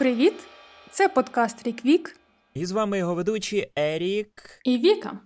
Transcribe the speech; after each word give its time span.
Привіт! 0.00 0.34
Це 0.90 1.08
подкаст 1.08 1.66
Рік 1.66 1.84
Вік 1.84 2.16
І 2.54 2.66
з 2.66 2.72
вами 2.72 2.98
його 2.98 3.14
ведучі 3.14 3.70
Ерік. 3.76 4.60
і 4.64 4.78
Віка. 4.78 5.20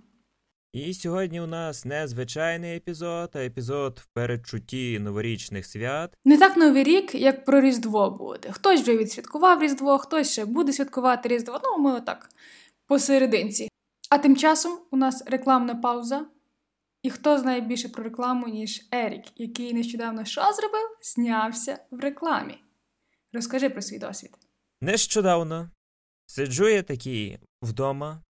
І 0.72 0.94
сьогодні 0.94 1.40
у 1.40 1.46
нас 1.46 1.84
не 1.84 2.08
звичайний 2.08 2.76
епізод, 2.76 3.30
а 3.34 3.38
епізод 3.38 3.98
в 4.02 4.06
передчутті 4.06 4.98
новорічних 4.98 5.66
свят. 5.66 6.16
Не 6.24 6.38
так 6.38 6.56
новий 6.56 6.84
рік, 6.84 7.14
як 7.14 7.44
про 7.44 7.60
Різдво 7.60 8.10
буде. 8.10 8.52
Хтось 8.52 8.80
вже 8.80 8.96
відсвяткував 8.96 9.62
Різдво, 9.62 9.98
хтось 9.98 10.32
ще 10.32 10.44
буде 10.44 10.72
святкувати 10.72 11.28
Різдво. 11.28 11.60
Ну, 11.64 11.82
ми 11.82 11.92
отак 11.92 12.28
посерединці. 12.86 13.68
А 14.10 14.18
тим 14.18 14.36
часом 14.36 14.78
у 14.90 14.96
нас 14.96 15.22
рекламна 15.26 15.74
пауза. 15.74 16.26
І 17.02 17.10
хто 17.10 17.38
знає 17.38 17.60
більше 17.60 17.88
про 17.88 18.04
рекламу, 18.04 18.48
ніж 18.48 18.88
Ерік, 18.90 19.24
який 19.36 19.74
нещодавно 19.74 20.24
що 20.24 20.52
зробив? 20.52 20.96
Знявся 21.02 21.78
в 21.90 22.00
рекламі. 22.00 22.58
Розкажи 23.32 23.70
про 23.70 23.82
свій 23.82 23.98
досвід. 23.98 24.30
Нещодавно 24.80 25.70
сиджу 26.26 26.68
я 26.68 26.82
такий 26.82 27.38
вдома, 27.62 28.22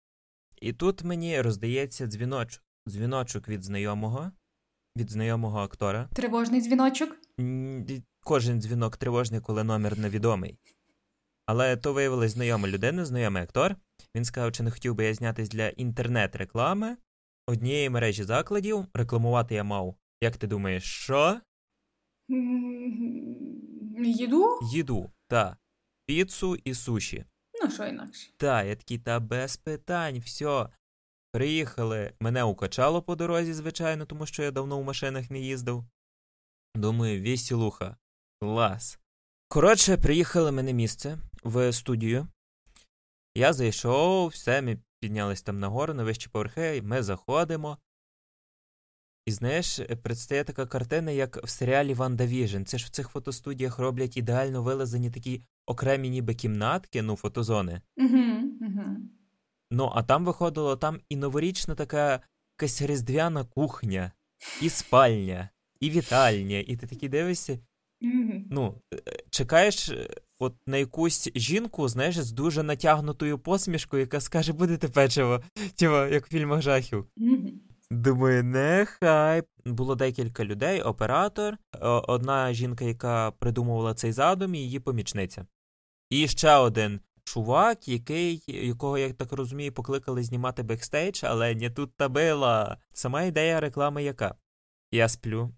і 0.60 0.72
тут 0.72 1.04
мені 1.04 1.40
роздається 1.40 2.06
дзвіночок. 2.06 2.62
Дзвіночок 2.88 3.48
від 3.48 3.62
знайомого, 3.64 4.32
від 4.96 5.10
знайомого 5.10 5.58
актора. 5.58 6.08
Тривожний 6.14 6.60
дзвіночок. 6.60 7.16
Кожен 8.24 8.60
дзвінок 8.60 8.96
тривожний, 8.96 9.40
коли 9.40 9.64
номер 9.64 9.98
невідомий. 9.98 10.58
Але 11.46 11.76
то 11.76 11.92
виявилась 11.92 12.32
знайома 12.32 12.68
людина, 12.68 13.04
знайомий 13.04 13.42
актор. 13.42 13.76
Він 14.14 14.24
сказав, 14.24 14.52
чи 14.52 14.62
не 14.62 14.70
хотів 14.70 14.94
би 14.94 15.04
я 15.04 15.14
знятись 15.14 15.48
для 15.48 15.68
інтернет-реклами 15.68 16.96
однієї 17.46 17.90
мережі 17.90 18.24
закладів. 18.24 18.86
Рекламувати 18.94 19.54
я 19.54 19.64
мав. 19.64 19.96
Як 20.20 20.36
ти 20.36 20.46
думаєш, 20.46 20.84
що? 20.84 21.40
Їду? 24.04 24.58
Їду, 24.72 25.10
та. 25.28 25.56
Піцу 26.06 26.56
і 26.56 26.74
суші. 26.74 27.24
Ну, 27.62 27.70
що 27.70 27.86
інакше. 27.86 28.30
Та, 28.36 28.62
я 28.62 28.76
такий, 28.76 28.98
та 28.98 29.20
без 29.20 29.56
питань, 29.56 30.18
все. 30.18 30.68
Приїхали, 31.32 32.12
мене 32.20 32.44
укачало 32.44 33.02
по 33.02 33.16
дорозі, 33.16 33.52
звичайно, 33.54 34.06
тому 34.06 34.26
що 34.26 34.42
я 34.42 34.50
давно 34.50 34.80
в 34.80 34.84
машинах 34.84 35.30
не 35.30 35.40
їздив. 35.40 35.84
Думаю, 36.74 37.22
весілуха. 37.22 37.96
Клас. 38.40 38.98
Коротше, 39.48 39.96
приїхали 39.96 40.52
ми 40.52 40.62
на 40.62 40.70
місце 40.70 41.18
в 41.42 41.72
студію. 41.72 42.28
Я 43.34 43.52
зайшов, 43.52 44.28
все, 44.28 44.62
ми 44.62 44.78
піднялись 45.00 45.42
там 45.42 45.60
нагору, 45.60 45.94
на 45.94 46.04
вищі 46.04 46.28
поверхи, 46.28 46.82
ми 46.82 47.02
заходимо. 47.02 47.78
І 49.26 49.30
знаєш, 49.30 49.80
предстає 50.02 50.44
така 50.44 50.66
картина, 50.66 51.10
як 51.10 51.44
в 51.44 51.48
серіалі 51.48 51.94
Ванда 51.94 52.26
Віжн. 52.26 52.62
Це 52.64 52.78
ж 52.78 52.86
в 52.86 52.88
цих 52.88 53.08
фотостудіях 53.08 53.78
роблять 53.78 54.16
ідеально 54.16 54.62
вилазені 54.62 55.10
такі 55.10 55.42
окремі 55.66 56.10
ніби 56.10 56.34
кімнатки, 56.34 57.02
ну, 57.02 57.16
фотозони. 57.16 57.80
Угу, 57.96 58.22
угу. 58.60 58.84
Ну, 59.70 59.92
а 59.94 60.02
там 60.02 60.24
виходило 60.24 60.76
там 60.76 61.00
і 61.08 61.16
новорічна 61.16 61.74
така 61.74 62.20
якась 62.58 62.82
різдвяна 62.82 63.44
кухня, 63.44 64.12
і 64.62 64.68
спальня, 64.68 65.48
і 65.80 65.90
вітальня, 65.90 66.58
і 66.58 66.76
ти 66.76 66.86
такий 66.86 67.08
дивишся. 67.08 67.58
Угу. 68.02 68.32
Ну, 68.50 68.74
е, 68.94 68.98
чекаєш 69.30 69.88
е, 69.88 70.08
от 70.38 70.54
на 70.66 70.76
якусь 70.76 71.30
жінку, 71.34 71.88
знаєш, 71.88 72.18
з 72.18 72.32
дуже 72.32 72.62
натягнутою 72.62 73.38
посмішкою, 73.38 74.00
яка 74.00 74.20
скаже, 74.20 74.52
будете 74.52 74.88
печиво, 74.88 75.42
тіва, 75.74 76.08
як 76.08 76.26
в 76.26 76.30
фільмах 76.30 76.62
жахів. 76.62 77.06
Угу. 77.16 77.48
Думаю, 77.94 78.44
нехай. 78.44 79.42
Було 79.64 79.94
декілька 79.94 80.44
людей, 80.44 80.82
оператор, 80.82 81.58
одна 81.80 82.52
жінка, 82.52 82.84
яка 82.84 83.30
придумувала 83.30 83.94
цей 83.94 84.12
задум, 84.12 84.54
і 84.54 84.58
її 84.58 84.80
помічниця. 84.80 85.46
І 86.10 86.28
ще 86.28 86.56
один 86.56 87.00
чувак, 87.24 87.88
який, 87.88 88.44
якого, 88.46 88.98
я 88.98 89.12
так 89.12 89.32
розумію, 89.32 89.72
покликали 89.72 90.22
знімати 90.22 90.62
бекстейдж, 90.62 91.24
але 91.24 91.54
не 91.54 91.70
тут 91.70 91.96
та 91.96 92.08
била. 92.08 92.78
Сама 92.92 93.22
ідея 93.22 93.60
реклами 93.60 94.02
яка? 94.02 94.34
Я 94.92 95.08
сплю, 95.08 95.50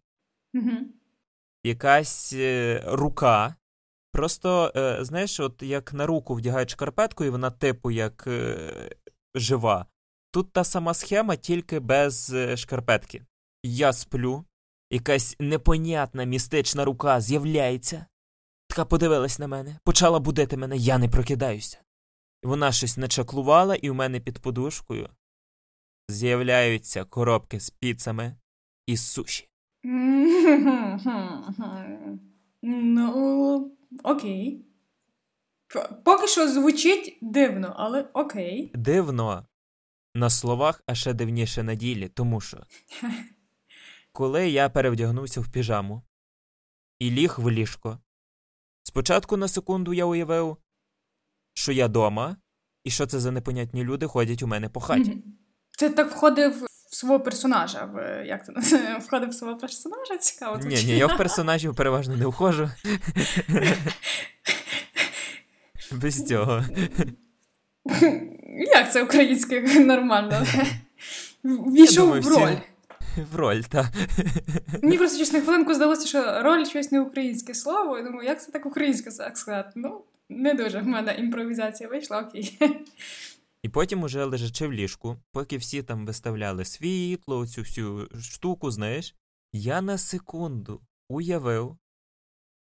якась 1.65 2.33
е, 2.33 2.83
рука. 2.87 3.55
Просто, 4.13 4.73
е, 4.77 5.05
знаєш, 5.05 5.41
от 5.41 5.63
як 5.63 5.93
на 5.93 6.07
руку 6.07 6.35
вдягають 6.35 6.71
шкарпетку, 6.71 7.25
і 7.25 7.31
вона 7.31 7.51
типу 7.51 7.91
як 7.91 8.25
е, 8.27 8.91
жива. 9.35 9.87
Тут 10.37 10.53
та 10.53 10.65
сама 10.65 10.95
схема, 10.95 11.37
тільки 11.37 11.81
без 11.81 12.33
е, 12.35 12.57
шкарпетки. 12.57 13.23
Я 13.63 13.93
сплю, 13.93 14.45
якась 14.91 15.37
непонятна 15.41 16.25
містична 16.25 16.85
рука 16.85 17.21
з'являється. 17.21 18.07
Така 18.69 18.85
подивилась 18.85 19.39
на 19.39 19.47
мене, 19.47 19.79
почала 19.85 20.19
будити 20.19 20.57
мене, 20.57 20.77
я 20.77 20.99
не 20.99 21.09
прокидаюся. 21.09 21.79
Вона 22.43 22.73
щось 22.73 22.97
начаклувала, 22.97 23.75
і 23.75 23.91
в 23.91 23.95
мене 23.95 24.21
під 24.21 24.39
подушкою 24.39 25.09
з'являються 26.09 27.05
коробки 27.05 27.61
з 27.61 27.71
піцами 27.71 28.37
і 28.87 28.97
суші. 28.97 29.49
Ну, 32.63 33.73
окей. 34.03 34.65
Поки 36.05 36.27
що 36.27 36.49
звучить 36.49 37.19
дивно, 37.23 37.75
але 37.77 38.09
окей. 38.13 38.73
Дивно 38.75 39.47
на 40.17 40.31
словах, 40.31 40.83
а 40.87 40.95
ще 40.95 41.13
дивніше 41.13 41.63
на 41.63 41.75
ділі, 41.75 42.09
тому 42.09 42.41
що 42.41 42.67
коли 44.13 44.49
я 44.49 44.69
перевдягнувся 44.69 45.41
в 45.41 45.49
піжаму 45.49 46.03
і 46.99 47.11
ліг 47.11 47.35
в 47.39 47.51
ліжко, 47.51 47.99
спочатку 48.83 49.37
на 49.37 49.49
секунду 49.49 49.93
я 49.93 50.05
уявив, 50.05 50.57
що 51.55 51.73
я 51.73 51.89
дома, 51.89 52.37
і 52.85 52.91
що 52.91 53.07
це 53.07 53.21
за 53.21 53.31
непонятні 53.31 53.85
люди 53.85 54.07
ходять 54.07 54.43
у 54.43 54.47
мене 54.47 54.69
по 54.69 54.81
хаті. 54.81 55.25
Це 55.79 55.91
так 55.91 56.11
входив 56.11 56.65
в 56.91 56.97
свого 56.97 57.21
персонажа. 57.21 57.85
В, 57.85 58.25
як 58.27 58.47
це 58.47 58.53
називається? 58.53 58.99
Входив 59.07 59.29
в 59.29 59.35
свого 59.35 59.57
персонажа? 59.57 60.19
Цікаво. 60.19 60.59
Ні, 60.59 60.85
ні, 60.85 60.97
я 60.97 61.07
в 61.07 61.17
персонажів 61.19 61.75
переважно 61.75 62.17
не 62.17 62.27
входжу. 62.27 62.71
Без 65.93 66.25
цього. 66.25 66.65
Як 68.75 68.93
це 68.93 69.03
українською 69.03 69.81
нормально? 69.87 70.47
Війшов 71.45 72.21
в 72.21 72.29
роль. 72.29 72.57
В 73.33 73.37
роль, 73.37 73.61
та. 73.61 73.93
Мені 74.83 74.99
просто 74.99 75.19
чесно 75.19 75.41
хвилинку 75.41 75.75
здалося, 75.75 76.09
що 76.09 76.43
роль 76.43 76.65
щось 76.65 76.93
не 76.93 77.01
українське 77.01 77.55
слово. 77.55 77.99
Я 77.99 78.05
думаю, 78.05 78.29
як 78.29 78.43
це 78.43 78.53
так 78.53 78.67
українське 78.67 79.11
сказати? 79.11 79.71
Ну, 79.75 80.01
не 80.29 80.55
дуже 80.55 80.81
в 80.81 80.87
мене 80.87 81.15
імпровізація 81.19 81.89
вийшла, 81.89 82.21
окей. 82.21 82.59
І 83.63 83.69
потім, 83.69 84.03
уже 84.03 84.25
лежачи 84.25 84.67
в 84.67 84.73
ліжку, 84.73 85.17
поки 85.33 85.57
всі 85.57 85.83
там 85.83 86.07
виставляли 86.07 86.65
світло, 86.65 87.47
цю 87.47 87.61
всю 87.61 88.09
штуку, 88.21 88.71
знаєш, 88.71 89.15
я 89.53 89.81
на 89.81 89.99
секунду 89.99 90.81
уявив, 91.09 91.77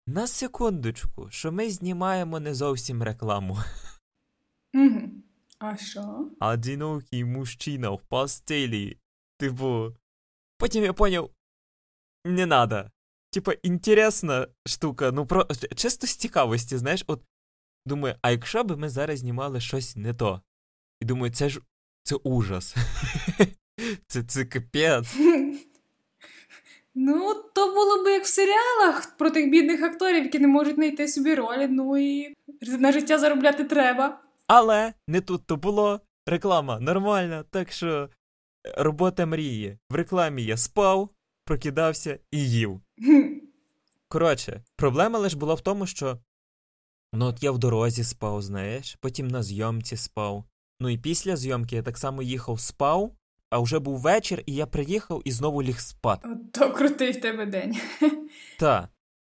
на 0.07 0.27
секундочку, 0.27 1.29
що 1.31 1.53
ми 1.53 1.71
знімаємо 1.71 2.41
не 2.41 2.55
зовсім 2.55 3.03
рекламу. 3.03 3.59
Мгм. 4.77 5.23
А 5.59 5.77
що? 5.77 6.31
Одинокий 6.41 7.25
мужчина 7.25 7.91
в 7.91 8.01
постелі. 8.01 8.99
Типу. 9.39 9.97
Потім 10.59 10.85
я 10.85 10.93
поняв, 10.93 11.31
не 12.25 12.47
надо. 12.47 12.91
Типа, 13.33 13.53
інтересна 13.53 14.49
штука, 14.67 15.13
ну 15.13 15.27
про 15.27 15.47
чисто 15.77 16.07
з 16.07 16.17
цікавості, 16.17 16.77
знаєш, 16.77 17.05
от 17.07 17.23
думаю, 17.87 18.15
а 18.23 18.31
якщо 18.31 18.65
б 18.65 18.77
ми 18.77 18.89
зараз 18.89 19.19
знімали 19.19 19.61
щось 19.61 19.97
не 19.97 20.15
то? 20.15 20.43
І 21.01 21.05
думаю, 21.05 21.33
це 21.33 21.49
ж 21.49 21.61
це 22.03 22.17
ужас. 22.17 22.77
Це, 24.07 24.23
це 24.23 24.45
капець. 24.45 25.17
Ну, 26.95 27.35
то 27.55 27.75
було 27.75 28.05
б 28.05 28.07
як 28.07 28.25
в 28.25 28.27
серіалах 28.27 29.17
про 29.17 29.31
тих 29.31 29.51
бідних 29.51 29.83
акторів, 29.83 30.25
які 30.25 30.39
не 30.39 30.49
можуть 30.49 30.75
знайти 30.75 31.09
собі 31.09 31.35
ролі. 31.35 31.69
Ну 31.71 31.99
і 31.99 32.35
на 32.79 32.93
життя 32.93 33.19
заробляти 33.19 33.65
треба. 33.65 34.26
Але 34.47 34.95
не 35.09 35.21
тут 35.21 35.47
то 35.47 35.57
було. 35.57 36.01
Реклама 36.29 36.81
нормальна, 36.81 37.43
так 37.43 37.73
що 37.73 37.89
е, 37.89 38.09
робота 38.77 39.27
мрії. 39.27 39.79
В 39.91 39.95
рекламі 39.95 40.45
я 40.45 40.57
спав, 40.57 41.11
прокидався 41.45 42.19
і 42.31 42.51
їв. 42.51 42.81
Коротше, 44.09 44.63
проблема 44.77 45.19
лише 45.19 45.37
була 45.37 45.55
в 45.55 45.61
тому, 45.61 45.87
що 45.87 46.19
ну 47.13 47.27
от 47.27 47.43
я 47.43 47.51
в 47.51 47.59
дорозі 47.59 48.05
спав, 48.05 48.43
знаєш, 48.43 48.97
потім 49.01 49.29
на 49.29 49.43
зйомці 49.43 49.97
спав. 49.97 50.45
Ну 50.81 50.89
і 50.89 50.99
після 50.99 51.37
зйомки 51.37 51.77
я 51.77 51.83
так 51.83 51.99
само 51.99 52.23
їхав 52.23 52.61
спав, 52.61 53.13
а 53.51 53.59
вже 53.59 53.79
був 53.79 53.99
вечір, 53.99 54.43
і 54.47 54.55
я 54.55 54.67
приїхав 54.67 55.23
і 55.25 55.33
знову 55.33 55.63
ліг 55.63 55.81
спати. 55.81 56.29
От 56.29 56.53
то 56.53 56.73
крутий 56.73 57.13
в 57.13 57.21
тебе 57.21 57.47
день. 57.47 57.77
Та. 58.59 58.89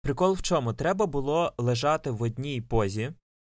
Прикол 0.04 0.34
в 0.34 0.42
чому? 0.42 0.74
Треба 0.74 1.06
було 1.06 1.54
лежати 1.58 2.12
в 2.12 2.22
одній 2.22 2.62
позі, 2.62 3.14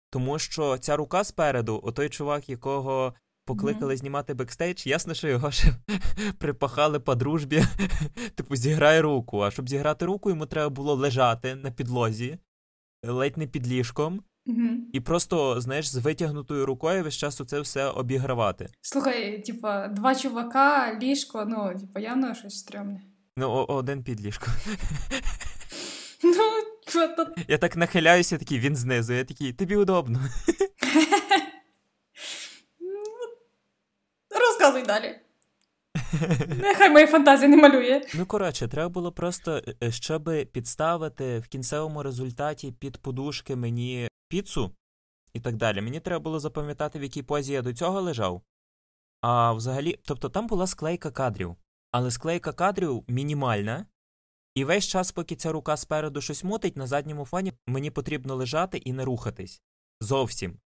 тому 0.09 0.39
що 0.39 0.77
ця 0.77 0.95
рука 0.95 1.23
спереду, 1.23 1.79
отой 1.83 2.09
чувак, 2.09 2.49
якого 2.49 3.13
покликали 3.45 3.93
Мгм. 3.93 3.97
знімати 3.97 4.33
бекстейдж, 4.33 4.87
ясно, 4.87 5.13
що 5.13 5.27
його 5.27 5.51
ще 5.51 5.67
припахали 6.37 6.99
по 6.99 7.15
дружбі, 7.15 7.63
типу, 8.35 8.55
зіграй 8.55 9.01
руку. 9.01 9.39
А 9.41 9.51
щоб 9.51 9.69
зіграти 9.69 10.05
руку, 10.05 10.29
йому 10.29 10.45
треба 10.45 10.69
було 10.69 10.95
лежати 10.95 11.55
на 11.55 11.71
підлозі, 11.71 12.37
ледь 13.05 13.37
не 13.37 13.47
під 13.47 13.67
ліжком, 13.67 14.21
Угу. 14.49 14.67
і 14.93 14.99
просто, 14.99 15.61
знаєш, 15.61 15.87
з 15.89 15.95
витягнутою 15.97 16.65
рукою 16.65 17.03
весь 17.03 17.15
час 17.15 17.41
оце 17.41 17.59
все 17.61 17.85
обігравати. 17.85 18.69
Слухай, 18.81 19.41
типа, 19.43 19.87
два 19.87 20.15
чувака, 20.15 20.99
ліжко, 21.01 21.45
ну, 21.47 21.79
типа, 21.79 21.99
явно 21.99 22.35
щось 22.35 22.59
стрьомне. 22.59 23.01
Ну, 23.37 23.49
о- 23.51 23.65
один 23.75 24.03
під 24.03 24.21
ліжко. 24.25 24.47
Що 26.97 27.07
тут? 27.07 27.27
Я 27.47 27.57
так 27.57 27.77
нахиляюся, 27.77 28.37
такий, 28.37 28.59
він 28.59 28.75
знизу, 28.75 29.13
я 29.13 29.23
такий, 29.23 29.53
тобі 29.53 29.75
удобно. 29.75 30.19
Ну, 34.31 34.39
Розказуй 34.39 34.83
далі. 34.83 35.19
Нехай 36.47 36.89
моя 36.89 37.07
фантазія 37.07 37.49
не 37.49 37.57
малює. 37.57 38.01
Ну, 38.13 38.25
коротше, 38.25 38.67
треба 38.67 38.89
було 38.89 39.11
просто, 39.11 39.61
е, 39.83 39.91
щоб 39.91 40.29
підставити 40.51 41.39
в 41.39 41.47
кінцевому 41.47 42.03
результаті 42.03 42.71
під 42.71 42.97
подушки 42.97 43.55
мені 43.55 44.07
піцу 44.27 44.71
і 45.33 45.39
так 45.39 45.55
далі. 45.55 45.81
Мені 45.81 45.99
треба 45.99 46.23
було 46.23 46.39
запам'ятати, 46.39 46.99
в 46.99 47.03
якій 47.03 47.23
позі 47.23 47.53
я 47.53 47.61
до 47.61 47.73
цього 47.73 48.01
лежав. 48.01 48.41
А 49.21 49.53
взагалі, 49.53 49.99
тобто 50.05 50.29
там 50.29 50.47
була 50.47 50.67
склейка 50.67 51.11
кадрів, 51.11 51.55
але 51.91 52.11
склейка 52.11 52.53
кадрів 52.53 53.03
мінімальна. 53.07 53.85
І 54.57 54.63
весь 54.63 54.87
час, 54.87 55.11
поки 55.11 55.35
ця 55.35 55.51
рука 55.51 55.77
спереду 55.77 56.21
щось 56.21 56.43
мутить, 56.43 56.77
на 56.77 56.87
задньому 56.87 57.25
фоні 57.25 57.53
мені 57.67 57.91
потрібно 57.91 58.35
лежати 58.35 58.77
і 58.77 58.93
не 58.93 59.05
рухатись. 59.05 59.61
Зовсім. 60.01 60.57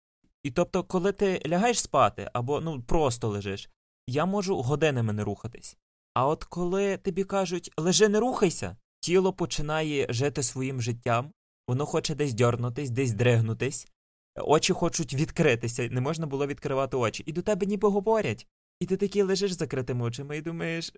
І 0.43 0.51
тобто, 0.51 0.83
коли 0.83 1.11
ти 1.11 1.41
лягаєш 1.47 1.79
спати 1.81 2.29
або 2.33 2.61
ну 2.61 2.81
просто 2.81 3.27
лежиш, 3.27 3.69
я 4.07 4.25
можу 4.25 4.61
годинами 4.61 5.13
не 5.13 5.23
рухатись. 5.23 5.77
А 6.13 6.27
от 6.27 6.43
коли 6.43 6.97
тобі 6.97 7.23
кажуть 7.23 7.71
лежи, 7.77 8.09
не 8.09 8.19
рухайся, 8.19 8.77
тіло 8.99 9.33
починає 9.33 10.07
жити 10.09 10.43
своїм 10.43 10.81
життям, 10.81 11.31
воно 11.67 11.85
хоче 11.85 12.15
десь 12.15 12.33
дьорнутись, 12.33 12.89
десь 12.89 13.11
дригнутись, 13.11 13.88
очі 14.35 14.73
хочуть 14.73 15.13
відкритися, 15.13 15.89
не 15.91 16.01
можна 16.01 16.27
було 16.27 16.47
відкривати 16.47 16.97
очі. 16.97 17.23
І 17.25 17.31
до 17.31 17.41
тебе 17.41 17.65
ніби 17.65 17.89
говорять. 17.89 18.47
І 18.79 18.85
ти 18.85 18.97
такий 18.97 19.21
лежиш 19.21 19.51
закритими 19.51 20.05
очима 20.05 20.35
і 20.35 20.41
думаєш. 20.41 20.93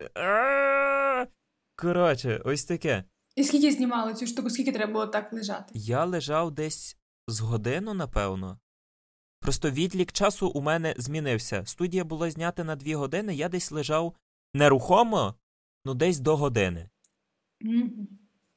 Коротше, 1.76 2.42
ось 2.46 2.66
таке. 2.66 3.04
І 3.36 3.44
скільки 3.44 3.72
знімали 3.72 4.14
цю 4.14 4.28
штуку, 4.28 4.50
скільки 4.50 4.72
треба 4.72 4.94
було 4.94 5.08
так 5.08 5.34
лежати? 5.34 5.66
Я 5.74 6.06
лежав 6.06 6.52
десь 6.52 6.98
з 7.28 7.40
годину, 7.40 7.94
напевно. 7.94 8.60
Просто 9.40 9.72
відлік 9.72 10.12
часу 10.12 10.48
у 10.48 10.62
мене 10.62 10.96
змінився. 10.98 11.64
Студія 11.66 12.04
була 12.04 12.32
знята 12.32 12.64
на 12.64 12.76
дві 12.76 12.96
години, 12.96 13.36
я 13.36 13.50
десь 13.50 13.72
лежав 13.72 14.16
нерухомо, 14.54 15.36
ну 15.86 15.94
десь 15.94 16.20
до 16.20 16.38
години. 16.38 16.90
Мгм. 17.62 18.08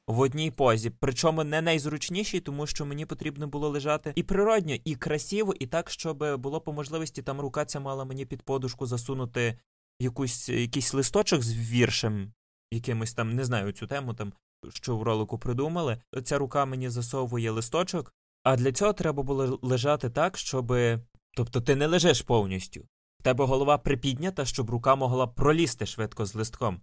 В 0.07 0.19
одній 0.19 0.51
позі. 0.51 0.89
Причому 0.89 1.43
не 1.43 1.61
найзручнішій, 1.61 2.39
тому 2.39 2.67
що 2.67 2.85
мені 2.85 3.05
потрібно 3.05 3.47
було 3.47 3.69
лежати 3.69 4.13
і 4.15 4.23
природньо, 4.23 4.75
і 4.85 4.95
красиво, 4.95 5.53
і 5.59 5.67
так, 5.67 5.89
щоб 5.89 6.41
було 6.41 6.61
по 6.61 6.73
можливості 6.73 7.21
там 7.21 7.41
рука 7.41 7.65
ця 7.65 7.79
мала 7.79 8.05
мені 8.05 8.25
під 8.25 8.41
подушку 8.41 8.85
засунути 8.85 9.59
якусь, 9.99 10.49
якийсь 10.49 10.93
листочок 10.93 11.43
з 11.43 11.53
віршем, 11.71 12.33
якимось 12.71 13.13
там, 13.13 13.35
не 13.35 13.45
знаю 13.45 13.71
цю 13.71 13.87
тему, 13.87 14.13
там, 14.13 14.33
що 14.69 14.97
в 14.97 15.03
ролику 15.03 15.37
придумали. 15.37 15.97
Ця 16.23 16.37
рука 16.37 16.65
мені 16.65 16.89
засовує 16.89 17.51
листочок, 17.51 18.13
а 18.43 18.55
для 18.55 18.71
цього 18.71 18.93
треба 18.93 19.23
було 19.23 19.59
лежати 19.61 20.09
так, 20.09 20.37
щоб. 20.37 20.73
Тобто 21.35 21.61
ти 21.61 21.75
не 21.75 21.87
лежиш 21.87 22.21
повністю. 22.21 22.81
В 23.19 23.23
тебе 23.23 23.45
голова 23.45 23.77
припіднята, 23.77 24.45
щоб 24.45 24.69
рука 24.69 24.95
могла 24.95 25.27
пролізти 25.27 25.85
швидко 25.85 26.25
з 26.25 26.35
листком. 26.35 26.81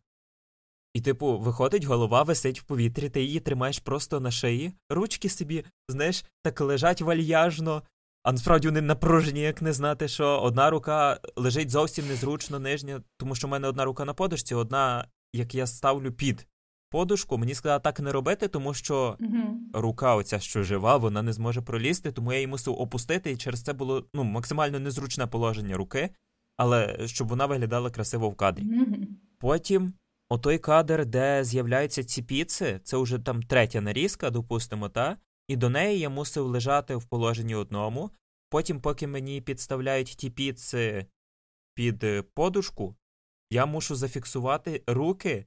І, 0.95 1.01
типу, 1.01 1.39
виходить, 1.39 1.85
голова 1.85 2.23
висить 2.23 2.61
в 2.61 2.63
повітрі, 2.63 3.09
ти 3.09 3.23
її 3.23 3.41
тримаєш 3.41 3.79
просто 3.79 4.21
на 4.21 4.31
шиї, 4.31 4.73
ручки 4.91 5.29
собі, 5.29 5.65
знаєш, 5.89 6.25
так 6.43 6.61
лежать 6.61 7.01
вальяжно, 7.01 7.83
а 8.23 8.33
насправді 8.33 8.69
вони 8.69 8.81
напружені, 8.81 9.41
як 9.41 9.63
не 9.63 9.73
знати, 9.73 10.09
що 10.09 10.41
одна 10.41 10.71
рука 10.71 11.21
лежить 11.37 11.71
зовсім 11.71 12.09
незручно 12.09 12.59
нижня, 12.59 13.03
тому 13.17 13.35
що 13.35 13.47
в 13.47 13.51
мене 13.51 13.69
одна 13.69 13.85
рука 13.85 14.05
на 14.05 14.15
подушці, 14.15 14.55
одна, 14.55 15.09
як 15.35 15.55
я 15.55 15.67
ставлю 15.67 16.13
під 16.13 16.47
подушку, 16.91 17.39
мені 17.39 17.55
сказали 17.55 17.81
так 17.81 18.01
не 18.01 18.13
робити, 18.13 18.49
тому 18.49 18.75
що 18.75 19.17
Мгм. 19.21 19.71
рука, 19.73 20.15
оця 20.15 20.39
що 20.39 20.63
жива, 20.63 20.97
вона 20.97 21.23
не 21.23 21.33
зможе 21.33 21.61
пролізти, 21.61 22.13
тому 22.13 22.33
я 22.33 22.39
її 22.39 22.47
мусив 22.47 22.75
опустити, 22.81 23.31
і 23.33 23.37
через 23.37 23.63
це 23.63 23.73
було 23.73 24.05
ну, 24.15 24.25
максимально 24.25 24.81
незручне 24.81 25.27
положення 25.27 25.77
руки, 25.77 26.11
але 26.57 26.99
щоб 27.07 27.29
вона 27.29 27.47
виглядала 27.47 27.91
красиво 27.91 28.31
в 28.31 28.35
кадрі. 28.35 28.63
Мгм. 28.63 29.07
Потім 29.39 29.93
отой 30.29 30.59
кадр, 30.59 31.07
де 31.07 31.45
з'являються 31.45 32.05
ці 32.05 32.23
піци, 32.23 32.81
це 32.85 32.97
вже 32.97 33.19
там 33.19 33.43
третя 33.43 33.81
нарізка, 33.81 34.31
допустимо, 34.31 34.89
та? 34.89 35.17
І 35.49 35.57
до 35.57 35.71
неї 35.71 35.99
я 35.99 36.09
мусив 36.09 36.47
лежати 36.47 36.97
в 36.97 37.05
положенні 37.05 37.55
одному. 37.55 38.11
Потім, 38.51 38.81
поки 38.81 39.07
мені 39.07 39.41
підставляють 39.41 40.07
ті 40.17 40.31
піци 40.31 41.07
під 41.75 42.05
е, 42.05 42.23
подушку, 42.23 42.95
я 43.55 43.67
мушу 43.67 43.95
зафіксувати 43.95 44.83
руки 44.87 45.47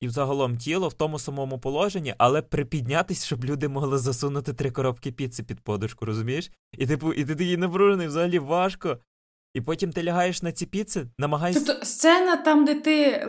і 0.00 0.06
взагалом 0.06 0.56
тіло 0.56 0.88
в 0.88 0.92
тому 0.92 1.18
самому 1.18 1.58
положенні, 1.58 2.14
але 2.18 2.42
припіднятись, 2.42 3.24
щоб 3.24 3.44
люди 3.44 3.68
могли 3.68 3.98
засунути 3.98 4.52
три 4.52 4.70
коробки 4.70 5.12
піци 5.12 5.42
під 5.42 5.60
подушку, 5.60 6.04
розумієш? 6.04 6.50
І 6.78 6.86
типу, 6.86 7.12
і 7.12 7.24
ти 7.24 7.34
такий 7.34 7.56
напружений, 7.56 8.06
взагалі 8.06 8.38
важко. 8.38 8.98
І 9.54 9.60
потім 9.60 9.92
ти 9.92 10.04
лягаєш 10.04 10.42
на 10.42 10.52
ці 10.52 10.66
піци, 10.66 11.06
намагаєшся. 11.18 11.64
Тобто 11.66 11.84
сцена 11.84 12.36
там, 12.36 12.64
де 12.64 12.74
ти 12.74 13.28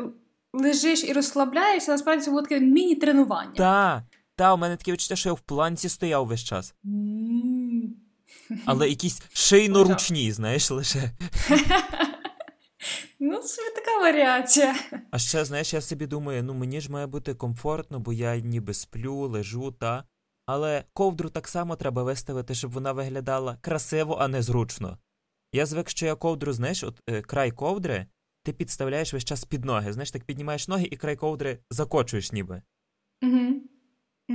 лежиш 0.53 1.03
і 1.03 1.13
розслабляєшся, 1.13 1.91
насправді 1.91 2.25
це 2.25 2.31
було 2.31 2.41
таке 2.41 2.59
міні-тренування. 2.59 3.53
Та, 3.55 4.03
та, 4.35 4.53
у 4.53 4.57
мене 4.57 4.77
таке 4.77 4.91
відчуття, 4.91 5.15
що 5.15 5.29
я 5.29 5.33
в 5.33 5.39
планці 5.39 5.89
стояв 5.89 6.27
весь 6.27 6.43
час. 6.43 6.75
Але 8.65 8.89
якісь 8.89 9.21
шийно-ручні, 9.33 10.31
знаєш, 10.31 10.71
лише. 10.71 11.11
Ну, 13.19 13.41
собі 13.41 13.69
така 13.75 13.97
варіація. 14.01 14.75
А 15.11 15.19
ще, 15.19 15.45
знаєш, 15.45 15.73
я 15.73 15.81
собі 15.81 16.07
думаю, 16.07 16.43
ну 16.43 16.53
мені 16.53 16.81
ж 16.81 16.91
має 16.91 17.07
бути 17.07 17.33
комфортно, 17.33 17.99
бо 17.99 18.13
я 18.13 18.39
ніби 18.39 18.73
сплю, 18.73 19.15
лежу, 19.15 19.71
та. 19.71 20.03
Але 20.45 20.83
ковдру 20.93 21.29
так 21.29 21.47
само 21.47 21.75
треба 21.75 22.03
виставити, 22.03 22.55
щоб 22.55 22.71
вона 22.71 22.91
виглядала 22.91 23.57
красиво, 23.61 24.17
а 24.19 24.27
не 24.27 24.41
зручно. 24.41 24.97
Я 25.53 25.65
звик, 25.65 25.89
що 25.89 26.05
я 26.05 26.15
ковдру, 26.15 26.53
знаєш, 26.53 26.83
от 26.83 27.01
е, 27.09 27.21
край 27.21 27.51
ковдри, 27.51 28.05
ти 28.43 28.53
підставляєш 28.53 29.13
весь 29.13 29.25
час 29.25 29.45
під 29.45 29.65
ноги. 29.65 29.93
Знаєш, 29.93 30.11
так 30.11 30.23
піднімаєш 30.23 30.67
ноги 30.67 30.87
і 30.91 30.97
край 30.97 31.15
ковдри 31.15 31.59
закочуєш 31.69 32.31
ніби. 32.31 32.61
Угу. 33.21 33.61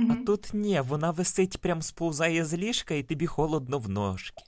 А 0.09 0.15
тут 0.25 0.49
ні, 0.53 0.81
вона 0.81 1.11
висить 1.11 1.57
прям 1.57 1.81
сповзає 1.81 2.45
з 2.45 2.53
ліжка, 2.53 2.93
і 2.93 3.03
тобі 3.03 3.25
холодно 3.25 3.79
в 3.79 3.89
ножки. 3.89 4.43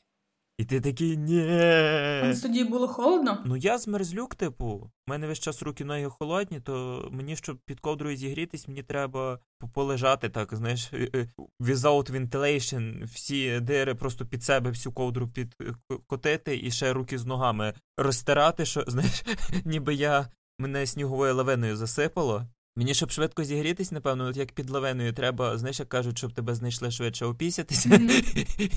І 0.59 0.65
ти 0.65 0.81
такий 0.81 1.17
ні. 1.17 1.41
А 1.51 2.33
тоді 2.41 2.63
було 2.63 2.87
холодно? 2.87 3.41
Ну 3.45 3.55
я 3.57 3.77
змерзлюк, 3.77 4.35
типу. 4.35 4.65
У 4.67 4.89
мене 5.11 5.27
весь 5.27 5.39
час 5.39 5.63
руки 5.63 5.85
ноги 5.85 6.09
холодні, 6.09 6.59
то 6.59 7.07
мені, 7.11 7.35
щоб 7.35 7.57
під 7.65 7.79
ковдрою 7.79 8.17
зігрітись, 8.17 8.67
мені 8.67 8.83
треба 8.83 9.39
по- 9.59 9.67
полежати 9.67 10.29
так, 10.29 10.55
знаєш, 10.55 10.93
е, 10.93 11.09
е, 11.15 11.27
without 11.59 12.11
ventilation, 12.11 13.03
всі 13.05 13.59
дири 13.59 13.95
просто 13.95 14.25
під 14.25 14.43
себе 14.43 14.69
всю 14.69 14.93
ковдру 14.93 15.27
підкотити 15.27 16.59
і 16.63 16.71
ще 16.71 16.93
руки 16.93 17.17
з 17.17 17.25
ногами 17.25 17.73
розтирати, 17.97 18.65
що, 18.65 18.83
знаєш, 18.87 19.23
ніби 19.65 19.93
я 19.93 20.27
мене 20.59 20.85
сніговою 20.85 21.35
лавиною 21.35 21.75
засипало. 21.77 22.45
Мені, 22.79 22.93
щоб 22.93 23.11
швидко 23.11 23.43
зігрітись, 23.43 23.91
напевно, 23.91 24.25
от 24.25 24.37
як 24.37 24.51
під 24.51 24.69
лавиною 24.69 25.13
треба, 25.13 25.57
знаєш, 25.57 25.79
як 25.79 25.89
кажуть, 25.89 26.17
щоб 26.17 26.31
тебе 26.33 26.55
знайшли 26.55 26.91
швидше 26.91 27.25
опісятися, 27.25 27.89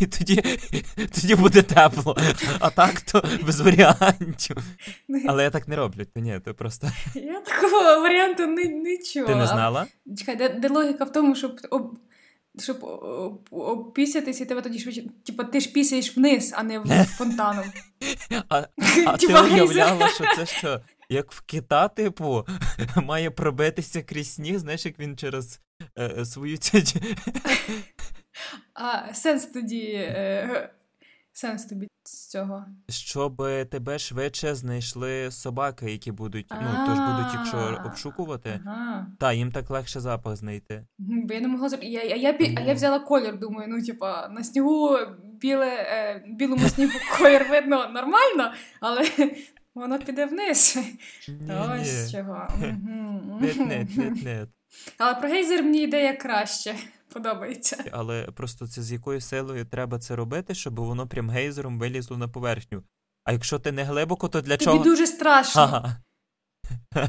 і 0.01 0.07
тоді, 0.07 0.43
тоді 1.21 1.35
буде 1.35 1.63
тепло. 1.63 2.17
А 2.61 2.71
так 2.71 3.01
то 3.01 3.25
без 3.47 3.61
варіантів. 3.61 4.57
Але 5.29 5.43
я 5.43 5.51
так 5.51 5.69
не 5.69 5.77
роблю, 5.77 6.07
ні, 6.15 6.41
то 6.45 6.55
просто. 6.55 6.89
Я 7.15 7.41
такого 7.41 8.01
варіанту 8.01 8.47
не, 8.47 8.65
не 8.65 8.97
чула. 8.99 9.27
Ти 9.27 9.35
не 9.35 9.47
знала? 9.47 9.87
А, 10.13 10.17
Чекай, 10.17 10.37
де, 10.37 10.49
де 10.49 10.69
логіка 10.69 11.05
в 11.05 11.13
тому, 11.13 11.35
щоб 11.35 11.61
об, 11.71 11.99
щоб 12.59 12.85
об- 12.85 13.49
обпісятись, 13.51 14.41
і 14.41 14.45
тебе 14.45 14.63
тоді 14.63 14.79
швидше. 14.79 15.03
Типа 15.27 15.45
ти 15.45 15.61
ж 15.61 15.73
пісяєш 15.73 16.17
вниз, 16.17 16.55
а 16.57 16.63
не 16.63 17.05
фонтаном. 17.19 17.65
А, 18.49 18.63
а 19.07 19.17
ти 19.17 19.27
уявляла, 19.27 20.09
що 20.09 20.25
це 20.37 20.47
що? 20.47 20.81
Як 21.12 21.33
в 21.33 21.40
кита, 21.40 21.88
типу, 21.88 22.47
має 22.97 23.31
пробитися 23.31 24.02
крізь 24.02 24.35
сніг, 24.35 24.59
знаєш, 24.59 24.87
як 24.87 24.99
він 24.99 25.16
через 25.16 25.61
е, 25.97 26.14
е, 26.19 26.25
свою 26.25 26.57
цю. 26.57 26.78
А 28.75 29.14
сенс 29.14 29.47
тоді. 29.47 29.92
Е, 29.92 30.71
сенс 31.33 31.64
тобі 31.64 31.88
з 32.04 32.28
цього. 32.28 32.64
Щоб 32.88 33.37
тебе 33.71 33.99
швидше 33.99 34.54
знайшли 34.54 35.31
собаки, 35.31 35.90
які 35.90 36.12
будуть, 36.12 36.47
ну, 36.50 36.87
тож 36.87 36.99
будуть, 36.99 37.35
якщо 37.35 37.83
обшукувати. 37.87 38.61
Та, 39.19 39.33
їм 39.33 39.52
так 39.52 39.71
легше 39.71 40.00
запах 40.00 40.37
знайти. 40.37 40.87
Бо 40.99 41.35
я 41.35 41.40
не 41.40 41.49
могла 41.49 41.69
зроб- 41.69 41.85
я, 41.85 42.02
я, 42.02 42.16
я, 42.16 42.38
а 42.57 42.61
я 42.61 42.75
взяла 42.75 42.99
колір, 42.99 43.38
думаю, 43.38 43.69
ну, 43.69 43.83
типа, 43.83 44.28
на 44.28 44.45
снігу 44.45 44.99
біле, 45.40 45.69
е, 45.69 46.25
білому 46.26 46.69
снігу 46.69 46.92
колір 47.19 47.47
видно 47.50 47.88
нормально, 47.88 48.52
але 48.81 49.04
воно 49.75 49.99
піде 49.99 50.26
вниз. 50.26 50.79
Ні, 51.29 51.52
Ось 51.52 52.07
ні. 52.07 52.12
чого. 52.12 52.49
Нет, 53.41 53.57
нет, 53.57 53.97
нет, 53.97 54.23
нет. 54.25 54.49
Але 54.99 55.14
про 55.14 55.29
гейзер 55.29 55.62
мені 55.62 55.83
ідея 55.83 56.17
краще. 56.17 56.75
Подобається. 57.12 57.85
Але 57.93 58.23
просто 58.25 58.67
це 58.67 58.83
з 58.83 58.93
якою 58.93 59.21
силою 59.21 59.64
треба 59.67 59.99
це 59.99 60.17
робити, 60.17 60.55
щоб 60.55 60.81
воно 60.81 61.09
прям 61.09 61.31
гейзером 61.31 61.79
вилізло 61.79 62.17
на 62.19 62.29
поверхню. 62.29 62.83
А 63.25 63.33
якщо 63.33 63.59
ти 63.59 63.73
не 63.73 63.85
глибоко, 63.85 64.29
то 64.29 64.41
для 64.41 64.57
Тобі 64.57 64.64
чого? 64.64 64.85
дуже 64.85 65.07
страшно. 65.07 65.62
Ага. 65.62 65.97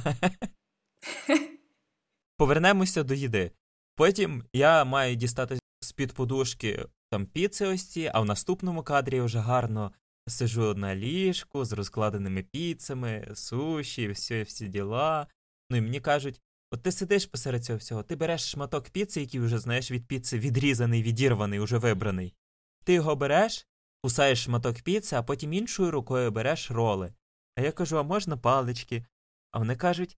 Повернемося 2.38 3.04
до 3.04 3.14
їди. 3.14 3.52
Потім 3.96 4.44
я 4.54 4.84
маю 4.86 5.16
дістати 5.16 5.60
з-під 5.82 6.14
подушки 6.14 6.86
там 7.12 7.26
піци 7.26 7.66
ось 7.68 7.90
ці, 7.90 8.12
а 8.14 8.20
в 8.20 8.26
наступному 8.26 8.84
кадрі 8.84 9.16
я 9.16 9.24
вже 9.24 9.40
гарно 9.40 9.92
сижу 10.28 10.74
на 10.76 10.96
ліжку 10.96 11.66
з 11.66 11.72
розкладеними 11.72 12.44
піцами, 12.44 13.32
суші, 13.36 14.08
всі, 14.08 14.42
всі 14.42 14.68
діла. 14.68 15.28
Ну 15.70 15.78
і 15.78 15.82
мені 15.82 16.00
кажуть: 16.00 16.42
от 16.72 16.84
ти 16.84 16.92
сидиш 16.92 17.26
посеред 17.26 17.66
цього 17.66 17.80
всього, 17.80 18.04
ти 18.04 18.16
береш 18.16 18.52
шматок 18.52 18.90
піци, 18.90 19.22
який 19.22 19.40
вже, 19.40 19.60
знаєш, 19.60 19.92
від 19.92 20.08
піци 20.08 20.40
відрізаний, 20.40 21.04
відірваний, 21.04 21.60
уже 21.60 21.78
вибраний. 21.78 22.36
Ти 22.84 22.94
його 22.94 23.16
береш, 23.16 23.68
кусаєш 24.04 24.44
шматок 24.44 24.82
піци, 24.82 25.16
а 25.16 25.24
потім 25.24 25.54
іншою 25.54 25.92
рукою 25.92 26.32
береш 26.32 26.72
роли. 26.72 27.14
А 27.56 27.62
я 27.62 27.72
кажу, 27.72 27.98
а 27.98 28.04
можна 28.04 28.38
палички? 28.38 29.06
А 29.52 29.60
вони 29.60 29.76
кажуть, 29.76 30.18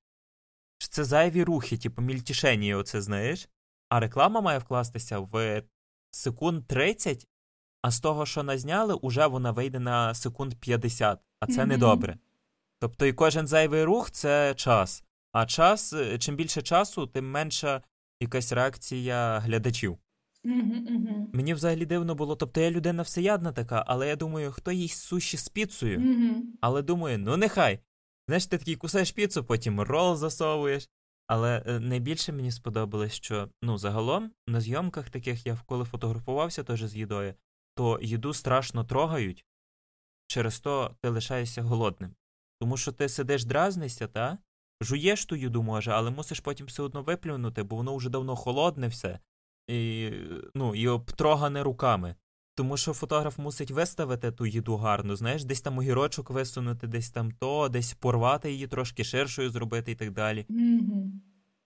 що 0.77 0.89
це 0.89 1.03
зайві 1.03 1.43
рухи, 1.43 1.77
типу 1.77 2.01
мільтішені, 2.01 2.73
оце 2.73 3.01
знаєш. 3.01 3.49
А 3.89 3.99
реклама 3.99 4.41
має 4.41 4.59
вкластися 4.59 5.19
в 5.19 5.63
секунд 6.11 6.67
30, 6.67 7.27
а 7.85 7.91
з 7.91 7.99
того, 7.99 8.25
що 8.25 8.43
назняли, 8.43 8.93
уже 8.93 9.27
вона 9.27 9.51
вийде 9.51 9.79
на 9.79 10.13
секунд 10.13 10.55
50, 10.55 11.19
а 11.39 11.47
це 11.47 11.59
Мгм. 11.59 11.69
недобре. 11.69 12.17
Тобто 12.79 13.05
і 13.05 13.13
кожен 13.13 13.47
зайвий 13.47 13.83
рух 13.83 14.11
це 14.11 14.53
час. 14.55 15.03
А 15.31 15.45
час, 15.45 15.93
е, 15.93 16.17
чим 16.17 16.35
більше 16.35 16.61
часу, 16.61 17.07
тим 17.07 17.31
менша 17.31 17.81
якась 18.19 18.51
реакція 18.51 19.39
глядачів. 19.39 19.97
Угу. 20.43 21.29
Мені 21.33 21.53
взагалі 21.53 21.85
дивно 21.85 22.15
було, 22.15 22.35
тобто 22.35 22.61
я 22.61 22.71
людина 22.71 23.03
всеядна 23.03 23.51
така, 23.51 23.83
але 23.87 24.07
я 24.07 24.15
думаю, 24.15 24.51
хто 24.51 24.71
їсть 24.71 25.01
суші 25.01 25.37
з 25.37 25.49
піцею? 25.49 26.01
Але 26.61 26.81
думаю, 26.81 27.19
ну 27.19 27.37
нехай. 27.37 27.79
Знаєш, 28.27 28.45
ти 28.45 28.57
такий 28.57 28.75
кусаєш 28.75 29.11
піцу, 29.11 29.43
потім 29.43 29.81
рол 29.81 30.15
засовуєш. 30.15 30.89
Але 31.27 31.63
е, 31.65 31.79
найбільше 31.79 32.31
мені 32.31 32.51
сподобалось, 32.51 33.13
що 33.13 33.49
ну 33.61 33.77
загалом 33.77 34.31
на 34.47 34.61
зйомках 34.61 35.09
таких 35.09 35.45
я 35.45 35.57
коли 35.65 35.85
фотографувався 35.85 36.63
теж 36.63 36.83
з 36.83 36.95
їдою, 36.95 37.33
то 37.75 37.99
їду 38.01 38.33
страшно 38.33 38.83
трогають, 38.83 39.45
через 40.27 40.59
то 40.59 40.95
ти 41.01 41.09
лишаєшся 41.09 41.61
голодним. 41.61 42.15
Тому 42.59 42.77
що 42.77 42.91
ти 42.91 43.09
сидиш 43.09 43.45
дразнишся, 43.45 44.07
та? 44.07 44.37
Жуєш 44.81 45.25
ту 45.25 45.35
їду 45.35 45.63
може, 45.63 45.91
але 45.91 46.11
мусиш 46.11 46.39
потім 46.39 46.65
все 46.67 46.83
одно 46.83 47.01
виплюнути, 47.01 47.63
бо 47.63 47.75
воно 47.75 47.95
вже 47.95 48.09
давно 48.09 48.35
холодне 48.35 48.87
все, 48.87 49.19
і, 49.67 50.11
ну, 50.55 50.75
і 50.75 50.87
обтрогане 50.87 51.63
руками. 51.63 52.15
Тому 52.57 52.77
що 52.77 52.93
фотограф 52.93 53.37
мусить 53.37 53.71
виставити 53.71 54.31
ту 54.31 54.45
їду 54.45 54.75
гарно, 54.75 55.15
знаєш, 55.15 55.43
десь 55.43 55.61
там 55.61 55.77
огірочок 55.77 56.29
висунути, 56.29 56.87
десь 56.87 57.09
там 57.09 57.31
то, 57.31 57.69
десь 57.69 57.93
порвати 57.93 58.51
її 58.51 58.67
трошки 58.67 59.03
ширшою 59.03 59.49
зробити 59.49 59.91
і 59.91 59.95
так 59.95 60.11
далі. 60.11 60.45
Угу. 60.49 61.11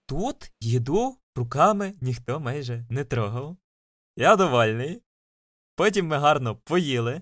Тут 0.06 0.52
їду 0.60 1.18
руками 1.36 1.94
ніхто 2.02 2.40
майже 2.40 2.86
не 2.90 3.04
трогав. 3.04 3.58
Я 4.18 4.36
довольний. 4.36 5.02
Потім 5.80 6.08
ми 6.08 6.18
гарно 6.18 6.56
поїли. 6.56 7.22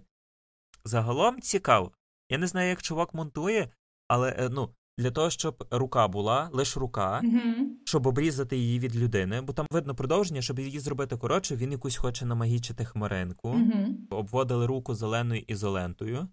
Загалом 0.85 1.41
цікаво. 1.41 1.91
Я 2.29 2.37
не 2.37 2.47
знаю, 2.47 2.69
як 2.69 2.81
чувак 2.81 3.13
монтує, 3.13 3.69
але 4.07 4.35
е, 4.39 4.49
ну, 4.49 4.69
для 4.97 5.11
того, 5.11 5.29
щоб 5.29 5.67
рука 5.71 6.07
була, 6.07 6.49
лише 6.53 6.79
рука, 6.79 7.21
Угу. 7.23 7.69
щоб 7.85 8.07
обрізати 8.07 8.57
її 8.57 8.79
від 8.79 8.95
людини, 8.95 9.41
бо 9.41 9.53
там 9.53 9.65
видно 9.71 9.95
продовження, 9.95 10.41
щоб 10.41 10.59
її 10.59 10.79
зробити 10.79 11.17
коротше, 11.17 11.55
він 11.55 11.71
якусь 11.71 11.97
хоче 11.97 12.25
намагічити 12.25 12.85
хмаринку. 12.85 13.49
Угу. 13.49 13.97
Обводили 14.09 14.65
руку 14.65 14.95
зеленою 14.95 15.41
ізолентою, 15.47 16.27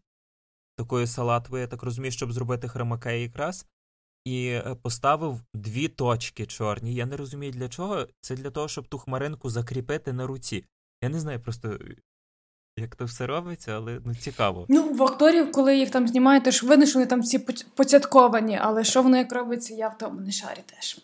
такою 0.76 1.06
салатовою, 1.06 1.60
я 1.60 1.68
так 1.68 1.82
розумію, 1.82 2.12
щоб 2.12 2.32
зробити 2.32 2.68
хромакей 2.68 3.22
якраз. 3.22 3.66
І 4.24 4.46
е, 4.46 4.76
поставив 4.82 5.40
дві 5.54 5.88
точки 5.88 6.46
чорні. 6.46 6.94
Я 6.94 7.06
не 7.06 7.16
розумію 7.16 7.52
для 7.52 7.68
чого. 7.68 8.06
Це 8.20 8.36
для 8.36 8.50
того, 8.50 8.68
щоб 8.68 8.88
ту 8.88 8.98
хмаринку 8.98 9.50
закріпити 9.50 10.12
на 10.12 10.26
руці. 10.26 10.64
Я 11.02 11.10
не 11.10 11.20
знаю 11.20 11.40
просто, 11.40 11.78
як 12.76 12.96
то 12.96 13.04
все 13.04 13.26
робиться, 13.26 13.72
але 13.72 14.00
ну 14.04 14.14
цікаво. 14.14 14.66
Ну, 14.68 14.92
в 14.92 15.02
акторів, 15.02 15.52
коли 15.52 15.78
їх 15.78 15.90
там 15.90 16.08
знімають, 16.08 16.44
то 16.44 16.50
ж 16.50 16.66
видно, 16.66 16.86
що 16.86 16.98
вони 16.98 17.06
там 17.06 17.20
всі 17.20 17.38
поцятковані, 17.74 18.58
але 18.62 18.84
що 18.84 19.02
воно 19.02 19.16
як 19.16 19.32
робиться, 19.32 19.74
я 19.74 19.88
в 19.88 19.98
тому 19.98 20.20
не 20.20 20.32
шарі 20.32 20.60
теж. 20.66 20.98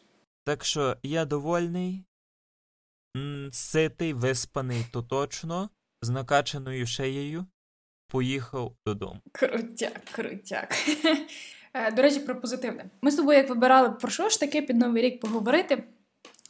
Так 0.44 0.64
що 0.64 0.96
я 1.02 1.24
довольний, 1.24 2.04
ситий, 3.52 4.12
виспаний, 4.12 4.86
то 4.92 5.02
точно, 5.02 5.70
з 6.02 6.08
накачаною 6.08 6.86
шиєю, 6.86 7.46
поїхав 8.08 8.72
додому. 8.86 9.20
Крутяк, 9.32 10.04
крутяк. 10.12 10.74
Е, 11.74 11.90
До 11.90 12.02
речі, 12.02 12.20
про 12.20 12.40
позитивне. 12.40 12.90
Ми 13.02 13.10
з 13.10 13.16
тобою 13.16 13.38
як 13.38 13.48
вибирали 13.48 13.90
про 13.90 14.10
що 14.10 14.28
ж 14.28 14.40
таке 14.40 14.62
під 14.62 14.76
новий 14.76 15.02
рік 15.02 15.20
поговорити. 15.20 15.84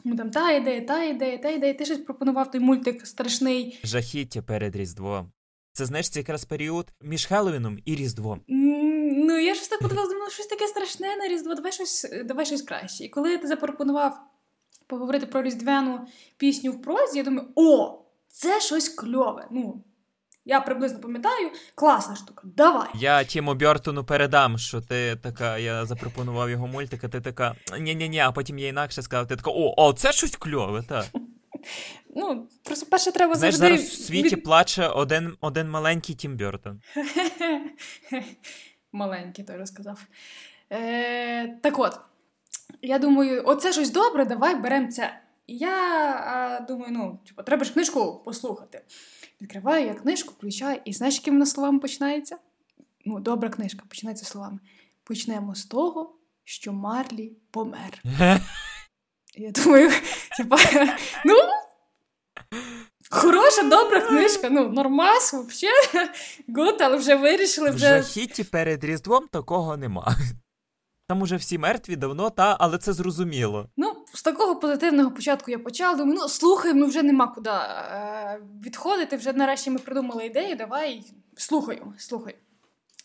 Ми 0.03 0.15
там 0.15 0.31
та 0.31 0.51
ідея, 0.51 0.81
та 0.81 1.03
ідея, 1.03 1.37
та 1.37 1.49
ідея. 1.49 1.73
Ти 1.73 1.85
щось 1.85 1.97
пропонував 1.97 2.51
той 2.51 2.61
мультик 2.61 3.07
страшний. 3.07 3.79
Жахіття 3.83 4.41
перед 4.41 4.75
Різдвом. 4.75 5.31
Це 5.73 5.85
знаєш, 5.85 6.09
це 6.09 6.19
якраз 6.19 6.45
період 6.45 6.93
між 7.01 7.25
Хеллоуіном 7.25 7.79
і 7.85 7.95
Різдвом. 7.95 8.41
Ну, 8.47 9.39
я 9.39 9.55
щось 9.55 9.67
так 9.67 9.79
подивилася, 9.79 10.13
думала, 10.13 10.31
щось 10.31 10.47
таке 10.47 10.67
страшне 10.67 11.15
на 11.15 11.27
Різдво, 11.27 11.55
давай 11.55 11.71
щось, 11.71 12.07
давай 12.25 12.45
щось 12.45 12.61
краще. 12.61 13.03
І 13.03 13.09
коли 13.09 13.37
ти 13.37 13.47
запропонував 13.47 14.19
поговорити 14.87 15.25
про 15.25 15.41
різдвяну 15.41 16.07
пісню 16.37 16.71
в 16.71 16.81
прозі, 16.81 17.17
я 17.17 17.23
думаю, 17.23 17.47
о, 17.55 17.99
це 18.27 18.59
щось 18.59 18.89
кльове. 18.89 19.47
Ну, 19.51 19.83
я 20.45 20.61
приблизно 20.61 20.99
пам'ятаю, 20.99 21.51
класна 21.75 22.15
штука, 22.15 22.41
давай. 22.43 22.87
Я 22.95 23.23
Тіму 23.23 23.53
Бьортону 23.53 24.03
передам, 24.03 24.57
що 24.57 24.81
ти 24.81 25.15
така, 25.15 25.57
я 25.57 25.85
запропонував 25.85 26.49
його 26.49 26.67
мультик, 26.67 27.03
а 27.03 27.07
ти 27.07 27.21
така 27.21 27.55
ні-ні-ні, 27.79 28.19
а 28.19 28.31
потім 28.31 28.57
я 28.59 28.67
інакше 28.67 29.01
сказав, 29.01 29.27
ти 29.27 29.35
така, 29.35 29.51
о, 29.51 29.73
о, 29.77 29.93
це 29.93 30.11
щось 30.11 30.35
кльове, 30.35 30.83
так. 30.89 31.05
Ну, 32.15 32.47
просто 32.63 32.85
перше 32.85 33.11
треба 33.11 33.35
Знаєш, 33.35 33.55
завжди. 33.55 33.77
зараз 33.77 33.93
в 33.93 34.03
світі 34.05 34.35
від- 34.35 34.43
плаче 34.43 34.87
один, 34.87 35.37
один 35.41 35.69
маленький 35.69 36.15
Тім 36.15 36.37
Бьортон. 36.37 36.81
Маленький, 38.91 39.45
той 39.45 39.57
розказав. 39.57 39.99
Е, 40.71 41.47
так 41.47 41.79
от, 41.79 41.99
я 42.81 42.99
думаю, 42.99 43.43
оце 43.45 43.73
щось 43.73 43.91
добре, 43.91 44.25
давай 44.25 44.55
беремо 44.55 44.91
це. 44.91 45.19
І 45.47 45.57
я 45.57 45.75
а, 46.25 46.59
думаю, 46.67 46.91
ну, 46.91 47.19
типу, 47.27 47.43
треба 47.43 47.63
ж 47.63 47.73
книжку 47.73 48.21
послухати. 48.25 48.81
Відкриваю 49.41 49.85
я 49.85 49.93
книжку, 49.93 50.33
включаю, 50.37 50.79
і 50.85 50.93
знаєш, 50.93 51.15
якими 51.15 51.35
вона 51.37 51.45
словами 51.45 51.79
починається? 51.79 52.37
Ну, 53.05 53.19
добра 53.19 53.49
книжка 53.49 53.83
починається 53.89 54.25
словами. 54.25 54.59
Почнемо 55.03 55.55
з 55.55 55.65
того, 55.65 56.15
що 56.43 56.73
Марлі 56.73 57.33
помер. 57.51 58.01
Я 59.35 59.51
думаю, 59.51 59.91
типа, 60.37 60.57
ну. 61.25 61.35
Хороша, 63.09 63.63
добра 63.63 64.01
книжка, 64.01 64.49
ну, 64.49 64.69
нормас, 64.69 65.33
взагалі, 65.33 66.09
good, 66.47 66.81
але 66.81 66.97
вже 66.97 67.15
вирішили, 67.15 67.71
В 67.71 67.75
вже 67.75 67.87
жахіті 67.87 68.43
перед 68.43 68.83
Різдвом 68.83 69.27
такого 69.27 69.77
нема. 69.77 70.15
Там 71.07 71.21
уже 71.21 71.35
всі 71.35 71.57
мертві 71.57 71.95
давно, 71.95 72.29
та, 72.29 72.57
але 72.59 72.77
це 72.77 72.93
зрозуміло. 72.93 73.69
Ну, 73.77 74.00
з 74.13 74.23
такого 74.23 74.55
позитивного 74.55 75.11
початку 75.11 75.51
я 75.51 75.59
почала. 75.59 75.95
Думаю, 75.95 76.19
ну 76.21 76.27
слухай, 76.27 76.73
ну 76.73 76.85
вже 76.85 77.03
нема 77.03 77.27
куди 77.27 77.49
е, 77.49 78.41
відходити. 78.65 79.17
Вже 79.17 79.33
нарешті 79.33 79.69
ми 79.69 79.79
придумали 79.79 80.25
ідею, 80.25 80.55
давай 80.55 81.03
слухаю, 81.37 81.93
слухай. 81.97 82.35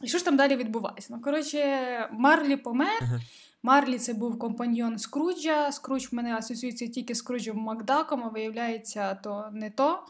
І 0.03 0.09
що 0.09 0.19
ж 0.19 0.25
там 0.25 0.37
далі 0.37 0.57
відбувається? 0.57 1.09
Ну, 1.11 1.21
коротше, 1.21 2.09
Марлі 2.13 2.57
помер. 2.57 3.21
Марлі 3.63 3.99
це 3.99 4.15
був 4.15 4.39
компаньйон 4.39 4.99
Скруджа. 4.99 5.73
Скрудж 5.73 6.07
в 6.07 6.15
мене 6.15 6.35
асоціюється 6.35 6.87
тільки 6.87 7.15
з 7.15 7.19
Скруджем 7.19 7.57
Макдаком, 7.57 8.25
а 8.25 8.29
виявляється, 8.29 9.15
то 9.15 9.51
не 9.53 9.71
то, 9.71 10.03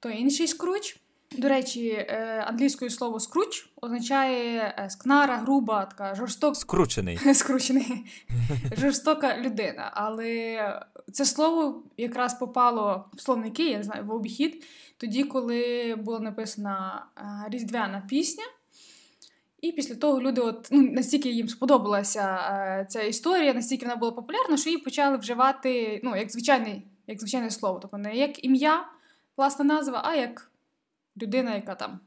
то 0.00 0.10
інший 0.10 0.46
Скрудж. 0.46 0.94
До 1.36 1.48
речі, 1.48 1.88
е, 1.88 2.44
англійською 2.46 2.90
слово 2.90 3.20
скрудж 3.20 3.62
означає 3.80 4.74
е, 4.78 4.90
скнара, 4.90 5.36
груба, 5.36 5.84
така 5.84 6.14
жорстока 6.14 6.54
Скручений. 6.54 7.16
скручений, 7.34 8.04
жорстока 8.76 9.36
людина. 9.38 9.90
Але 9.94 10.58
це 11.12 11.24
слово 11.24 11.82
якраз 11.96 12.38
попало 12.38 13.04
в 13.14 13.20
словники, 13.20 13.70
я 13.70 13.76
не 13.76 13.84
знаю, 13.84 14.04
в 14.04 14.10
обіхід, 14.10 14.64
тоді, 14.96 15.24
коли 15.24 15.94
була 15.98 16.20
написана 16.20 17.06
е, 17.16 17.50
різдвяна 17.50 18.02
пісня. 18.08 18.44
І 19.60 19.72
після 19.72 19.94
того 19.94 20.20
люди, 20.20 20.40
от, 20.40 20.68
ну, 20.70 20.90
настільки 20.92 21.30
їм 21.30 21.48
сподобалася 21.48 22.36
е, 22.36 22.86
ця 22.88 23.02
історія, 23.02 23.54
настільки 23.54 23.86
вона 23.86 23.96
була 23.96 24.12
популярна, 24.12 24.56
що 24.56 24.70
її 24.70 24.82
почали 24.82 25.16
вживати 25.16 26.00
ну, 26.04 26.16
як, 26.16 26.30
звичайний, 26.30 26.86
як 27.06 27.20
звичайне 27.20 27.50
слово. 27.50 27.78
Тобто 27.82 27.98
не 27.98 28.16
як 28.16 28.44
ім'я, 28.44 28.88
власна 29.36 29.64
назва, 29.64 30.02
а 30.04 30.14
як 30.14 30.50
людина, 31.22 31.54
яка 31.54 31.74
там 31.74 32.00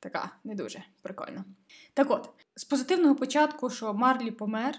така 0.00 0.30
не 0.44 0.54
дуже 0.54 0.82
прикольна. 1.02 1.44
Так 1.94 2.10
от, 2.10 2.30
з 2.56 2.64
позитивного 2.64 3.14
початку, 3.14 3.70
що 3.70 3.94
Марлі 3.94 4.30
помер, 4.30 4.74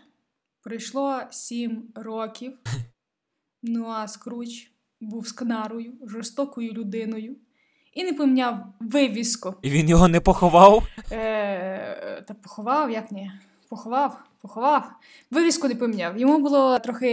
пройшло 0.62 1.22
сім 1.30 1.92
років. 1.96 2.60
Ну 3.64 3.88
а 3.88 4.08
Скруч 4.08 4.72
був 5.02 5.28
скнарою, 5.28 5.94
жорстокою 6.08 6.74
людиною 6.74 7.36
і 7.94 8.04
не 8.04 8.14
поміняв 8.14 8.74
вивіску. 8.80 9.56
І 9.62 9.70
він 9.70 9.90
його 9.90 10.08
не 10.08 10.20
поховав? 10.20 10.88
Е, 11.12 12.24
Та 12.28 12.34
поховав, 12.34 12.92
як 12.92 13.12
ні? 13.12 13.32
Поховав, 13.70 14.24
поховав. 14.42 14.92
Вивіску 15.32 15.68
не 15.68 15.76
поміняв. 15.76 16.18
Йому 16.18 16.40
було 16.40 16.80
трохи 16.80 17.10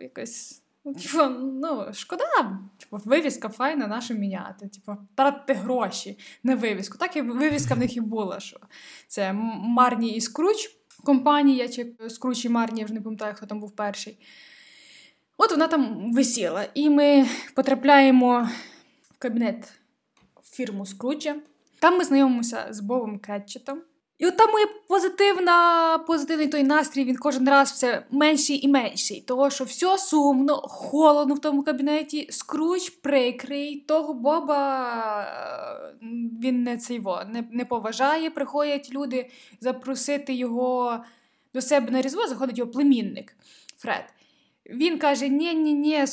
якось. 0.00 0.62
Типу, 0.94 1.24
ну, 1.40 1.92
шкода, 1.92 2.58
типу, 2.78 3.00
вивіска 3.04 3.48
файна, 3.48 3.86
наша 3.86 4.14
міняти. 4.14 4.68
Типу, 4.68 4.96
тратити 5.14 5.52
гроші 5.52 6.18
на 6.42 6.54
вивіску. 6.54 6.98
Так 6.98 7.16
і 7.16 7.22
вивіска 7.22 7.74
в 7.74 7.78
них 7.78 7.96
і 7.96 8.00
була, 8.00 8.40
що 8.40 8.60
це 9.06 9.32
Марні 9.32 10.10
і 10.10 10.20
Скруч, 10.20 10.76
компанія, 11.04 11.68
чи 11.68 11.92
Скруч 12.08 12.44
і 12.44 12.48
Марні, 12.48 12.80
я 12.80 12.84
вже 12.84 12.94
не 12.94 13.00
пам'ятаю, 13.00 13.34
хто 13.36 13.46
там 13.46 13.60
був 13.60 13.76
перший. 13.76 14.18
От 15.36 15.50
вона 15.50 15.68
там 15.68 16.12
висіла, 16.12 16.66
і 16.74 16.90
ми 16.90 17.26
потрапляємо 17.54 18.48
в 19.10 19.18
кабінет 19.18 19.72
в 20.42 20.56
фірму 20.56 20.86
Скруджа. 20.86 21.36
Там 21.78 21.98
ми 21.98 22.04
знайомимося 22.04 22.66
з 22.70 22.80
Бобом 22.80 23.18
Кетчетом. 23.18 23.82
І 24.18 24.26
от 24.26 24.36
там 24.36 24.50
моє 24.50 24.66
позитивна, 24.88 25.98
позитивний 25.98 26.48
той 26.48 26.62
настрій, 26.62 27.04
він 27.04 27.16
кожен 27.16 27.48
раз 27.48 27.72
все 27.72 28.06
менший 28.10 28.66
і 28.66 28.68
менший. 28.68 29.20
Того, 29.20 29.50
що 29.50 29.64
все 29.64 29.98
сумно, 29.98 30.56
холодно 30.56 31.34
в 31.34 31.38
тому 31.38 31.62
кабінеті, 31.62 32.28
скруч 32.30 32.90
прикрий, 32.90 33.80
того 33.80 34.14
Боба 34.14 34.90
е, 35.22 36.06
він 36.42 36.62
не 36.62 36.76
цейво, 36.76 37.22
не, 37.28 37.44
не 37.50 37.64
поважає. 37.64 38.30
Приходять 38.30 38.90
люди 38.92 39.30
запросити 39.60 40.34
його 40.34 40.98
до 41.54 41.62
себе 41.62 41.90
на 41.90 42.02
різдво, 42.02 42.26
заходить 42.26 42.58
його 42.58 42.70
племінник 42.70 43.36
Фред. 43.78 44.04
Він 44.66 44.98
каже: 44.98 45.28
ні 45.28 45.54
ні 45.54 45.74
ні 45.74 46.04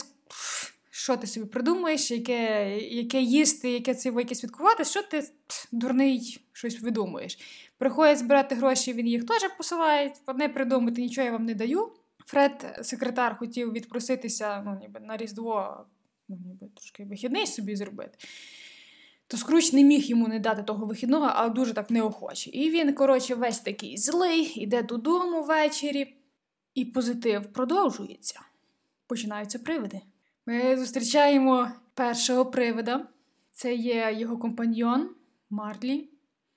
що 0.96 1.18
ти 1.18 1.28
собі 1.28 1.46
придумаєш, 1.46 2.12
яке 2.12 2.78
яке 2.80 3.22
їсти, 3.22 3.70
яке 3.70 3.96
це 3.96 4.14
яке 4.18 4.36
святкувати, 4.36 4.86
що 4.86 5.02
ти 5.02 5.24
дурний 5.72 6.40
щось 6.54 6.82
видумуєш. 6.82 7.38
Приходять 7.84 8.18
збирати 8.18 8.56
гроші, 8.56 8.94
він 8.94 9.08
їх 9.08 9.25
теж 9.25 9.42
посилає. 9.58 10.13
Одне 10.25 10.50
придумати, 10.50 11.02
нічого 11.02 11.25
я 11.25 11.32
вам 11.32 11.46
не 11.46 11.56
даю. 11.56 11.92
Фред, 12.25 12.80
секретар, 12.82 13.38
хотів 13.38 13.72
відпроситися 13.72 14.63
ну, 14.66 14.78
ніби 14.82 15.00
на 15.00 15.18
Різдво, 15.18 15.86
ну, 16.30 16.38
ніби 16.46 16.68
трошки 16.75 17.06
вихідний 17.06 17.48
собі 17.48 17.75
зробити. 17.75 18.18
То 19.28 19.38
Скруч 19.38 19.74
не 19.74 19.84
міг 19.84 20.04
йому 20.04 20.28
не 20.28 20.40
дати 20.40 20.63
того 20.63 20.86
вихідного, 20.86 21.32
але 21.34 21.50
дуже 21.50 21.74
так 21.74 21.90
неохоче. 21.90 22.50
І 22.50 22.70
він, 22.70 22.94
коротше, 22.94 23.36
весь 23.36 23.60
такий 23.60 23.98
злий, 23.98 24.54
іде 24.56 24.84
додому 24.84 25.44
ввечері, 25.44 26.16
і 26.75 26.86
позитив 26.86 27.54
продовжується. 27.54 28.40
Починаються 29.08 29.60
привиди. 29.60 30.02
Ми 30.46 30.78
зустрічаємо 30.78 31.72
першого 31.94 32.46
привида. 32.46 33.08
Це 33.52 33.75
є 33.75 34.16
його 34.18 34.38
компаньйон 34.38 35.10
Марлі, 35.50 36.12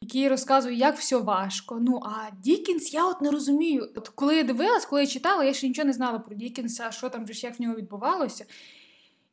який 0.07 0.29
розказує, 0.29 0.77
як 0.77 0.99
все 0.99 1.17
важко. 1.17 1.79
Ну, 1.81 2.01
а 2.05 2.31
Дікінс, 2.43 2.95
я 2.95 3.07
от 3.07 3.21
не 3.23 3.31
розумію. 3.31 3.89
От 3.97 4.09
коли 4.09 4.37
я 4.37 4.43
дивилась, 4.43 4.87
коли 4.87 5.01
я 5.01 5.07
читала, 5.07 5.45
я 5.45 5.55
ще 5.55 5.69
нічого 5.69 5.87
не 5.87 5.93
знала 5.93 6.19
про 6.19 6.37
Дікінса, 6.37 6.91
що 6.91 7.09
там 7.09 7.27
ж 7.27 7.47
як 7.47 7.59
в 7.59 7.63
нього 7.63 7.75
відбувалося. 7.75 8.45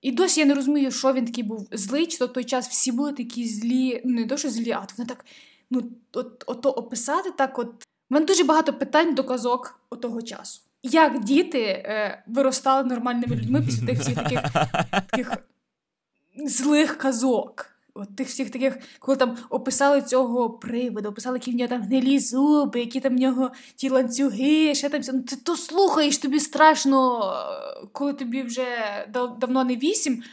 І 0.02 0.12
досі 0.12 0.40
я 0.40 0.46
не 0.46 0.54
розумію, 0.54 0.92
що 0.92 1.14
він 1.14 1.26
такий 1.26 1.44
був 1.44 1.68
злий, 1.72 2.08
чи 2.08 2.18
то 2.18 2.26
в 2.26 2.34
той 2.34 2.44
час 2.44 2.68
всі 2.68 2.92
були 2.92 3.14
такі 3.14 3.48
злі, 3.48 4.02
ну 4.06 4.14
не 4.22 4.28
то, 4.28 4.38
що 4.38 4.50
злі, 4.50 4.72
а 4.72 4.88
вони 4.98 5.10
так, 5.10 5.26
ну, 5.70 5.84
от, 6.14 6.44
ото 6.48 6.70
описати 6.70 7.32
так, 7.32 7.60
от. 7.60 7.68
У 8.10 8.14
мене 8.14 8.26
дуже 8.26 8.44
багато 8.44 8.74
питань 8.74 9.16
до 9.16 9.24
казок 9.24 9.80
того 10.02 10.22
часу. 10.22 10.62
Як 10.84 11.24
діти 11.24 11.62
е, 11.62 12.24
виростали 12.28 12.84
нормальними 12.84 13.36
людьми 13.36 13.62
після 13.66 13.86
тих 13.86 14.00
всіх 14.00 14.16
таких, 14.16 14.42
таких 15.10 15.32
злих 16.36 16.98
казок? 16.98 17.73
От 17.96 18.16
тих 18.16 18.28
всіх 18.28 18.50
таких, 18.50 18.78
коли 19.00 19.18
там 19.18 19.38
описали 19.50 20.02
цього 20.02 20.50
приводу, 20.50 21.10
описали, 21.10 21.38
які 21.38 21.52
в 21.52 21.56
нього 21.56 21.68
там 21.70 21.82
гнилі 21.82 22.20
зуби, 22.20 22.80
які 22.80 23.00
там 23.00 23.16
в 23.16 23.20
нього 23.20 23.52
ті 23.76 23.90
ланцюги, 23.90 24.76
ще 24.76 24.90
там. 24.90 25.02
Ну, 25.14 25.22
ти 25.22 25.36
то 25.36 25.56
слухаєш, 25.58 26.18
тобі 26.18 26.40
страшно, 26.40 27.20
е, 27.84 27.88
коли 27.92 28.14
тобі 28.14 28.44
вже 28.44 28.66
дав- 29.14 29.40
давно 29.40 29.64
не 29.64 29.76
вісім. 29.76 30.24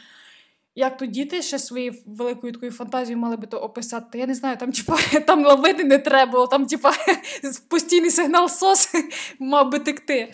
Як 0.75 0.97
то 0.97 1.05
діти 1.05 1.41
ще 1.41 1.59
своєю 1.59 1.93
великою 2.05 2.53
такою 2.53 2.71
фантазією 2.71 3.17
мали 3.21 3.37
би 3.37 3.47
то 3.47 3.57
описати, 3.57 4.19
я 4.19 4.27
не 4.27 4.35
знаю, 4.35 4.57
там, 4.57 4.71
типа, 4.71 4.97
там 5.27 5.45
лавини 5.45 5.83
не 5.83 5.97
треба 5.97 6.47
там, 6.47 6.65
типа, 6.65 6.93
постійний 7.67 8.11
сигнал 8.11 8.49
СОС 8.49 8.89
мав 9.39 9.71
би 9.71 9.79
текти. 9.79 10.33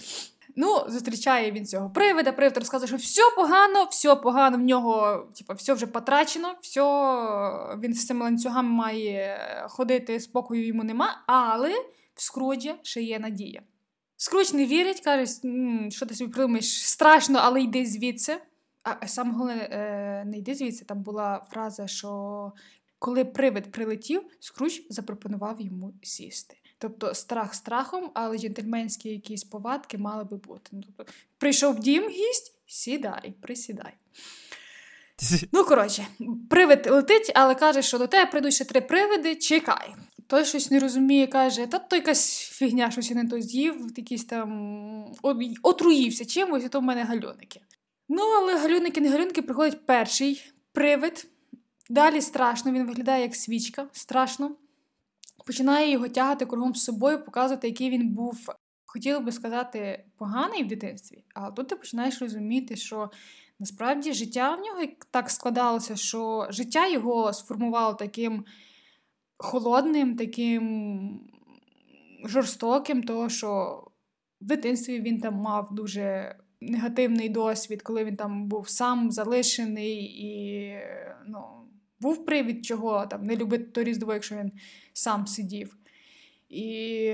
Ну, 0.60 0.84
зустрічає 0.88 1.52
він 1.52 1.66
цього 1.66 1.90
привида, 1.90 2.32
привид 2.32 2.58
розказує, 2.58 2.88
що 2.88 2.98
все 2.98 3.22
погано, 3.36 3.88
все 3.92 4.16
погано, 4.16 4.58
в 4.58 4.62
нього, 4.62 5.28
типа, 5.38 5.54
все 5.54 5.74
вже 5.74 5.88
потрачено, 5.88 6.56
все, 6.62 6.82
він 7.84 7.94
з 7.94 8.06
цими 8.06 8.26
ланцюгами 8.26 8.70
має 8.70 9.40
ходити, 9.70 10.20
спокою 10.20 10.66
йому 10.68 10.84
нема, 10.84 11.24
але 11.28 11.70
в 12.16 12.22
Скруджа 12.22 12.76
ще 12.82 13.02
є 13.02 13.20
надія. 13.20 13.62
Скруч 14.16 14.54
не 14.54 14.66
вірить, 14.66 15.00
каже, 15.00 15.34
що 15.90 16.06
ти 16.06 16.16
собі 16.16 16.34
придумаєш, 16.34 16.88
страшно, 16.88 17.40
але 17.42 17.62
йди 17.62 17.86
звідси. 17.86 18.38
А 18.84 19.08
саме 19.08 19.34
головне, 19.34 19.70
е, 19.72 20.24
не 20.26 20.38
йди 20.38 20.56
звідси, 20.56 20.86
там 20.86 21.04
була 21.04 21.46
фраза, 21.50 21.88
що 21.88 22.52
коли 23.00 23.26
привид 23.26 23.72
прилетів, 23.72 24.22
Скруч 24.40 24.82
запропонував 24.90 25.62
йому 25.62 25.94
сісти. 26.04 26.58
Тобто 26.80 27.14
страх 27.14 27.54
страхом, 27.54 28.12
але 28.14 28.38
джентльменські 28.38 29.10
якісь 29.10 29.44
повадки 29.44 29.98
мали 29.98 30.24
би 30.24 30.38
бути. 30.38 30.70
Ну, 30.72 30.84
Тобто, 30.98 31.14
прийшов 31.38 31.80
дім 31.80 32.10
гість, 32.10 32.56
сідай, 32.66 33.34
присідай. 33.42 33.94
Ну, 35.52 35.64
коротше, 35.64 36.08
привид 36.50 36.88
летить, 36.88 37.32
але 37.36 37.56
каже, 37.56 37.82
що 37.82 37.98
до 37.98 38.08
тебе 38.08 38.32
прийдуть 38.32 38.54
ще 38.54 38.66
три 38.66 38.82
привиди, 38.82 39.36
чекай. 39.36 39.96
Той 40.28 40.46
щось 40.46 40.72
не 40.72 40.80
розуміє, 40.80 41.28
каже, 41.28 41.68
та 41.68 41.80
то 41.80 41.96
якась 41.96 42.38
фігня, 42.38 42.92
щось 42.92 43.10
я 43.10 43.16
не 43.16 43.30
то 43.30 43.42
з'їв, 43.42 43.88
якийсь 43.98 44.26
там 44.26 45.16
отруївся 45.64 46.26
чимось, 46.26 46.64
і 46.64 46.70
то 46.70 46.80
в 46.80 46.84
мене 46.84 47.04
гальоники. 47.04 47.62
Ну, 48.10 48.22
але 48.22 48.60
галюники 48.60 49.02
не 49.02 49.10
галюники 49.10 49.42
приходить 49.42 49.86
перший 49.86 50.54
привид. 50.72 51.28
Далі 51.90 52.22
страшно, 52.22 52.72
він 52.72 52.88
виглядає 52.88 53.22
як 53.22 53.36
свічка, 53.36 53.88
страшно. 53.92 54.56
Починає 55.46 55.92
його 55.92 56.08
тягати 56.08 56.46
кругом 56.46 56.76
з 56.76 56.84
собою, 56.84 57.26
показувати, 57.26 57.68
який 57.68 57.90
він 57.90 58.10
був, 58.10 58.50
хотіла 58.86 59.20
би 59.20 59.32
сказати, 59.32 60.06
поганий 60.18 60.64
в 60.64 60.68
дитинстві. 60.68 61.24
А 61.34 61.52
тут 61.52 61.68
ти 61.68 61.76
починаєш 61.76 62.22
розуміти, 62.22 62.76
що 62.76 63.12
насправді 63.60 64.14
життя 64.14 64.56
в 64.56 64.60
нього 64.60 64.92
так 65.12 65.30
складалося, 65.30 65.96
що 65.96 66.48
життя 66.50 66.88
його 66.88 67.34
сформувало 67.34 67.94
таким 67.94 68.46
холодним, 69.38 70.16
таким 70.16 71.20
жорстоким, 72.24 73.04
того 73.04 73.30
що 73.30 73.84
в 74.42 74.46
дитинстві 74.46 75.02
він 75.02 75.20
там 75.20 75.36
мав 75.36 75.68
дуже 75.72 76.36
негативний 76.62 77.30
досвід, 77.30 77.82
коли 77.82 78.06
він 78.06 78.16
там 78.16 78.48
був 78.48 78.70
сам 78.70 79.12
залишений 79.12 79.98
і 80.04 80.74
ну, 81.28 81.67
був 82.00 82.26
привід 82.26 82.66
чого 82.66 83.06
там 83.06 83.24
не 83.24 83.36
любити 83.36 83.64
то 83.64 83.84
різдво, 83.84 84.14
якщо 84.14 84.36
він 84.36 84.52
сам 84.94 85.28
сидів. 85.28 85.78
І 86.50 87.12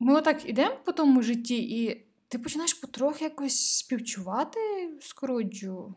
ми 0.00 0.14
отак 0.14 0.48
ідемо 0.48 0.76
по 0.84 0.92
тому 0.92 1.22
житті, 1.22 1.56
і 1.56 2.04
ти 2.28 2.38
починаєш 2.38 2.74
потрохи 2.74 3.24
якось 3.24 3.76
співчувати 3.76 4.60
Скруджу. 5.00 5.94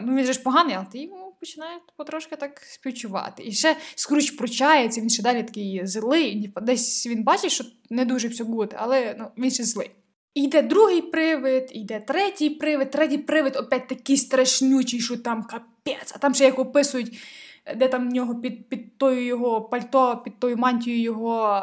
Ну, 0.00 0.16
він 0.16 0.24
же 0.24 0.32
ж 0.32 0.42
поганий, 0.42 0.74
але 0.74 0.86
ти 0.92 0.98
йому 0.98 1.36
починає 1.40 1.78
потрошки 1.96 2.36
так 2.36 2.60
співчувати. 2.60 3.42
І 3.42 3.52
ще 3.52 3.76
Скрудж 3.94 4.30
пручається, 4.30 5.00
він 5.00 5.10
ще 5.10 5.22
далі 5.22 5.42
такий 5.42 5.86
злий. 5.86 6.52
Десь 6.62 7.06
він 7.06 7.22
бачить, 7.22 7.50
що 7.50 7.64
не 7.90 8.04
дуже 8.04 8.28
все 8.28 8.44
good, 8.44 8.74
але 8.78 9.16
ну, 9.18 9.30
він 9.38 9.50
ще 9.50 9.64
злий. 9.64 9.90
І 10.34 10.42
йде 10.42 10.62
другий 10.62 11.02
привид, 11.02 11.68
йде 11.72 12.00
третій 12.00 12.50
привид, 12.50 12.90
третій 12.90 13.18
привид 13.18 13.56
опять 13.56 13.88
такий 13.88 14.16
страшнючий, 14.16 15.00
що 15.00 15.16
там 15.16 15.42
капець, 15.42 16.12
а 16.14 16.18
там 16.18 16.34
ще 16.34 16.44
як 16.44 16.58
описують, 16.58 17.18
де 17.76 17.88
там 17.88 18.10
в 18.10 18.12
нього 18.12 18.34
під, 18.34 18.68
під 18.68 18.98
тою 18.98 19.24
його 19.24 19.62
пальто, 19.62 20.20
під 20.24 20.38
тою 20.38 20.56
мантією 20.56 21.02
його 21.02 21.62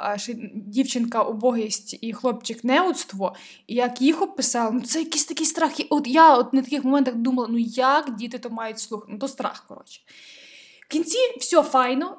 дівчинка 0.53 1.23
убогість 1.23 1.97
і 2.01 2.13
хлопчик 2.13 2.63
неудство, 2.63 3.36
і 3.67 3.75
як 3.75 4.01
їх 4.01 4.21
описали, 4.21 4.71
ну 4.73 4.81
це 4.81 4.99
якийсь 4.99 5.25
такий 5.25 5.45
страх. 5.45 5.71
От 5.89 6.08
я 6.08 6.38
от 6.38 6.53
на 6.53 6.62
таких 6.62 6.84
моментах 6.84 7.15
думала, 7.15 7.47
ну 7.51 7.58
як 7.58 8.15
діти 8.15 8.38
то 8.39 8.49
мають 8.49 8.79
слух? 8.79 9.05
Ну 9.10 9.17
то 9.17 9.27
страх, 9.27 9.65
коротше. 9.67 10.01
В 10.88 10.91
кінці 10.91 11.17
все 11.39 11.62
файно. 11.62 12.17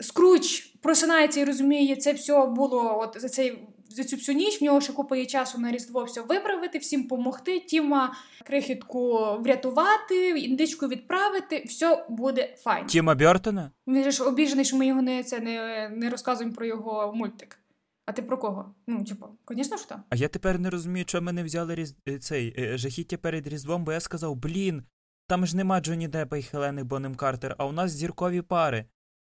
Скруч 0.00 0.60
просинається 0.82 1.40
і 1.40 1.44
розуміє, 1.44 1.96
це 1.96 2.12
все 2.12 2.46
було 2.46 2.98
от 3.00 3.20
за 3.20 3.28
цей. 3.28 3.68
За 3.90 4.04
цю 4.04 4.16
всю 4.16 4.38
ніч 4.38 4.60
в 4.60 4.64
нього 4.64 4.80
ще 4.80 4.92
купа 4.92 5.16
є 5.16 5.26
часу 5.26 5.58
на 5.58 5.72
Різдво 5.72 6.04
все 6.04 6.20
виправити, 6.20 6.78
всім 6.78 7.02
допомогти, 7.02 7.60
Тіма 7.60 8.14
крихітку 8.46 9.18
врятувати, 9.40 10.28
індичку 10.38 10.88
відправити, 10.88 11.64
все 11.66 12.06
буде 12.08 12.54
файно. 12.58 12.86
Тіма 12.86 13.14
Бьортона? 13.14 13.70
Він 13.86 14.10
ж 14.10 14.24
обіжений, 14.24 14.64
що 14.64 14.76
ми 14.76 14.86
його 14.86 15.02
не, 15.02 15.22
це, 15.22 15.40
не, 15.40 15.88
не 15.88 16.10
розказуємо 16.10 16.54
про 16.54 16.66
його 16.66 17.12
мультик. 17.14 17.58
А 18.06 18.12
ти 18.12 18.22
про 18.22 18.38
кого? 18.38 18.74
Ну, 18.86 19.04
типу, 19.04 19.26
звісно 19.50 19.76
ж 19.76 19.88
так. 19.88 20.00
А 20.10 20.16
я 20.16 20.28
тепер 20.28 20.58
не 20.58 20.70
розумію, 20.70 21.04
чому 21.04 21.24
ми 21.24 21.32
не 21.32 21.44
взяли 21.44 21.74
різ... 21.74 21.96
е, 22.08 22.18
цей 22.18 22.54
е, 22.58 22.78
жахіття 22.78 23.16
перед 23.16 23.46
Різдвом, 23.46 23.84
бо 23.84 23.92
я 23.92 24.00
сказав, 24.00 24.36
блін, 24.36 24.82
там 25.26 25.46
ж 25.46 25.56
нема 25.56 25.80
Джонні 25.80 26.08
Деппа 26.08 26.36
і 26.36 26.42
Хелени 26.42 26.84
Бонем 26.84 27.14
Картер, 27.14 27.54
а 27.58 27.66
у 27.66 27.72
нас 27.72 27.90
зіркові 27.92 28.42
пари. 28.42 28.84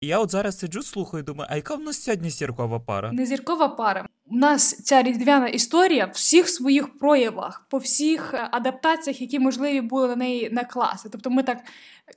Я 0.04 0.18
от 0.18 0.30
зараз 0.30 0.58
сиджу, 0.58 0.82
слухаю, 0.82 1.22
думаю, 1.22 1.48
а 1.50 1.56
яка 1.56 1.74
в 1.74 1.80
нас 1.80 2.02
сьогодні 2.02 2.30
зіркова 2.30 2.80
пара? 2.80 3.12
Не 3.12 3.26
зіркова 3.26 3.68
пара. 3.68 4.08
У 4.26 4.36
нас 4.36 4.82
ця 4.82 5.02
різдвяна 5.02 5.48
історія 5.48 6.06
в 6.06 6.10
всіх 6.10 6.48
своїх 6.48 6.98
проявах, 6.98 7.66
по 7.70 7.78
всіх 7.78 8.34
е, 8.34 8.48
адаптаціях, 8.52 9.20
які 9.20 9.38
можливі 9.38 9.80
були 9.80 10.08
на 10.08 10.16
неї 10.16 10.50
накласти. 10.50 11.08
Тобто 11.08 11.30
ми 11.30 11.42
так 11.42 11.58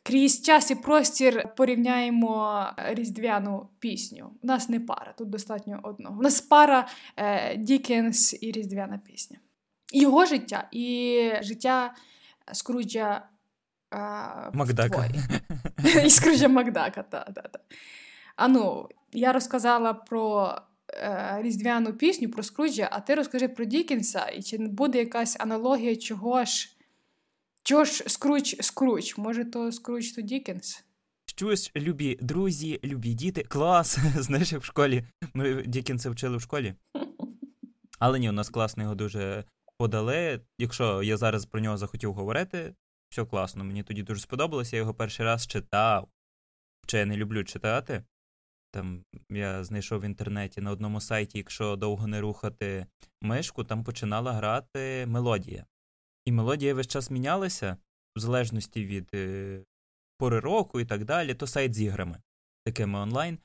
крізь 0.03 0.41
час 0.41 0.71
і 0.71 0.75
простір 0.75 1.55
порівняємо 1.57 2.65
різдвяну 2.77 3.69
пісню. 3.79 4.31
У 4.43 4.47
нас 4.47 4.69
не 4.69 4.79
пара, 4.79 5.13
тут 5.17 5.29
достатньо 5.29 5.79
одного. 5.83 6.19
У 6.19 6.21
нас 6.21 6.41
пара 6.41 6.87
е, 7.17 7.57
Дікенс 7.57 8.37
і 8.41 8.51
різдвяна 8.51 8.97
пісня. 8.97 9.37
Його 9.93 10.25
життя 10.25 10.67
і 10.71 11.31
життя 11.41 11.93
Скруджа 12.51 13.27
е, 13.95 14.51
Макдака. 14.53 14.89
творі. 14.89 15.19
І 16.05 16.09
Скруджа 16.09 16.47
Макдака, 16.47 17.03
так, 17.03 17.25
так, 17.25 17.51
так. 17.51 17.61
А 18.35 18.47
ну, 18.47 18.89
я 19.13 19.33
розказала 19.33 19.93
про 19.93 20.55
е, 20.93 21.37
різдвяну 21.41 21.93
пісню, 21.93 22.29
про 22.29 22.43
Скруджа, 22.43 22.89
а 22.91 22.99
ти 22.99 23.15
розкажи 23.15 23.47
про 23.47 23.65
Дікенса, 23.65 24.25
і 24.25 24.43
чи 24.43 24.57
буде 24.57 24.99
якась 24.99 25.37
аналогія 25.39 25.95
чого 25.95 26.45
ж, 26.45 26.69
чого 27.63 27.85
ж 27.85 28.03
Скрудж 28.07 28.53
Скрудж? 28.59 29.13
Може, 29.17 29.45
то 29.45 29.71
Скрудж, 29.71 30.11
то 30.11 30.21
Дікенс? 30.21 30.83
Чуєш, 31.35 31.71
любі 31.75 32.17
друзі, 32.21 32.79
любі 32.83 33.13
діти, 33.13 33.43
клас. 33.43 33.99
Знаєш, 34.15 34.51
як 34.51 34.61
в 34.61 34.65
школі. 34.65 35.03
Ми 35.33 35.63
Дікінса 35.63 36.09
вчили 36.09 36.37
в 36.37 36.41
школі. 36.41 36.73
Але 37.99 38.19
ні, 38.19 38.29
у 38.29 38.31
нас 38.31 38.49
класно 38.49 38.83
його 38.83 38.95
дуже 38.95 39.43
подали. 39.77 40.41
Якщо 40.59 41.03
я 41.03 41.17
зараз 41.17 41.45
про 41.45 41.61
нього 41.61 41.77
захотів 41.77 42.13
говорити, 42.13 42.73
все 43.15 43.25
класно. 43.25 43.63
Мені 43.63 43.83
тоді 43.83 44.03
дуже 44.03 44.21
сподобалося. 44.21 44.75
Я 44.75 44.79
його 44.79 44.93
перший 44.93 45.25
раз 45.25 45.47
читав. 45.47 46.09
Хоча 46.81 46.97
я 46.97 47.05
не 47.05 47.17
люблю 47.17 47.43
читати. 47.43 48.03
Там 48.71 49.03
я 49.29 49.63
знайшов 49.63 50.01
в 50.01 50.05
інтернеті 50.05 50.61
на 50.61 50.71
одному 50.71 51.01
сайті, 51.01 51.37
якщо 51.37 51.75
довго 51.75 52.07
не 52.07 52.21
рухати 52.21 52.85
мишку, 53.21 53.63
там 53.63 53.83
починала 53.83 54.33
грати 54.33 55.05
мелодія. 55.05 55.65
І 56.25 56.31
мелодія 56.31 56.73
весь 56.73 56.87
час 56.87 57.11
мінялася, 57.11 57.77
в 58.15 58.19
залежності 58.19 58.85
від 58.85 59.09
е, 59.13 59.63
пори 60.17 60.39
року 60.39 60.79
і 60.79 60.85
так 60.85 61.05
далі, 61.05 61.33
то 61.33 61.47
сайт 61.47 61.73
з 61.73 61.81
іграми, 61.81 62.21
такими 62.65 62.99
онлайн. 62.99 63.39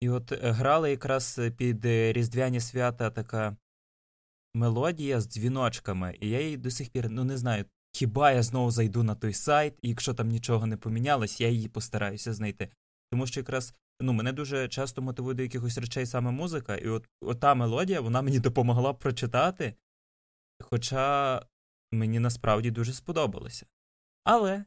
І 0.00 0.08
от 0.08 0.32
е, 0.32 0.50
грали 0.50 0.90
якраз 0.90 1.40
під 1.56 1.84
е, 1.84 2.12
Різдвяні 2.12 2.60
свята 2.60 3.10
така 3.10 3.56
мелодія 4.54 5.20
з 5.20 5.28
дзвіночками, 5.28 6.16
і 6.20 6.28
я 6.28 6.40
її 6.40 6.56
до 6.56 6.70
сих 6.70 6.90
пір 6.90 7.10
ну 7.10 7.24
не 7.24 7.36
знаю, 7.36 7.64
хіба 7.98 8.32
я 8.32 8.42
знову 8.42 8.70
зайду 8.70 9.02
на 9.02 9.14
той 9.14 9.32
сайт, 9.32 9.74
і 9.82 9.88
якщо 9.88 10.14
там 10.14 10.28
нічого 10.28 10.66
не 10.66 10.76
помінялось, 10.76 11.40
я 11.40 11.48
її 11.48 11.68
постараюся 11.68 12.32
знайти. 12.32 12.70
Тому 13.10 13.26
що 13.26 13.40
якраз 13.40 13.74
ну, 14.00 14.12
мене 14.12 14.32
дуже 14.32 14.68
часто 14.68 15.02
мотивує 15.02 15.34
до 15.34 15.42
якихось 15.42 15.78
речей 15.78 16.06
саме 16.06 16.30
музика, 16.30 16.76
і 16.76 16.88
от 16.88 17.08
ота 17.20 17.54
мелодія 17.54 18.00
вона 18.00 18.22
мені 18.22 18.40
допомогла 18.40 18.94
прочитати, 18.94 19.74
хоча 20.60 21.42
мені 21.92 22.18
насправді 22.18 22.70
дуже 22.70 22.92
сподобалося. 22.92 23.66
Але 24.24 24.64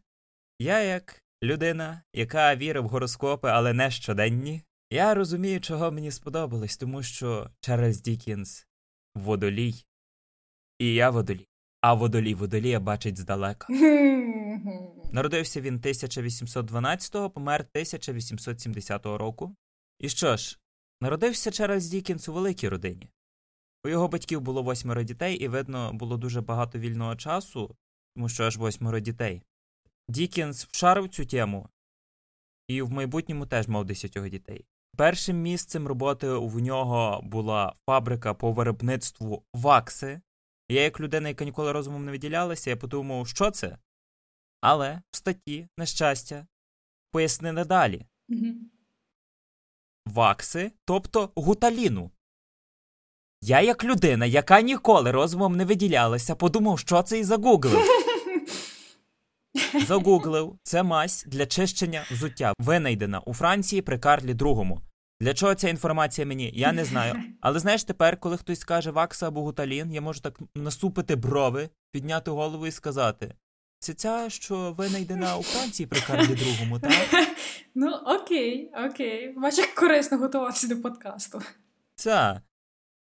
я, 0.60 0.80
як 0.80 1.22
людина, 1.44 2.04
яка 2.14 2.56
вірить 2.56 2.84
в 2.84 2.88
гороскопи, 2.88 3.50
але 3.50 3.74
не 3.74 3.92
щоденні, 3.92 4.62
я 4.90 5.14
розумію, 5.14 5.62
чого 5.62 5.92
мені 5.92 6.12
сподобалось, 6.12 6.78
тому 6.78 7.04
що 7.04 7.50
Чарльз 7.60 8.02
Дікінс 8.02 8.68
водолій, 9.16 9.86
і 10.80 10.94
я 10.94 11.10
водолій. 11.10 11.51
А 11.82 11.94
водолій 11.94 12.34
водолія 12.34 12.80
бачить 12.80 13.18
здалека. 13.18 13.68
Народився 15.12 15.62
він 15.62 15.80
1812-го, 15.80 17.30
помер 17.30 17.62
1870 17.62 19.06
року. 19.06 19.56
І 20.00 20.10
що 20.10 20.38
ж, 20.38 20.60
народився 21.02 21.52
Чарльз 21.52 21.88
Дікінс 21.88 22.30
у 22.30 22.34
великій 22.34 22.70
родині. 22.70 23.10
У 23.86 23.90
його 23.90 24.08
батьків 24.08 24.42
було 24.42 24.64
восьмеро 24.64 25.04
дітей, 25.04 25.36
і 25.36 25.48
видно, 25.48 25.94
було 25.94 26.18
дуже 26.18 26.42
багато 26.42 26.80
вільного 26.80 27.16
часу, 27.16 27.76
тому 28.16 28.30
що 28.30 28.44
аж 28.44 28.58
восьмеро 28.58 29.00
дітей. 29.00 29.42
Дікінс 30.08 30.66
вшарив 30.66 31.10
цю 31.10 31.26
тему 31.26 31.70
і 32.68 32.82
в 32.82 32.92
майбутньому 32.92 33.46
теж 33.46 33.68
мав 33.68 33.86
десятьох 33.86 34.30
дітей. 34.30 34.66
Першим 34.98 35.42
місцем 35.42 35.88
роботи 35.88 36.34
в 36.34 36.60
нього 36.60 37.22
була 37.24 37.74
фабрика 37.86 38.34
по 38.34 38.52
виробництву 38.52 39.44
вакси. 39.54 40.22
Я, 40.72 40.82
як 40.82 41.00
людина, 41.00 41.30
яка 41.30 41.46
ніколи 41.46 41.72
розумом 41.72 42.06
не 42.06 42.12
виділялася, 42.12 42.70
я 42.70 42.78
подумав, 42.78 43.28
що 43.28 43.52
це? 43.52 43.78
Але 44.62 45.02
в 45.12 45.18
статті, 45.18 45.68
на 45.78 45.86
щастя, 45.86 46.48
пояснили 47.12 47.66
далі 47.66 48.06
вакси, 50.06 50.72
тобто 50.86 51.32
гуталіну. 51.36 52.12
Я, 53.42 53.62
як 53.62 53.84
людина, 53.84 54.26
яка 54.26 54.62
ніколи 54.62 55.12
розумом 55.12 55.56
не 55.56 55.66
виділялася, 55.66 56.36
подумав, 56.36 56.80
що 56.80 57.04
це 57.04 57.20
і 57.20 57.24
загуглив. 57.24 57.82
Загуглив 59.88 60.60
це 60.64 60.84
мазь 60.84 61.24
для 61.28 61.46
чищення 61.46 62.06
взуття, 62.12 62.54
винайдена 62.60 63.20
у 63.20 63.34
Франції 63.34 63.82
при 63.82 64.00
Карлі 64.00 64.34
II. 64.34 64.91
Для 65.22 65.34
чого 65.34 65.56
ця 65.56 65.70
інформація 65.70 66.28
мені? 66.28 66.52
Я 66.56 66.72
не 66.72 66.86
знаю. 66.86 67.16
Але 67.42 67.60
знаєш, 67.60 67.84
тепер, 67.84 68.20
коли 68.20 68.38
хтось 68.38 68.60
скаже 68.60 68.92
вакса 68.92 69.28
або 69.28 69.42
гуталін, 69.42 69.92
я 69.92 70.02
можу 70.02 70.22
так 70.22 70.40
насупити 70.56 71.16
брови, 71.16 71.70
підняти 71.92 72.32
голову 72.32 72.68
і 72.68 72.72
сказати: 72.72 73.36
це 73.80 73.94
ця, 73.94 74.30
що 74.30 74.72
винайдена 74.72 75.38
у 75.38 75.44
Франції 75.44 75.88
при 75.88 76.02
Карлі 76.02 76.34
II, 76.34 76.80
так? 76.80 77.28
Ну, 77.76 77.92
окей, 78.06 78.72
окей. 78.90 79.34
Бач, 79.38 79.58
як 79.58 79.76
корисно 79.76 80.18
готуватися 80.18 80.68
до 80.68 80.82
подкасту. 80.82 81.42
Це. 81.96 82.42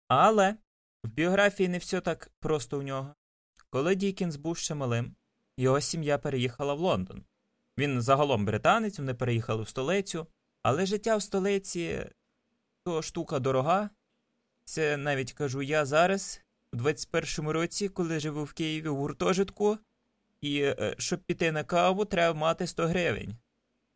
Але 0.09 0.57
в 1.05 1.11
біографії 1.11 1.69
не 1.69 1.79
все 1.79 2.01
так 2.01 2.31
просто 2.41 2.79
у 2.79 2.83
нього. 2.83 3.15
Коли 3.71 3.95
Дікінс 3.95 4.37
був 4.37 4.57
ще 4.57 4.75
малим, 4.75 5.15
його 5.57 5.81
сім'я 5.81 6.19
переїхала 6.19 6.75
в 6.75 6.81
Лондон. 6.81 7.25
Він 7.79 8.01
загалом 8.01 8.45
британець, 8.45 8.99
вони 8.99 9.15
переїхали 9.15 9.63
в 9.63 9.69
столицю, 9.69 10.27
але 10.67 10.87
життя 10.87 11.17
в 11.17 11.23
столиці 11.23 12.07
то 12.85 13.03
штука 13.03 13.39
дорога. 13.39 13.91
Це 14.65 14.97
навіть 14.97 15.33
кажу 15.33 15.63
я 15.63 15.85
зараз, 15.85 16.41
у 16.73 16.77
21-му 16.77 17.53
році, 17.53 17.89
коли 17.89 18.21
живу 18.21 18.45
в 18.45 18.53
Києві 18.53 18.89
в 18.89 18.97
гуртожитку, 18.97 19.79
і 20.41 20.61
е, 20.61 20.95
щоб 20.99 21.21
піти 21.21 21.53
на 21.53 21.65
каву, 21.65 22.05
треба 22.05 22.39
мати 22.39 22.67
100 22.67 22.87
гривень. 22.87 23.37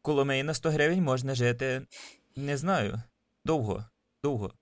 Коломиї 0.02 0.42
на 0.42 0.54
100 0.54 0.70
гривень 0.70 1.02
можна 1.02 1.34
жити, 1.34 1.82
не 2.36 2.56
знаю, 2.56 3.02
довго, 3.44 3.84
довго. 4.24 4.52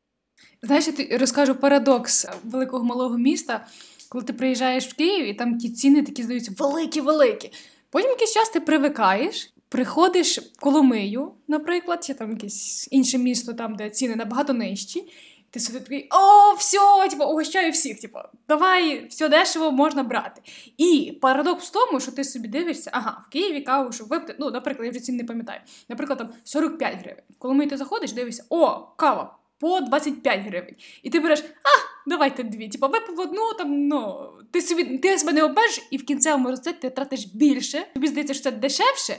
Знаєш, 0.62 0.88
я 1.10 1.18
розкажу 1.18 1.54
парадокс 1.54 2.26
великого 2.44 2.84
малого 2.84 3.18
міста, 3.18 3.66
коли 4.08 4.24
ти 4.24 4.32
приїжджаєш 4.32 4.86
в 4.86 4.94
Київ, 4.94 5.26
і 5.26 5.34
там 5.34 5.58
ті 5.58 5.70
ціни 5.70 6.02
такі 6.02 6.22
здаються 6.22 6.52
великі-великі. 6.58 7.52
Потім 7.90 8.10
якийсь 8.10 8.34
час 8.34 8.50
ти 8.50 8.60
привикаєш, 8.60 9.52
приходиш 9.68 10.38
в 10.38 10.60
Коломию, 10.60 11.32
наприклад, 11.48 12.04
чи 12.04 12.14
там 12.14 12.32
якесь 12.32 12.88
інше 12.90 13.18
місто, 13.18 13.52
там, 13.52 13.76
де 13.76 13.90
ціни 13.90 14.16
набагато 14.16 14.52
нижчі. 14.52 15.12
Ти 15.50 15.60
собі 15.60 15.80
такий, 15.80 16.08
о, 16.10 16.54
все, 16.54 17.08
типу, 17.10 17.24
угощаю 17.24 17.72
всіх. 17.72 18.00
Типу, 18.00 18.18
давай, 18.48 19.06
все 19.06 19.28
дешево 19.28 19.70
можна 19.72 20.02
брати. 20.02 20.40
І 20.76 21.18
парадокс 21.20 21.68
в 21.68 21.72
тому, 21.72 22.00
що 22.00 22.12
ти 22.12 22.24
собі 22.24 22.48
дивишся, 22.48 22.90
ага, 22.94 23.24
в 23.28 23.32
Києві 23.32 23.60
каву, 23.60 23.92
щоб 23.92 24.08
випити, 24.08 24.36
ну, 24.38 24.50
наприклад, 24.50 24.84
я 24.86 24.90
вже 24.90 25.00
цін 25.00 25.16
не 25.16 25.24
пам'ятаю. 25.24 25.60
Наприклад, 25.88 26.18
там 26.18 26.28
45 26.44 26.98
гривень. 26.98 27.22
Коли 27.38 27.66
ти 27.66 27.76
заходиш, 27.76 28.12
дивишся, 28.12 28.44
о, 28.48 28.86
кава 28.96 29.38
по 29.58 29.80
25 29.80 30.40
гривень. 30.40 30.74
І 31.02 31.10
ти 31.10 31.20
береш, 31.20 31.40
а, 31.40 32.08
давайте 32.10 32.42
дві. 32.42 32.68
Типу, 32.68 32.88
випив 32.88 33.20
одну, 33.20 33.52
там, 33.58 33.88
ну, 33.88 34.30
ти 34.50 34.62
собі 34.62 34.98
ти 34.98 35.18
себе 35.18 35.32
не 35.32 35.42
обмежиш, 35.42 35.88
і 35.90 35.96
в 35.96 36.04
кінцевому 36.04 36.48
результаті 36.48 36.78
ти 36.80 36.90
тратиш 36.90 37.26
більше. 37.26 37.86
Тобі 37.94 38.06
здається, 38.06 38.34
що 38.34 38.42
це 38.42 38.50
дешевше. 38.50 39.16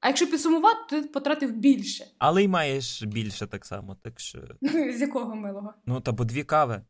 А 0.00 0.08
якщо 0.08 0.26
підсумувати, 0.26 0.80
то 0.90 1.02
ти 1.02 1.08
потратив 1.08 1.52
більше. 1.52 2.04
Але 2.18 2.44
й 2.44 2.48
маєш 2.48 3.02
більше 3.02 3.46
так 3.46 3.66
само, 3.66 3.94
так 3.94 4.20
що. 4.20 4.38
З 4.96 5.00
якого 5.00 5.34
милого? 5.34 5.74
Ну, 5.86 6.00
та 6.00 6.12
бо 6.12 6.24
дві 6.24 6.44
кави. 6.44 6.82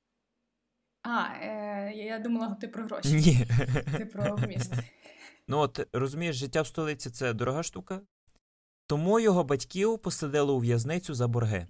А, 1.02 1.24
е, 1.42 1.92
я 1.96 2.18
думала, 2.18 2.54
ти 2.60 2.68
про 2.68 2.84
гроші. 2.84 3.12
Ні. 3.12 3.46
Ти 3.98 4.06
про 4.06 4.36
вміст. 4.36 4.72
Ну, 5.50 5.58
от 5.58 5.86
розумієш, 5.92 6.36
життя 6.36 6.62
в 6.62 6.66
столиці 6.66 7.10
це 7.10 7.32
дорога 7.34 7.62
штука. 7.62 8.00
Тому 8.86 9.20
його 9.20 9.44
батьків 9.44 9.98
посадили 9.98 10.52
у 10.52 10.58
в'язницю 10.58 11.14
за 11.14 11.28
борги. 11.28 11.66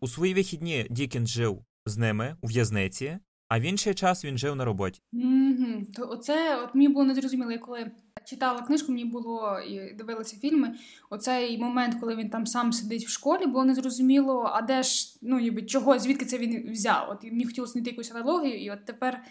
У 0.00 0.08
свої 0.08 0.34
вихідні 0.34 0.86
Дікінс 0.90 1.30
жив 1.30 1.64
з 1.86 1.96
ними 1.96 2.36
у 2.42 2.46
в'язниці, 2.46 3.18
а 3.48 3.58
в 3.58 3.62
інший 3.62 3.94
час 3.94 4.24
він 4.24 4.38
жив 4.38 4.56
на 4.56 4.64
роботі. 4.64 5.00
Мгм. 5.12 5.86
То 5.96 6.08
оце 6.08 6.62
от 6.62 6.74
мені 6.74 6.88
було 6.88 7.04
незрозуміло, 7.04 7.58
коли 7.58 7.90
читала 8.24 8.62
книжку, 8.62 8.92
мені 8.92 9.04
було 9.04 9.60
і 9.60 9.94
дивилася 9.94 10.36
фільми. 10.36 10.74
Оцей 11.10 11.58
момент, 11.58 11.96
коли 12.00 12.16
він 12.16 12.30
там 12.30 12.46
сам 12.46 12.72
сидить 12.72 13.06
в 13.06 13.10
школі, 13.10 13.46
було 13.46 13.64
незрозуміло, 13.64 14.50
а 14.52 14.62
де 14.62 14.82
ж, 14.82 15.18
ну 15.22 15.40
ніби 15.40 15.62
чого, 15.62 15.98
звідки 15.98 16.24
це 16.24 16.38
він 16.38 16.72
взяв? 16.72 17.10
От 17.10 17.24
і 17.24 17.30
мені 17.30 17.44
хотілося 17.44 17.72
знайти 17.72 17.90
якусь 17.90 18.10
аналогію, 18.10 18.64
і 18.64 18.70
от 18.70 18.84
тепер 18.84 19.22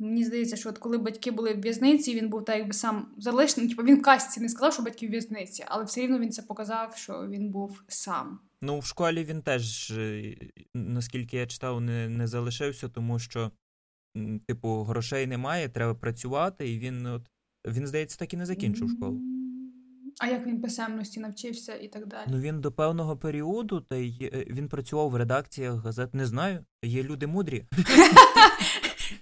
Мені 0.00 0.24
здається, 0.24 0.56
що 0.56 0.68
от 0.68 0.78
коли 0.78 0.98
батьки 0.98 1.30
були 1.30 1.54
в 1.54 1.60
в'язниці, 1.60 2.14
він 2.14 2.28
був 2.28 2.44
так 2.44 2.58
якби 2.58 2.72
сам 2.72 3.14
залишений. 3.18 3.70
Типу 3.70 3.82
він 3.82 3.98
в 3.98 4.02
касті 4.02 4.40
не 4.40 4.48
сказав, 4.48 4.72
що 4.72 4.82
батьки 4.82 5.06
в 5.06 5.10
в'язниці, 5.10 5.64
але 5.68 5.84
все 5.84 6.00
рівно 6.00 6.18
він 6.18 6.30
це 6.30 6.42
показав, 6.42 6.96
що 6.96 7.28
він 7.28 7.50
був 7.50 7.82
сам. 7.88 8.40
Ну, 8.62 8.78
в 8.78 8.84
школі 8.84 9.24
він 9.24 9.42
теж, 9.42 9.90
е, 9.90 10.36
наскільки 10.74 11.36
я 11.36 11.46
читав, 11.46 11.80
не, 11.80 12.08
не 12.08 12.26
залишився, 12.26 12.88
тому 12.88 13.18
що, 13.18 13.50
типу, 14.46 14.82
грошей 14.82 15.26
немає, 15.26 15.68
треба 15.68 15.94
працювати, 15.94 16.72
і 16.72 16.78
він, 16.78 17.06
от, 17.06 17.22
він, 17.66 17.86
здається, 17.86 18.18
так 18.18 18.34
і 18.34 18.36
не 18.36 18.46
закінчив 18.46 18.90
школу. 18.90 19.20
А 20.20 20.26
як 20.26 20.46
він 20.46 20.60
писемності 20.60 21.20
навчився 21.20 21.74
і 21.74 21.88
так 21.88 22.06
далі? 22.06 22.28
Ну 22.30 22.38
він 22.38 22.60
до 22.60 22.72
певного 22.72 23.16
періоду, 23.16 23.80
та 23.80 23.96
й 23.96 24.30
е, 24.34 24.46
він 24.50 24.68
працював 24.68 25.10
в 25.10 25.16
редакціях 25.16 25.74
газет. 25.84 26.14
Не 26.14 26.26
знаю. 26.26 26.64
Є 26.82 27.02
люди 27.02 27.26
мудрі. 27.26 27.64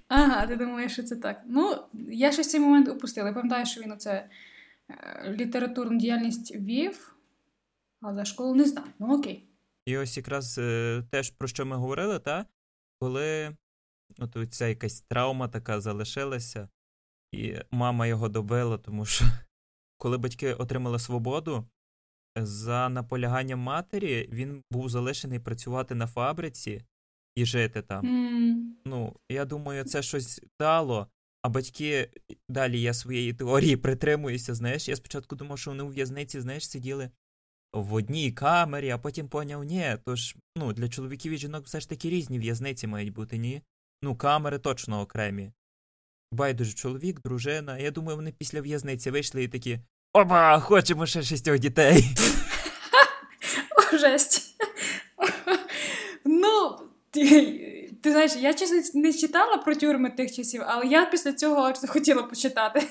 Ага, 0.08 0.46
ти 0.46 0.56
думаєш, 0.56 0.92
що 0.92 1.02
це 1.02 1.16
так. 1.16 1.42
Ну, 1.46 1.76
я 2.08 2.32
щось 2.32 2.50
цей 2.50 2.60
момент 2.60 2.88
упустила. 2.88 3.28
Я 3.28 3.34
пам'ятаю, 3.34 3.66
що 3.66 3.80
він 3.80 3.92
оце 3.92 4.28
е, 4.90 5.34
літературну 5.38 5.98
діяльність 5.98 6.56
вів, 6.56 7.16
а 8.00 8.14
за 8.14 8.24
школу 8.24 8.54
не 8.54 8.64
знаю. 8.64 8.88
Ну 8.98 9.18
окей. 9.18 9.48
І 9.86 9.96
ось 9.96 10.16
якраз 10.16 10.58
е, 10.58 11.02
теж 11.10 11.30
про 11.30 11.48
що 11.48 11.66
ми 11.66 11.76
говорили, 11.76 12.18
та 12.18 12.46
коли 13.00 13.56
от 14.18 14.36
ця 14.50 14.68
якась 14.68 15.00
травма 15.00 15.48
така 15.48 15.80
залишилася, 15.80 16.68
і 17.32 17.54
мама 17.70 18.06
його 18.06 18.28
добила, 18.28 18.78
тому 18.78 19.06
що 19.06 19.24
коли 19.98 20.18
батьки 20.18 20.54
отримали 20.54 20.98
свободу, 20.98 21.64
за 22.36 22.88
наполяганням 22.88 23.60
матері 23.60 24.28
він 24.32 24.62
був 24.70 24.88
залишений 24.88 25.38
працювати 25.38 25.94
на 25.94 26.06
фабриці 26.06 26.84
і 27.36 27.44
жити 27.46 27.82
там. 27.82 28.06
М, 28.06 28.74
Ну, 28.84 29.16
я 29.28 29.44
думаю, 29.44 29.84
це 29.84 30.02
щось 30.02 30.42
дало. 30.60 31.06
А 31.42 31.48
батьки 31.48 32.10
далі 32.48 32.80
я 32.80 32.94
своєї 32.94 33.32
теорії 33.34 33.76
притримуюся. 33.76 34.54
Знаєш, 34.54 34.88
я 34.88 34.96
спочатку 34.96 35.36
думав, 35.36 35.58
що 35.58 35.70
вони 35.70 35.82
у 35.82 35.88
в'язниці, 35.88 36.40
знаєш, 36.40 36.68
сиділи 36.70 37.10
в 37.72 37.94
одній 37.94 38.32
камері, 38.32 38.90
а 38.90 38.98
потім 38.98 39.28
поняв, 39.28 39.64
ні, 39.64 39.96
то 40.04 40.16
ж 40.16 40.36
ну, 40.56 40.72
для 40.72 40.88
чоловіків 40.88 41.32
і 41.32 41.38
жінок 41.38 41.64
все 41.64 41.80
ж 41.80 41.88
таки 41.88 42.10
різні 42.10 42.38
в'язниці 42.38 42.86
мають 42.86 43.12
бути, 43.12 43.38
ні? 43.38 43.62
Ну, 44.02 44.16
камери 44.16 44.58
точно 44.58 45.00
окремі. 45.00 45.52
Байдуже 46.32 46.72
чоловік, 46.72 47.20
дружина. 47.20 47.78
Я 47.78 47.90
думаю, 47.90 48.16
вони 48.16 48.32
після 48.38 48.60
в'язниці 48.60 49.10
вийшли 49.10 49.42
і 49.44 49.48
такі: 49.48 49.78
Опа, 50.12 50.60
хочемо 50.60 51.06
ще 51.06 51.22
шістьох 51.22 51.58
дітей. 51.58 52.04
Жесть. 54.00 54.54
ну, 56.24 56.78
ти, 57.10 57.30
ти 58.02 58.10
знаєш, 58.12 58.36
я 58.36 58.54
чесно 58.54 59.00
не 59.00 59.12
читала 59.12 59.56
про 59.56 59.74
тюрми 59.74 60.10
тих 60.10 60.34
часів, 60.34 60.62
але 60.66 60.86
я 60.86 61.04
після 61.06 61.32
цього 61.32 61.72
хотіла 61.88 62.22
почитати. 62.22 62.82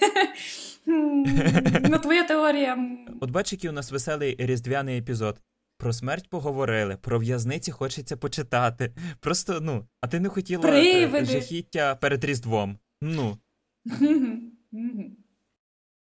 Ну, 1.90 2.00
твоя 2.04 2.24
теорія. 2.24 2.78
От 3.22 3.32
бач, 3.32 3.52
який 3.52 3.70
у 3.70 3.74
нас 3.74 3.92
веселий 3.92 4.36
різдвяний 4.40 4.98
епізод. 4.98 5.42
Про 5.78 5.94
смерть 5.94 6.30
поговорили, 6.30 6.98
про 7.02 7.20
в'язниці 7.20 7.72
хочеться 7.72 8.18
почитати. 8.18 8.94
Просто, 9.20 9.60
ну, 9.62 9.88
а 10.02 10.08
ти 10.08 10.20
не 10.20 10.30
хотіла 10.30 10.70
е, 10.70 10.72
Привиди. 10.72 11.26
жахіття 11.26 11.96
перед 11.96 12.26
Різдвом. 12.26 12.78
Ну. 13.02 13.38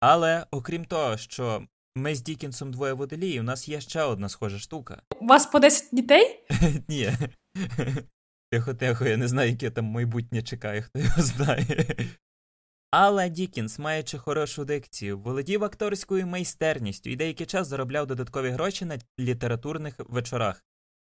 Але 0.01 0.47
окрім 0.51 0.85
того, 0.85 1.17
що 1.17 1.67
ми 1.95 2.15
з 2.15 2.23
Дікінсом 2.23 2.73
двоє 2.73 2.93
водолії, 2.93 3.41
у 3.41 3.43
нас 3.43 3.69
є 3.69 3.81
ще 3.81 4.03
одна 4.03 4.29
схожа 4.29 4.59
штука. 4.59 5.03
У 5.21 5.27
вас 5.27 5.47
по 5.47 5.59
10 5.59 5.89
дітей? 5.93 6.47
Ні. 6.89 7.13
Тихо, 8.51 8.75
тихо, 8.75 9.05
я 9.05 9.17
не 9.17 9.29
знаю, 9.29 9.51
яке 9.51 9.71
там 9.71 9.85
майбутнє 9.85 10.43
чекає, 10.43 10.83
хто 10.83 10.99
його 10.99 11.23
знає. 11.23 11.87
Але 12.91 13.29
Дікінс, 13.29 13.79
маючи 13.79 14.19
хорошу 14.19 14.65
дикцію, 14.65 15.19
володів 15.19 15.65
акторською 15.65 16.27
майстерністю 16.27 17.11
і 17.11 17.17
деякий 17.17 17.47
час 17.47 17.67
заробляв 17.67 18.07
додаткові 18.07 18.51
гроші 18.51 18.85
на 18.85 18.99
літературних 19.21 19.95
вечорах. 19.99 20.65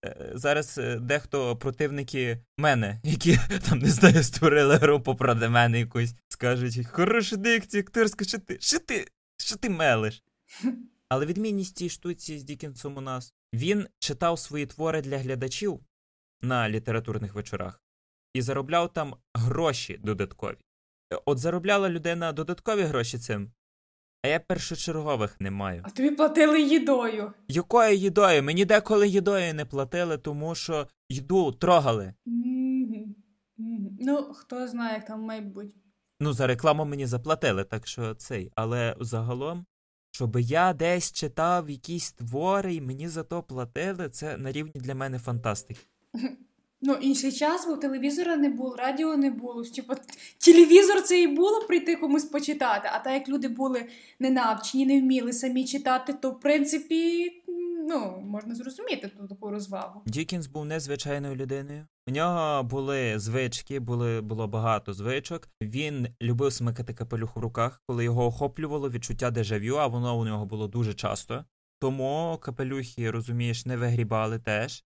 Е, 0.06 0.32
Зараз 0.34 0.78
е, 0.78 1.00
дехто 1.00 1.56
противники 1.56 2.40
мене, 2.58 3.00
які 3.04 3.40
там 3.70 3.80
не 3.80 3.90
знаю, 3.90 4.24
створили 4.24 4.76
групу 4.76 5.16
проти 5.16 5.50
мене 5.50 5.80
якусь, 5.80 6.16
скажуть: 6.28 6.88
хороша 6.88 7.36
дикція, 7.36 7.84
акторська, 7.84 8.26
що 8.26 8.40
ти, 8.40 8.58
що 8.62 8.80
ти, 8.80 9.08
що 9.38 9.56
ти 9.56 9.70
мелиш? 9.70 10.24
Але 11.10 11.26
відмінність 11.26 11.78
цій 11.78 11.90
штуці 11.90 12.40
з 12.40 12.44
Дікінсом 12.44 12.98
у 12.98 13.02
нас. 13.02 13.34
Він 13.54 13.88
читав 14.00 14.40
свої 14.40 14.66
твори 14.66 15.02
для 15.02 15.18
глядачів 15.18 15.80
на 16.42 16.70
літературних 16.70 17.34
вечорах 17.34 17.82
і 18.34 18.42
заробляв 18.42 18.94
там 18.94 19.16
гроші 19.34 20.00
додаткові. 20.04 20.58
Е, 21.14 21.20
От 21.26 21.40
заробляла 21.40 21.90
людина 21.90 22.32
додаткові 22.32 22.82
гроші 22.82 23.18
цим, 23.18 23.52
а 24.26 24.28
я 24.28 24.40
першочергових 24.40 25.42
не 25.42 25.52
маю. 25.52 25.82
А 25.86 25.90
тобі 25.90 26.12
платили 26.12 26.62
їдою. 26.62 27.34
Якою 27.48 27.96
їдою? 27.96 28.44
Мені 28.44 28.66
деколи 28.66 29.08
їдою 29.08 29.54
не 29.54 29.66
платили, 29.66 30.18
тому 30.18 30.56
що 30.56 30.88
їду 31.10 31.52
трогали. 31.52 32.14
Ну, 34.00 34.34
хто 34.34 34.68
знає, 34.68 34.94
як 34.94 35.06
там 35.06 35.22
має 35.22 35.42
бути. 35.42 35.76
Ну, 36.20 36.34
за 36.34 36.48
рекламу 36.48 36.86
мені 36.86 37.06
заплатили, 37.06 37.64
так 37.64 37.88
що 37.88 38.16
цей. 38.16 38.52
Але 38.56 38.96
загалом, 39.00 39.66
щоб 40.12 40.40
я 40.40 40.74
десь 40.74 41.12
читав 41.12 41.70
якісь 41.70 42.12
твори 42.12 42.76
і 42.76 42.82
мені 42.82 43.08
за 43.08 43.24
то 43.24 43.44
платили, 43.44 44.10
це 44.10 44.38
на 44.38 44.52
рівні 44.52 44.74
для 44.76 44.96
мене 44.96 45.20
фантастики. 45.20 45.82
Ну, 46.88 46.94
інший 46.94 47.32
час, 47.32 47.68
бо 47.68 47.78
телевізора 47.78 48.36
не 48.36 48.50
було, 48.50 48.76
радіо 48.76 49.18
не 49.18 49.30
було. 49.30 49.64
Типу, 49.64 49.94
телевізор 50.46 51.02
це 51.02 51.22
і 51.22 51.28
було 51.28 51.62
прийти 51.68 51.96
комусь 51.96 52.26
почитати. 52.26 52.90
А 52.94 53.00
так 53.00 53.14
як 53.14 53.30
люди 53.30 53.48
були 53.48 53.86
ненавчені, 54.20 54.86
не 54.86 55.02
вміли 55.02 55.34
самі 55.34 55.66
читати, 55.66 56.14
то 56.14 56.32
в 56.32 56.40
принципі, 56.40 57.32
ну, 57.88 58.24
можна 58.26 58.56
зрозуміти 58.56 59.08
ту 59.08 59.28
таку 59.28 59.50
розвагу. 59.50 60.02
Дікінс 60.06 60.48
був 60.48 60.66
незвичайною 60.66 61.36
людиною. 61.36 61.88
У 62.08 62.12
нього 62.12 62.64
були 62.64 63.20
звички, 63.20 63.80
були, 63.80 64.22
було 64.22 64.48
багато 64.48 64.94
звичок. 64.94 65.50
Він 65.62 66.08
любив 66.22 66.54
смикати 66.54 66.94
капелюх 66.94 67.36
в 67.36 67.40
руках, 67.40 67.82
коли 67.88 68.04
його 68.04 68.26
охоплювало 68.26 68.90
відчуття 68.90 69.32
дежавю, 69.32 69.76
а 69.76 69.88
воно 69.88 70.20
у 70.20 70.26
нього 70.26 70.46
було 70.46 70.68
дуже 70.68 70.94
часто. 70.94 71.46
Тому 71.80 72.40
капелюхи, 72.42 73.12
розумієш, 73.12 73.66
не 73.66 73.78
вигрібали 73.78 74.40
теж, 74.40 74.84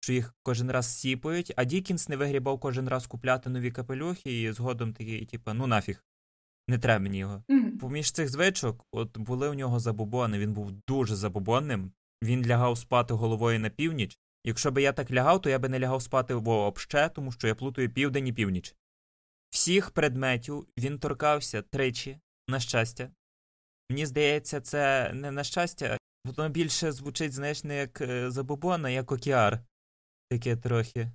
що 0.00 0.12
їх 0.12 0.34
кожен 0.42 0.70
раз 0.70 0.98
сіпають, 0.98 1.52
а 1.56 1.64
Дікінс 1.64 2.08
не 2.08 2.16
вигрібав 2.16 2.60
кожен 2.60 2.88
раз 2.88 3.06
купляти 3.06 3.50
нові 3.50 3.70
капелюхи 3.70 4.42
і 4.42 4.52
згодом 4.52 4.92
такий, 4.92 5.26
типу, 5.26 5.54
ну 5.54 5.66
нафіг, 5.66 6.04
не 6.68 6.78
треба 6.78 7.02
мені 7.02 7.18
його. 7.18 7.42
Мгм. 7.48 7.78
Поміж 7.78 8.10
цих 8.10 8.28
звичок, 8.28 8.86
от 8.92 9.18
були 9.18 9.48
у 9.48 9.54
нього 9.54 9.80
забобони, 9.80 10.38
він 10.38 10.52
був 10.52 10.72
дуже 10.88 11.16
забобонним. 11.16 11.92
Він 12.22 12.46
лягав 12.46 12.78
спати 12.78 13.14
головою 13.14 13.60
на 13.60 13.70
північ. 13.70 14.18
Якщо 14.44 14.70
би 14.70 14.82
я 14.82 14.92
так 14.92 15.10
лягав, 15.10 15.42
то 15.42 15.50
я 15.50 15.58
би 15.58 15.68
не 15.68 15.80
лягав 15.80 16.02
спати 16.02 16.34
вообще, 16.34 17.10
тому 17.14 17.32
що 17.32 17.48
я 17.48 17.54
плутаю 17.54 17.90
південь 17.90 18.26
і 18.26 18.32
північ. 18.32 18.74
Всіх 19.50 19.90
предметів 19.90 20.66
він 20.78 20.98
торкався 20.98 21.62
тричі, 21.62 22.18
на 22.48 22.60
щастя. 22.60 23.10
Мені 23.90 24.06
здається, 24.06 24.60
це 24.60 25.12
не 25.14 25.30
на 25.30 25.44
щастя, 25.44 25.98
воно 26.24 26.48
більше 26.48 26.92
звучить, 26.92 27.32
знаєш, 27.32 27.64
не 27.64 27.76
як 27.76 28.00
е, 28.00 28.30
як 28.88 29.12
океар. 29.12 29.60
Таке 30.30 30.56
трохи. 30.56 31.10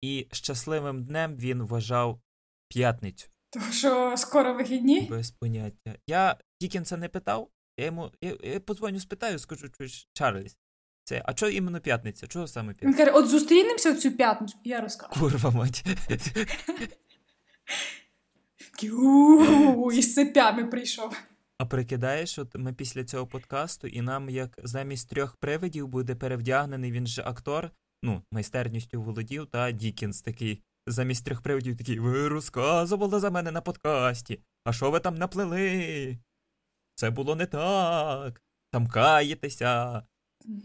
І 0.00 0.26
щасливим 0.32 1.04
днем 1.04 1.36
він 1.36 1.62
вважав 1.62 2.20
п'ятницю. 2.68 3.28
Тому 3.50 3.72
що 3.72 4.14
скоро 4.16 4.54
вихідні. 4.54 5.00
Без 5.00 5.30
поняття. 5.30 5.94
Я 6.06 6.36
Дікінса 6.60 6.96
не 6.96 7.08
питав. 7.08 7.50
Я 7.78 7.84
йому 7.84 8.12
я, 8.20 8.36
я 8.42 8.60
подзвоню, 8.60 9.00
спитаю, 9.00 9.38
скажу, 9.38 9.68
чуєш, 9.68 10.08
Чарльз. 10.12 10.56
Це, 11.04 11.22
а 11.24 11.34
чого 11.34 11.52
іменно 11.52 11.80
п'ятниця? 11.80 12.26
Чого 12.26 12.46
саме 12.46 12.68
Він 12.68 12.74
п'ятниця? 12.78 13.04
каже: 13.04 13.10
от 13.18 13.28
зустрінемося 13.28 13.92
в 13.92 13.98
цю 13.98 14.12
п'ятницю, 14.12 14.56
і 14.64 14.68
я 14.68 14.80
розкажу. 14.80 15.20
Курва 15.20 15.50
мать. 15.50 15.84
«У-у-у», 18.92 19.92
Із 19.92 20.14
цепями 20.14 20.64
прийшов. 20.64 21.16
А 21.58 21.66
прикидаєш, 21.66 22.38
от 22.38 22.54
ми 22.54 22.72
після 22.72 23.04
цього 23.04 23.26
подкасту, 23.26 23.86
і 23.86 24.00
нам 24.00 24.28
як 24.28 24.58
замість 24.62 25.10
трьох 25.10 25.36
привидів 25.36 25.88
буде 25.88 26.14
перевдягнений, 26.14 26.92
він 26.92 27.06
же 27.06 27.22
актор, 27.22 27.70
ну, 28.06 28.22
майстерністю 28.32 29.02
володів, 29.02 29.46
та 29.46 29.70
Дікінс 29.70 30.22
такий. 30.22 30.62
Замість 30.86 31.24
трьох 31.24 31.40
привидів 31.40 31.76
такий, 31.76 31.98
ви 31.98 32.28
розказували 32.28 33.20
за 33.20 33.30
мене 33.30 33.50
на 33.50 33.60
подкасті. 33.60 34.40
А 34.64 34.72
що 34.72 34.90
ви 34.90 35.00
там 35.00 35.14
наплели? 35.14 36.18
Це 36.94 37.10
було 37.10 37.36
не 37.36 37.46
так. 37.46 38.42
Там 38.72 38.86
каєтеся. 38.86 40.02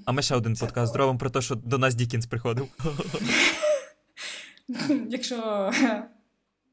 А 0.05 0.11
ми 0.11 0.21
ще 0.21 0.35
один 0.35 0.55
Це 0.55 0.65
подкаст 0.65 0.93
зробимо 0.93 1.19
про 1.19 1.29
те, 1.29 1.41
що 1.41 1.55
до 1.55 1.77
нас 1.77 1.95
Дікінс 1.95 2.25
приходив. 2.25 2.67
Якщо. 5.09 5.71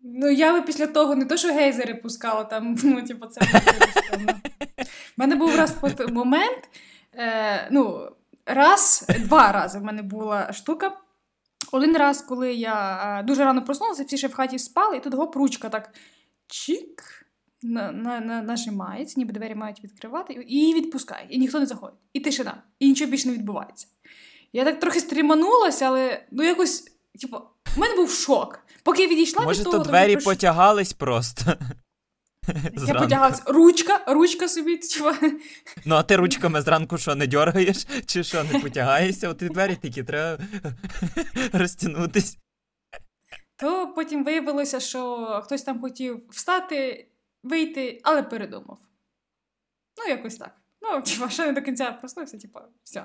Ну, 0.02 0.30
я 0.30 0.52
би 0.52 0.62
після 0.62 0.86
того 0.86 1.14
не 1.14 1.24
то, 1.24 1.36
що 1.36 1.48
гейзери 1.48 1.94
пускала 1.94 2.44
там, 2.44 2.78
ну, 2.84 3.02
типу, 3.02 3.26
це. 3.26 3.40
У 4.90 5.20
мене 5.20 5.36
був 5.36 5.56
раз 5.56 5.76
момент. 6.08 6.68
Е, 7.14 7.68
ну, 7.70 8.12
раз, 8.48 9.06
два 9.18 9.52
рази 9.52 9.78
в 9.78 9.82
мене 9.82 10.02
була 10.02 10.52
штука. 10.52 10.96
Один 11.72 11.96
раз, 11.96 12.22
коли 12.22 12.54
я 12.54 12.98
е, 13.20 13.22
дуже 13.22 13.44
рано 13.44 13.64
проснулася, 13.64 14.04
всі 14.04 14.18
ще 14.18 14.28
в 14.28 14.34
хаті 14.34 14.58
спали, 14.58 14.96
і 14.96 15.00
тут 15.00 15.14
гоп, 15.14 15.36
ручка 15.36 15.68
так 15.68 15.90
чик 16.46 17.24
на, 17.62 17.92
на, 17.92 18.20
на, 18.20 18.42
нажимається, 18.42 19.14
ніби 19.16 19.32
двері 19.32 19.54
мають 19.54 19.84
відкривати, 19.84 20.32
і 20.48 20.54
її 20.54 20.74
відпускає, 20.74 21.26
і 21.30 21.38
ніхто 21.38 21.60
не 21.60 21.66
заходить. 21.66 21.98
І 22.12 22.20
тишина, 22.20 22.62
і 22.78 22.88
нічого 22.88 23.10
більше 23.10 23.28
не 23.28 23.34
відбувається. 23.34 23.86
Я 24.52 24.64
так 24.64 24.80
трохи 24.80 25.00
стріманулася, 25.00 25.86
але 25.86 26.26
ну 26.30 26.42
якось, 26.42 26.84
типу, 27.20 27.36
в 27.76 27.78
мене 27.78 27.96
був 27.96 28.10
шок. 28.10 28.60
Поки 28.82 29.02
я 29.02 29.08
відійшла 29.08 29.44
Може, 29.44 29.60
від 29.60 29.64
то 29.64 29.70
того, 29.70 29.84
двері 29.84 30.16
прийш- 30.16 30.24
потягались 30.24 30.92
просто. 30.92 31.42
Я 32.86 32.94
потягалась. 32.94 33.42
Ручка, 33.46 34.04
ручка 34.06 34.48
собі. 34.48 34.80
Ну, 35.84 35.94
а 35.94 36.02
ти 36.02 36.16
ручками 36.16 36.60
зранку 36.60 36.98
що, 36.98 37.14
не 37.14 37.26
дергаєш, 37.26 37.86
чи 38.06 38.24
що, 38.24 38.44
не 38.44 38.58
потягаєшся? 38.58 39.28
От 39.28 39.42
і 39.42 39.48
двері 39.48 39.76
такі 39.76 40.02
треба 40.02 40.44
розтягнутись. 41.52 42.38
То 43.56 43.92
потім 43.96 44.24
виявилося, 44.24 44.80
що 44.80 45.26
хтось 45.44 45.62
там 45.62 45.80
хотів 45.80 46.22
встати, 46.30 47.08
вийти, 47.42 48.00
але 48.04 48.22
передумав. 48.22 48.78
Ну, 49.98 50.04
якось 50.08 50.36
так. 50.36 50.56
Ну, 50.82 51.02
типа, 51.02 51.28
ще 51.28 51.46
не 51.46 51.52
до 51.52 51.62
кінця 51.62 51.92
проснувся, 51.92 52.38
типу, 52.38 52.60
все. 52.82 53.04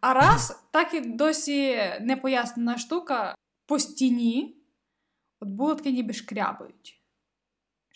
А 0.00 0.14
раз, 0.14 0.62
так 0.70 0.94
і 0.94 1.00
досі 1.00 1.76
не 2.00 2.16
пояснена 2.16 2.78
штука, 2.78 3.34
по 3.66 3.78
стіні 3.78 4.56
от 5.40 5.48
було 5.48 5.74
таке 5.74 5.92
ніби 5.92 6.12
шкрябають. 6.12 7.03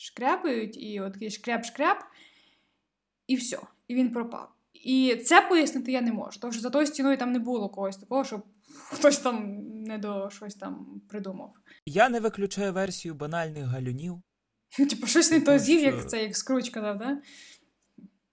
Шкрябають, 0.00 0.82
і 0.82 1.00
от 1.00 1.12
такий 1.12 1.28
шкряб-шкряб, 1.28 1.96
і 3.26 3.36
все. 3.36 3.58
І 3.88 3.94
він 3.94 4.10
пропав. 4.10 4.48
І 4.72 5.16
це 5.16 5.40
пояснити 5.40 5.92
я 5.92 6.00
не 6.00 6.12
можу, 6.12 6.40
тому 6.40 6.52
що 6.52 6.62
за 6.62 6.70
тою 6.70 6.86
стіною 6.86 7.16
там 7.16 7.32
не 7.32 7.38
було 7.38 7.68
когось 7.68 7.96
такого, 7.96 8.24
щоб 8.24 8.44
хтось 8.68 9.18
там 9.18 9.58
не 9.82 9.98
до 9.98 10.30
щось 10.30 10.54
там 10.54 11.02
придумав. 11.08 11.54
Я 11.86 12.08
не 12.08 12.20
виключаю 12.20 12.72
версію 12.72 13.14
банальних 13.14 13.64
галюнів. 13.64 14.22
Типу, 14.76 15.06
щось 15.06 15.30
не 15.30 15.40
то 15.40 15.58
з'їв, 15.58 15.80
як 15.80 16.10
це, 16.10 16.22
як 16.22 16.36
скруч 16.36 16.70
казав, 16.70 16.98
да? 16.98 17.22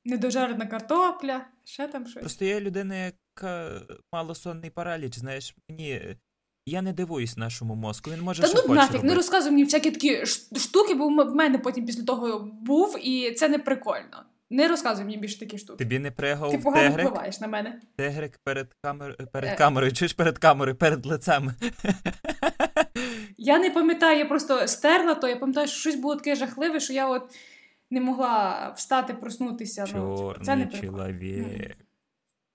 Недожарена 0.05 0.65
картопля, 0.65 1.47
ще 1.63 1.87
там 1.87 2.07
щось. 2.07 2.21
Просто 2.21 2.45
я 2.45 2.61
людина, 2.61 2.95
яка 2.95 3.81
мала 4.11 4.35
сонний 4.35 4.69
параліч, 4.69 5.17
знаєш, 5.17 5.55
мені. 5.69 6.17
Я 6.67 6.81
не 6.81 6.93
дивуюсь 6.93 7.37
нашому 7.37 7.75
мозку. 7.75 8.11
Він 8.11 8.21
може 8.21 8.41
Та 8.41 8.47
що 8.47 8.57
ну 8.57 8.61
хоче 8.61 8.73
нафіг, 8.75 8.91
робити. 8.93 9.07
не 9.07 9.15
розказуй 9.15 9.51
мені 9.51 9.63
всякі 9.63 9.91
такі 9.91 10.25
штуки, 10.59 10.93
бо 10.95 11.07
в 11.07 11.35
мене 11.35 11.57
потім 11.59 11.85
після 11.85 12.03
того 12.03 12.39
був, 12.61 12.97
і 13.07 13.31
це 13.31 13.49
не 13.49 13.59
прикольно. 13.59 14.23
Не 14.49 14.67
розказуй 14.67 15.05
мені 15.05 15.17
більше 15.17 15.39
такі 15.39 15.57
штуки. 15.57 15.83
Тобі 15.83 15.99
не 15.99 16.11
пригав 16.11 16.51
Ти 16.51 16.57
погано 16.57 16.83
тигрик? 16.89 17.05
впливаєш 17.07 17.39
на 17.39 17.47
мене. 17.47 17.81
Тигрик 17.95 18.37
перед 18.43 18.73
камер... 18.83 19.15
перед 19.31 19.49
Е. 19.49 19.55
камерою, 19.55 19.91
чуєш 19.93 20.13
перед 20.13 20.37
камерою, 20.37 20.75
перед 20.77 21.05
лицем. 21.05 21.51
Я 23.37 23.59
не 23.59 23.69
пам'ятаю, 23.69 24.19
я 24.19 24.25
просто 24.25 24.67
стерла 24.67 25.15
то, 25.15 25.27
я 25.27 25.35
пам'ятаю, 25.35 25.67
що 25.67 25.77
щось 25.79 25.95
було 25.95 26.15
таке 26.15 26.35
жахливе, 26.35 26.79
що 26.79 26.93
я 26.93 27.07
от 27.07 27.23
не 27.91 28.01
могла 28.01 28.69
встати, 28.77 29.13
проснутися. 29.13 29.85
Ну, 29.95 30.17
типу, 30.33 30.45
це 30.45 30.55
не 30.55 30.63
Чорний 30.65 30.79
прикольно. 30.81 30.97
чоловік. 31.03 31.77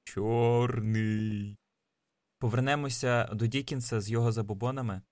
Чорний. 0.05 1.57
Повернемося 2.41 3.25
до 3.25 3.47
Дікінса 3.47 4.01
з 4.01 4.11
його 4.11 4.33
забобонами. 4.33 5.03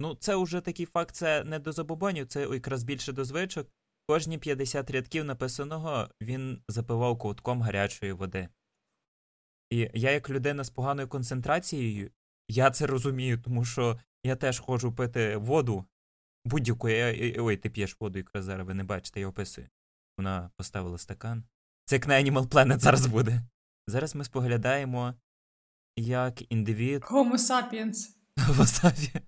Ну, 0.00 0.14
це 0.14 0.36
уже 0.36 0.60
такий 0.60 0.86
факт, 0.86 1.14
це 1.14 1.44
не 1.44 1.58
до 1.58 1.72
забобонів, 1.72 2.26
це 2.26 2.40
якраз 2.40 2.82
більше 2.82 3.12
до 3.12 3.24
звичок. 3.24 3.68
Кожні 4.06 4.38
50 4.38 4.90
рядків 4.90 5.24
написаного 5.24 6.08
він 6.20 6.62
запивав 6.68 7.18
ковтком 7.18 7.62
гарячої 7.62 8.12
води. 8.12 8.48
І 9.70 9.90
я, 9.94 10.10
як 10.10 10.30
людина 10.30 10.64
з 10.64 10.70
поганою 10.70 11.08
концентрацією, 11.08 12.10
я 12.48 12.70
це 12.70 12.86
розумію, 12.86 13.42
тому 13.42 13.64
що 13.64 14.00
я 14.24 14.36
теж 14.36 14.58
ходжу 14.58 14.94
пити 14.96 15.36
воду. 15.36 15.84
Будь-яку. 16.44 16.88
Я, 16.88 17.34
ой, 17.42 17.56
ти 17.56 17.70
п'єш 17.70 17.96
воду, 18.00 18.18
якраз 18.18 18.44
зараз 18.44 18.66
ви 18.66 18.74
не 18.74 18.84
бачите, 18.84 19.20
я 19.20 19.28
описую. 19.28 19.68
Вона 20.18 20.50
поставила 20.56 20.98
стакан. 20.98 21.44
Це 21.84 21.96
як 21.96 22.06
на 22.06 22.14
Animal 22.14 22.48
Planet 22.48 22.78
зараз 22.78 23.06
буде. 23.06 23.42
Зараз 23.86 24.14
ми 24.14 24.24
споглядаємо, 24.24 25.14
як 25.96 26.52
індивід 26.52 27.02
Homo 27.10 27.32
sapiens. 27.32 29.20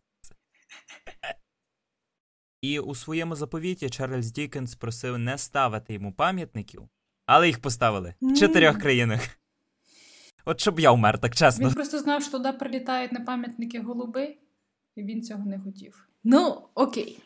І 2.60 2.78
у 2.78 2.94
своєму 2.94 3.36
заповіті 3.36 3.90
Чарльз 3.90 4.32
Дікенс 4.32 4.74
просив 4.74 5.18
не 5.18 5.38
ставити 5.38 5.94
йому 5.94 6.12
пам'ятників, 6.12 6.88
але 7.26 7.46
їх 7.46 7.62
поставили 7.62 8.14
в 8.20 8.34
чотирьох 8.34 8.78
країнах. 8.78 9.20
От 10.44 10.60
щоб 10.60 10.80
я 10.80 10.90
вмер, 10.92 11.18
так 11.18 11.34
чесно. 11.34 11.66
Він 11.68 11.74
просто 11.74 11.98
знав, 11.98 12.22
що 12.22 12.32
туди 12.32 12.52
прилітають 12.52 13.12
на 13.12 13.20
пам'ятники 13.20 13.80
голуби, 13.80 14.36
і 14.96 15.02
він 15.02 15.22
цього 15.22 15.44
не 15.44 15.60
хотів. 15.60 16.08
Ну, 16.24 16.68
окей. 16.74 17.22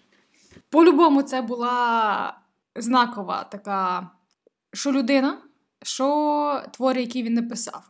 По-любому, 0.71 1.23
це 1.23 1.43
була 1.43 2.41
знакова 2.77 3.45
така, 3.45 4.11
що 4.73 4.93
людина, 4.93 5.43
що 5.83 6.65
твори, 6.73 7.01
які 7.01 7.23
він 7.23 7.35
написав. 7.35 7.90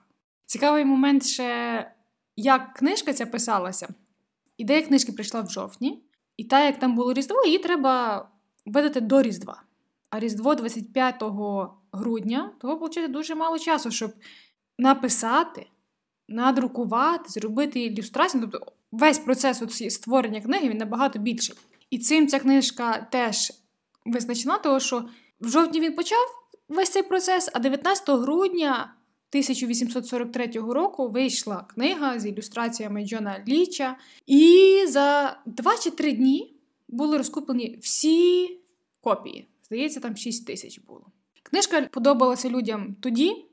Цікавий 0.50 0.84
момент 0.84 1.26
ще, 1.26 1.90
як 2.36 2.74
книжка 2.74 3.12
ця 3.12 3.26
писалася. 3.26 3.88
Ідея 4.58 4.82
книжки 4.82 5.12
прийшла 5.12 5.40
в 5.40 5.50
жовтні, 5.50 6.04
і 6.36 6.44
так 6.44 6.64
як 6.64 6.78
там 6.78 6.94
було 6.94 7.12
Різдво, 7.12 7.44
її 7.44 7.58
треба 7.58 8.28
видати 8.66 9.00
до 9.00 9.22
Різдва. 9.22 9.62
А 10.10 10.18
Різдво 10.20 10.54
25 10.54 11.22
грудня, 11.92 12.52
того 12.60 12.74
виходить 12.74 13.12
дуже 13.12 13.34
мало 13.34 13.58
часу, 13.58 13.90
щоб 13.90 14.12
написати, 14.78 15.66
надрукувати, 16.28 17.24
зробити 17.28 17.80
ілюстрацію. 17.80 18.40
Тобто 18.40 18.72
весь 18.92 19.18
процес 19.18 19.62
от 19.62 19.92
створення 19.92 20.40
книги 20.40 20.68
він 20.68 20.78
набагато 20.78 21.18
більший. 21.18 21.56
І 21.90 21.98
цим 21.98 22.28
ця 22.28 22.38
книжка 22.38 23.06
теж 23.12 23.52
визначена, 24.06 24.58
тому 24.58 24.80
що 24.80 25.08
в 25.40 25.48
жовтні 25.48 25.80
він 25.80 25.96
почав 25.96 26.26
весь 26.68 26.90
цей 26.90 27.02
процес, 27.02 27.50
а 27.54 27.58
19 27.58 28.10
грудня 28.10 28.94
1843 29.30 30.46
року 30.46 31.08
вийшла 31.08 31.66
книга 31.74 32.18
з 32.18 32.26
ілюстраціями 32.26 33.06
Джона 33.06 33.44
Ліча. 33.48 33.96
І 34.26 34.84
за 34.88 35.38
2 35.46 35.76
чи 35.76 35.90
3 35.90 36.12
дні 36.12 36.56
були 36.88 37.18
розкуплені 37.18 37.78
всі 37.82 38.48
копії. 39.00 39.48
Здається, 39.62 40.00
там 40.00 40.16
6 40.16 40.46
тисяч 40.46 40.78
було. 40.78 41.06
Книжка 41.42 41.88
подобалася 41.92 42.50
людям 42.50 42.96
тоді, 43.00 43.46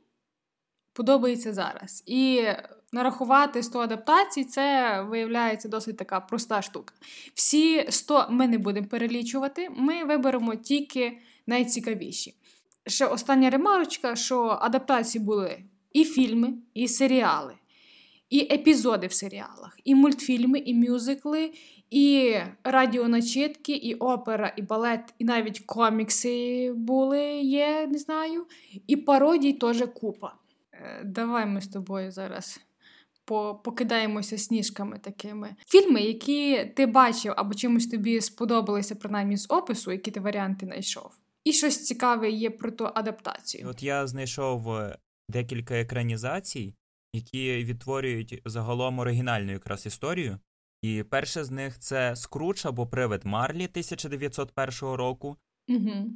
подобається 0.94 1.54
зараз. 1.54 2.04
І 2.06 2.44
нарахувати 2.92 3.64
100 3.64 3.80
адаптацій 3.80 4.44
це 4.44 5.02
виявляється 5.02 5.70
досить 5.70 5.98
така 5.98 6.20
проста 6.20 6.62
штука. 6.62 6.94
Всі 7.34 7.86
100 7.90 8.28
ми 8.30 8.48
не 8.48 8.58
будемо 8.58 8.88
перелічувати, 8.88 9.70
ми 9.70 10.04
виберемо 10.04 10.56
тільки 10.56 11.18
найцікавіші. 11.48 12.36
Ще 12.88 13.06
остання 13.06 13.50
ремарочка, 13.50 14.16
що 14.16 14.58
адаптації 14.62 15.24
були 15.24 15.64
і 15.94 16.04
фільми, 16.04 16.54
і 16.74 16.88
серіали, 16.88 17.54
і 18.30 18.40
епізоди 18.40 19.08
в 19.08 19.14
серіалах, 19.14 19.80
і 19.84 19.96
мультфільми, 19.96 20.60
і 20.60 20.74
мюзикли, 20.74 21.52
і 21.90 22.36
радіоначитки, 22.64 23.74
і 23.74 23.94
опера, 23.94 24.54
і 24.58 24.62
балет, 24.62 25.14
і 25.20 25.26
навіть 25.26 25.60
комікси 25.60 26.72
були, 26.76 27.24
є, 27.40 27.88
не 27.88 27.98
знаю, 27.98 28.46
і 28.88 28.96
пародій 28.96 29.54
теж 29.54 29.84
купа. 29.94 30.36
Е, 30.74 31.02
Давай 31.06 31.46
ми 31.46 31.62
з 31.62 31.68
тобою 31.68 32.12
зараз 32.12 32.60
покидаємося 33.64 34.38
сніжками 34.38 35.00
такими. 35.00 35.56
Фільми, 35.68 36.02
які 36.02 36.66
ти 36.76 36.86
бачив 36.86 37.34
або 37.38 37.54
чимось 37.54 37.88
тобі 37.88 38.22
сподобалися, 38.22 38.96
принаймні 38.96 39.38
з 39.38 39.46
опису, 39.50 39.92
які 39.92 40.12
ти 40.12 40.20
варіанти 40.20 40.66
знайшов. 40.66 41.12
І 41.48 41.54
щось 41.54 41.84
цікаве 41.86 42.30
є 42.32 42.50
про 42.50 42.72
ту 42.72 42.90
адаптацію. 42.96 43.70
от 43.70 43.84
я 43.84 44.08
знайшов 44.08 44.76
е, 44.76 44.98
декілька 45.30 45.76
екранізацій, 45.76 46.76
які 47.14 47.64
відтворюють 47.64 48.42
загалом 48.46 49.00
оригінальну 49.00 49.52
якраз 49.52 49.86
історію. 49.86 50.40
І 50.82 51.04
перша 51.04 51.44
з 51.44 51.52
них 51.52 51.80
це 51.80 52.16
Скруч 52.16 52.66
або 52.66 52.88
Привид 52.88 53.26
Марлі 53.26 53.64
1901 53.64 54.90
року. 54.96 55.38
Угу. 55.68 56.12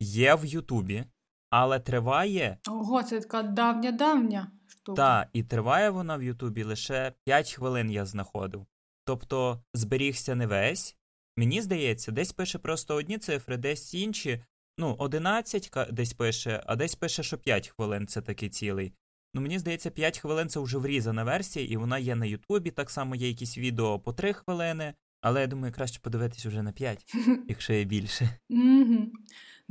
Є 0.00 0.34
в 0.34 0.44
Ютубі, 0.44 1.04
але 1.50 1.80
триває 1.80 2.58
Ого, 2.68 3.02
це 3.02 3.20
така 3.20 3.42
давня-давня 3.42 4.52
штука. 4.66 4.96
Та, 4.96 5.30
і 5.32 5.42
триває 5.42 5.90
вона 5.90 6.16
в 6.16 6.22
Ютубі 6.22 6.62
лише 6.62 7.12
5 7.24 7.52
хвилин 7.52 7.90
я 7.90 8.06
знаходив. 8.06 8.66
Тобто 9.04 9.62
зберігся 9.74 10.34
не 10.34 10.46
весь. 10.46 10.96
Мені 11.40 11.62
здається, 11.62 12.12
десь 12.12 12.32
пише 12.32 12.58
просто 12.58 12.94
одні 12.94 13.18
цифри, 13.18 13.56
десь 13.56 13.94
інші. 13.94 14.42
Ну, 14.78 14.96
11 14.98 15.70
десь 15.92 16.12
пише, 16.12 16.62
а 16.66 16.76
десь 16.76 16.94
пише, 16.94 17.22
що 17.22 17.38
5 17.38 17.68
хвилин 17.68 18.06
це 18.06 18.22
такий 18.22 18.48
цілий. 18.48 18.92
Ну, 19.34 19.40
мені 19.40 19.58
здається, 19.58 19.90
5 19.90 20.18
хвилин 20.18 20.48
це 20.48 20.60
вже 20.60 20.78
врізана 20.78 21.24
версія, 21.24 21.66
і 21.66 21.76
вона 21.76 21.98
є 21.98 22.16
на 22.16 22.26
Ютубі. 22.26 22.70
Так 22.70 22.90
само 22.90 23.14
є 23.14 23.28
якісь 23.28 23.58
відео 23.58 23.98
по 23.98 24.12
3 24.12 24.32
хвилини, 24.32 24.94
але 25.20 25.40
я 25.40 25.46
думаю, 25.46 25.72
краще 25.72 26.00
подивитись 26.02 26.46
уже 26.46 26.62
на 26.62 26.72
5, 26.72 27.14
якщо 27.48 27.72
є 27.72 27.84
більше. 27.84 28.30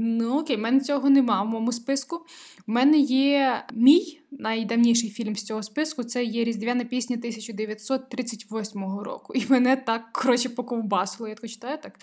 Ну, 0.02 0.40
окей, 0.40 0.56
в 0.56 0.60
мене 0.60 0.80
цього 0.80 1.10
нема 1.10 1.44
в 1.44 1.48
моєму 1.48 1.72
списку. 1.72 2.16
У 2.68 2.72
мене 2.72 2.98
є 2.98 3.66
мій 3.74 4.22
найдавніший 4.32 5.10
фільм 5.10 5.36
з 5.36 5.44
цього 5.44 5.64
списку 5.64 6.04
це 6.04 6.24
є 6.24 6.44
Різдвяна 6.44 6.84
пісня 6.84 7.16
1938 7.16 9.00
року. 9.00 9.34
І 9.34 9.46
мене 9.50 9.76
так, 9.76 10.14
коротше, 10.14 10.50
поковбасило. 10.50 11.30
Я 11.30 11.36
так 11.36 11.50
читаю 11.50 11.78
так. 11.84 12.00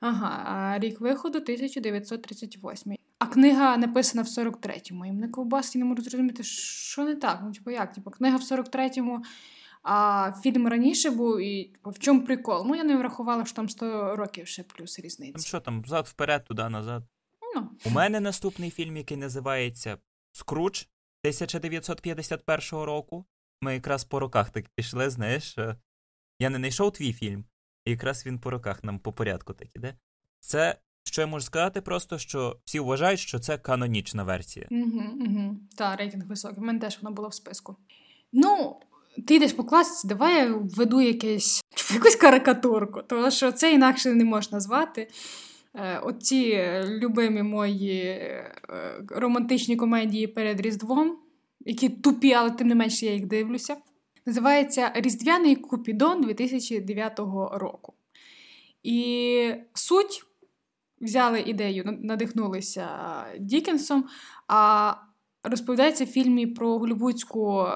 Ага, 0.00 0.42
а 0.46 0.78
рік 0.78 1.00
виходу 1.00 1.38
1938. 1.38 2.94
А 3.18 3.26
книга 3.26 3.76
написана 3.76 4.22
в 4.22 4.26
43-му. 4.26 5.06
І 5.06 5.12
мене 5.12 5.28
ковбасить, 5.28 5.74
не 5.74 5.84
можу 5.84 6.02
зрозуміти, 6.02 6.42
що 6.42 7.04
не 7.04 7.14
так. 7.14 7.40
Ну, 7.44 7.52
типу, 7.52 7.70
як? 7.70 7.92
Типу, 7.92 8.10
книга 8.10 8.36
в 8.36 8.40
43-му, 8.40 9.22
а 9.82 10.32
фільм 10.42 10.68
раніше 10.68 11.10
був, 11.10 11.40
і 11.40 11.64
типу, 11.64 11.90
в 11.90 11.98
чому 11.98 12.20
прикол? 12.24 12.64
Ну, 12.66 12.74
я 12.74 12.84
не 12.84 12.96
врахувала, 12.96 13.44
що 13.44 13.56
там 13.56 13.68
100 13.68 14.16
років 14.16 14.46
ще 14.46 14.62
плюс 14.62 14.98
різниця. 14.98 15.32
Там 15.32 15.42
що 15.42 15.60
там, 15.60 15.82
взад 15.82 16.06
вперед, 16.06 16.44
туди, 16.44 16.68
назад. 16.68 17.02
Ну. 17.54 17.70
У 17.84 17.90
мене 17.90 18.20
наступний 18.20 18.70
фільм, 18.70 18.96
який 18.96 19.16
називається 19.16 19.98
Скруч 20.32 20.88
1951 21.22 22.84
року. 22.84 23.24
Ми 23.60 23.74
якраз 23.74 24.04
по 24.04 24.20
роках 24.20 24.50
так 24.50 24.64
пішли, 24.74 25.10
знаєш. 25.10 25.56
Я 26.38 26.50
не 26.50 26.58
знайшов 26.58 26.92
твій 26.92 27.12
фільм, 27.12 27.44
і 27.84 27.90
якраз 27.90 28.26
він 28.26 28.38
по 28.38 28.50
роках 28.50 28.84
нам 28.84 28.98
по 28.98 29.12
порядку 29.12 29.52
так 29.52 29.68
іде. 29.74 29.94
Це, 30.40 30.78
що 31.04 31.20
я 31.20 31.26
можу 31.26 31.46
сказати, 31.46 31.80
просто 31.80 32.18
що 32.18 32.60
всі 32.64 32.80
вважають, 32.80 33.20
що 33.20 33.38
це 33.38 33.58
канонічна 33.58 34.24
версія. 34.24 34.66
Угу, 34.70 35.02
угу. 35.20 35.56
Та, 35.76 35.96
рейтинг 35.96 36.26
високий. 36.26 36.58
У 36.58 36.66
мене 36.66 36.78
теж 36.78 36.98
вона 37.02 37.14
була 37.14 37.28
в 37.28 37.34
списку. 37.34 37.76
Ну, 38.32 38.80
ти 39.26 39.34
йдеш 39.34 39.52
по 39.52 39.64
класиці, 39.64 40.08
давай 40.08 40.36
я 40.36 40.54
введу 40.54 41.00
якесь, 41.00 41.60
якусь 41.94 42.16
карикатурку, 42.16 43.02
тому 43.02 43.30
що 43.30 43.52
це 43.52 43.72
інакше 43.72 44.14
не 44.14 44.24
можна 44.24 44.56
назвати. 44.56 45.08
Е, 45.74 45.98
оці 45.98 46.70
любимі 46.84 47.42
мої 47.42 48.00
е, 48.00 48.54
романтичні 49.08 49.76
комедії 49.76 50.26
перед 50.26 50.60
Різдвом, 50.60 51.18
які 51.60 51.88
тупі, 51.88 52.32
але 52.32 52.50
тим 52.50 52.68
не 52.68 52.74
менше 52.74 53.06
я 53.06 53.12
їх 53.12 53.26
дивлюся. 53.26 53.76
Називається 54.26 54.92
Різдвяний 54.94 55.56
Купідон 55.56 56.20
2009 56.20 57.18
року. 57.52 57.94
І 58.82 59.54
суть 59.74 60.24
взяли 61.00 61.40
ідею, 61.40 61.98
надихнулися 62.02 62.88
Дікенсом, 63.38 64.04
а 64.48 64.94
розповідається 65.44 66.04
в 66.04 66.08
фільмі 66.08 66.46
про 66.46 66.78
голівудську 66.78 67.66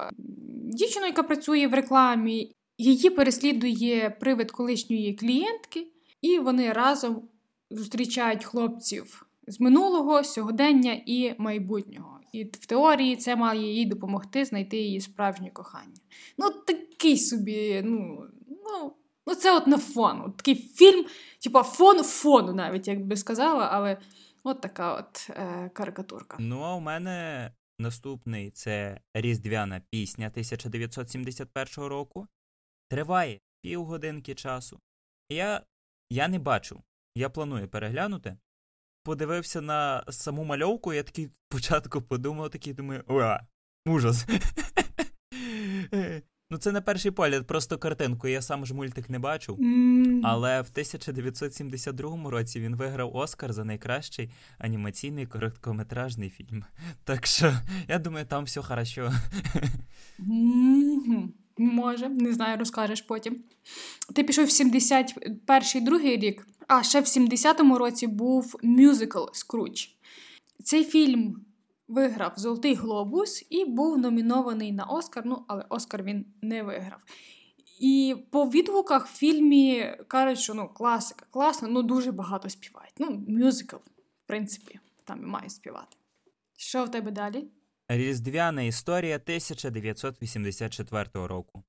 дівчину, 0.72 1.06
яка 1.06 1.22
працює 1.22 1.66
в 1.66 1.74
рекламі. 1.74 2.52
Її 2.78 3.10
переслідує 3.10 4.10
привид 4.20 4.50
колишньої 4.50 5.14
клієнтки, 5.14 5.86
і 6.20 6.38
вони 6.38 6.72
разом 6.72 7.28
зустрічають 7.74 8.44
хлопців 8.44 9.26
з 9.46 9.60
минулого, 9.60 10.24
сьогодення 10.24 11.02
і 11.06 11.34
майбутнього. 11.38 12.20
І 12.32 12.44
в 12.44 12.66
теорії 12.66 13.16
це 13.16 13.36
має 13.36 13.72
їй 13.72 13.86
допомогти 13.86 14.44
знайти 14.44 14.76
її 14.76 15.00
справжнє 15.00 15.50
кохання. 15.50 16.00
Ну, 16.38 16.50
такий 16.50 17.18
собі, 17.18 17.82
ну, 17.84 18.26
ну, 18.48 18.92
ну 19.26 19.34
це 19.34 19.56
от 19.56 19.66
на 19.66 19.78
фон. 19.78 20.20
От 20.20 20.36
Такий 20.36 20.54
фільм, 20.54 21.06
типа 21.42 21.62
фон 21.62 22.02
фону, 22.02 22.52
навіть 22.52 22.88
як 22.88 23.06
би 23.06 23.16
сказала, 23.16 23.68
але 23.72 23.96
от 24.44 24.60
така 24.60 24.94
от 24.94 25.30
е, 25.30 25.70
карикатурка. 25.74 26.36
Ну, 26.40 26.60
а 26.60 26.74
у 26.74 26.80
мене 26.80 27.50
наступний 27.78 28.50
це 28.50 29.00
Різдвяна 29.14 29.82
пісня 29.90 30.26
1971 30.26 31.84
року. 31.84 32.26
Триває 32.88 33.40
півгодинки 33.62 34.34
часу. 34.34 34.80
Я, 35.28 35.62
Я 36.10 36.28
не 36.28 36.38
бачу 36.38 36.82
я 37.14 37.28
планую 37.30 37.68
переглянути. 37.68 38.36
Подивився 39.04 39.60
на 39.60 40.04
саму 40.08 40.44
мальовку, 40.44 40.92
я 40.92 41.02
такий 41.02 41.30
спочатку 41.50 42.02
подумав, 42.02 42.50
такий 42.50 42.72
думаю, 42.72 43.04
уа, 43.06 43.40
ужас. 43.86 44.26
Ну, 46.50 46.58
це 46.58 46.72
на 46.72 46.80
перший 46.80 47.10
погляд, 47.10 47.46
просто 47.46 47.78
картинку. 47.78 48.28
Я 48.28 48.42
сам 48.42 48.66
ж 48.66 48.74
мультик 48.74 49.10
не 49.10 49.18
бачив. 49.18 49.58
Але 50.24 50.60
в 50.60 50.68
1972 50.70 52.30
році 52.30 52.60
він 52.60 52.76
виграв 52.76 53.16
Оскар 53.16 53.52
за 53.52 53.64
найкращий 53.64 54.30
анімаційний 54.58 55.26
короткометражний 55.26 56.30
фільм. 56.30 56.64
Так 57.04 57.26
що, 57.26 57.54
я 57.88 57.98
думаю, 57.98 58.26
там 58.26 58.44
все 58.44 58.62
хорошо. 58.62 59.12
Може, 61.58 62.08
не 62.08 62.32
знаю, 62.32 62.58
розкажеш 62.58 63.02
потім. 63.02 63.44
Ти 64.14 64.24
пішов 64.24 64.44
в 64.44 64.48
71-й 64.48 65.80
другий 65.80 66.16
рік. 66.16 66.46
А 66.68 66.82
ще 66.82 67.00
в 67.00 67.04
70-му 67.04 67.78
році 67.78 68.06
був 68.06 68.56
мюзикл 68.62 69.24
Скруч. 69.32 69.90
Цей 70.64 70.84
фільм 70.84 71.44
виграв 71.88 72.32
Золотий 72.36 72.74
Глобус 72.74 73.46
і 73.50 73.64
був 73.64 73.98
номінований 73.98 74.72
на 74.72 74.84
Оскар, 74.84 75.22
ну, 75.26 75.44
але 75.48 75.64
Оскар 75.68 76.02
він 76.02 76.26
не 76.42 76.62
виграв. 76.62 77.00
І 77.80 78.16
по 78.30 78.44
відгуках 78.44 79.06
в 79.06 79.16
фільмі 79.16 79.96
кажуть, 80.08 80.38
що 80.38 80.54
ну, 80.54 80.68
класика, 80.68 81.26
класно, 81.30 81.68
ну 81.68 81.82
дуже 81.82 82.12
багато 82.12 82.50
співають. 82.50 82.94
Ну, 82.98 83.24
мюзикл, 83.28 83.76
в 83.76 84.26
принципі, 84.26 84.80
там 85.04 85.22
і 85.22 85.26
має 85.26 85.50
співати. 85.50 85.96
Що 86.56 86.84
в 86.84 86.90
тебе 86.90 87.10
далі? 87.10 87.44
Різдвяна 87.88 88.62
історія 88.62 89.16
1984 89.16 91.08
року. 91.14 91.64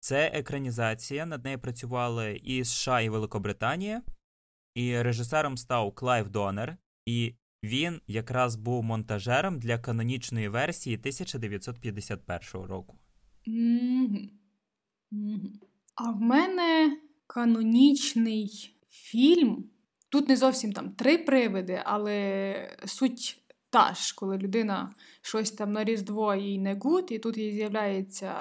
Це 0.00 0.26
екранізація, 0.26 1.26
над 1.26 1.44
нею 1.44 1.58
працювали 1.58 2.40
і 2.44 2.64
США, 2.64 3.00
і 3.00 3.08
Великобританія. 3.08 4.02
І 4.74 5.02
режисером 5.02 5.56
став 5.56 5.94
Клайв 5.94 6.28
Донер, 6.28 6.76
і 7.06 7.34
він 7.62 8.00
якраз 8.06 8.56
був 8.56 8.84
монтажером 8.84 9.58
для 9.58 9.78
канонічної 9.78 10.48
версії 10.48 10.96
1951 10.96 12.62
року. 12.62 12.98
А 15.94 16.10
в 16.10 16.20
мене 16.20 16.96
канонічний 17.26 18.76
фільм. 18.90 19.64
Тут 20.08 20.28
не 20.28 20.36
зовсім 20.36 20.72
там 20.72 20.90
три 20.90 21.18
привиди, 21.18 21.82
але 21.84 22.78
суть 22.84 23.44
та 23.70 23.94
ж, 23.94 24.14
коли 24.16 24.38
людина 24.38 24.94
щось 25.22 25.50
там 25.50 25.72
на 25.72 25.84
Різдво 25.84 26.34
їй 26.34 26.58
не 26.58 26.74
good, 26.74 27.06
і 27.10 27.18
тут 27.18 27.36
їй 27.36 27.52
з'являється 27.52 28.34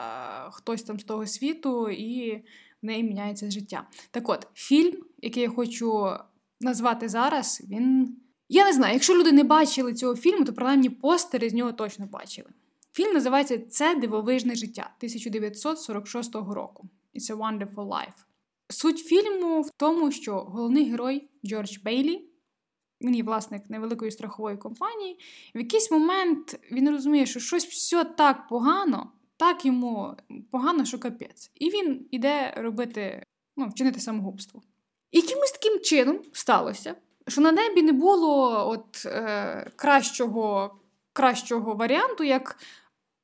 хтось 0.51 0.83
там 0.83 0.99
з 0.99 1.03
того 1.03 1.25
світу, 1.27 1.89
і 1.89 2.43
неї 2.83 3.03
міняється 3.03 3.51
життя. 3.51 3.87
Так 4.11 4.29
от, 4.29 4.47
фільм, 4.53 4.97
який 5.21 5.43
я 5.43 5.49
хочу 5.49 6.09
назвати 6.61 7.09
зараз, 7.09 7.63
він. 7.69 8.17
Я 8.49 8.65
не 8.65 8.73
знаю, 8.73 8.93
якщо 8.93 9.15
люди 9.15 9.31
не 9.31 9.43
бачили 9.43 9.93
цього 9.93 10.15
фільму, 10.15 10.45
то 10.45 10.53
принаймні 10.53 10.89
постери 10.89 11.49
з 11.49 11.53
нього 11.53 11.71
точно 11.71 12.05
бачили. 12.05 12.49
Фільм 12.93 13.13
називається 13.13 13.57
Це 13.57 13.95
дивовижне 13.95 14.55
життя 14.55 14.81
1946 14.97 16.35
року. 16.35 16.89
It's 17.15 17.35
a 17.35 17.37
Wonderful 17.37 17.87
Life. 17.87 18.25
Суть 18.69 18.99
фільму 18.99 19.61
в 19.61 19.69
тому, 19.77 20.11
що 20.11 20.35
головний 20.35 20.91
герой 20.91 21.29
Джордж 21.45 21.77
Бейлі, 21.77 22.29
він 23.01 23.15
є 23.15 23.23
власник 23.23 23.69
невеликої 23.69 24.11
страхової 24.11 24.57
компанії. 24.57 25.19
В 25.55 25.57
якийсь 25.57 25.91
момент 25.91 26.59
він 26.71 26.89
розуміє, 26.89 27.25
що 27.25 27.39
щось 27.39 27.65
все 27.65 28.03
так 28.03 28.47
погано, 28.47 29.11
так 29.43 29.65
йому 29.65 30.15
погано, 30.51 30.85
що 30.85 30.99
капець. 30.99 31.51
І 31.55 31.69
він 31.69 32.07
іде 32.11 32.53
робити, 32.57 33.23
ну, 33.57 33.67
вчинити 33.67 33.99
самогубство. 33.99 34.61
І 35.11 35.19
якимось 35.19 35.51
таким 35.51 35.79
чином 35.79 36.19
сталося, 36.31 36.95
що 37.27 37.41
на 37.41 37.51
небі 37.51 37.81
не 37.81 37.91
було 37.91 38.69
от, 38.69 39.05
е, 39.05 39.71
кращого, 39.75 40.75
кращого 41.13 41.75
варіанту, 41.75 42.23
як 42.23 42.57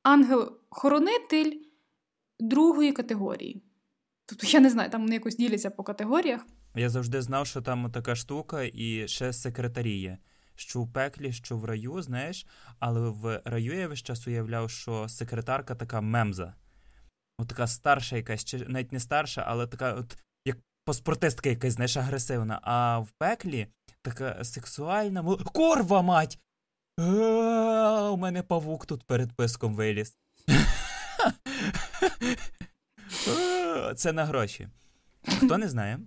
ангел-хоронитель 0.02 1.52
другої 2.40 2.92
категорії. 2.92 3.62
Тобто, 4.26 4.46
я 4.46 4.60
не 4.60 4.70
знаю, 4.70 4.90
там 4.90 5.02
вони 5.02 5.14
якось 5.14 5.36
діляться 5.36 5.70
по 5.70 5.82
категоріях. 5.82 6.46
Я 6.74 6.88
завжди 6.88 7.22
знав, 7.22 7.46
що 7.46 7.62
там 7.62 7.90
така 7.90 8.14
штука, 8.14 8.62
і 8.62 9.08
ще 9.08 9.32
секретарі 9.32 9.98
є. 9.98 10.18
Що 10.60 10.82
в 10.82 10.92
пеклі, 10.92 11.32
що 11.32 11.56
в 11.56 11.64
раю, 11.64 12.02
знаєш, 12.02 12.46
але 12.78 13.00
в 13.00 13.42
раю 13.44 13.74
я 13.74 13.88
весь 13.88 14.02
час 14.02 14.26
уявляв, 14.26 14.70
що 14.70 15.08
секретарка 15.08 15.74
така 15.74 16.00
мемза. 16.00 16.54
От 17.38 17.48
така 17.48 17.66
старша 17.66 18.16
якась, 18.16 18.44
чи 18.44 18.58
навіть 18.58 18.92
не 18.92 19.00
старша, 19.00 19.44
але 19.46 19.66
така, 19.66 19.92
от 19.92 20.18
як 20.44 20.56
паспортистка 20.84 21.48
якась, 21.48 21.72
знаєш, 21.72 21.96
агресивна. 21.96 22.60
А 22.62 22.98
в 22.98 23.10
пеклі 23.10 23.66
така 24.02 24.44
сексуальна. 24.44 25.36
Корва, 25.52 26.02
мать! 26.02 26.38
У 28.12 28.16
мене 28.16 28.42
павук 28.42 28.86
тут 28.86 29.04
перед 29.04 29.32
писком 29.32 29.74
виліз. 29.74 30.16
Це 33.96 34.12
на 34.12 34.24
гроші. 34.24 34.68
Хто 35.38 35.58
не 35.58 35.68
знає, 35.68 35.98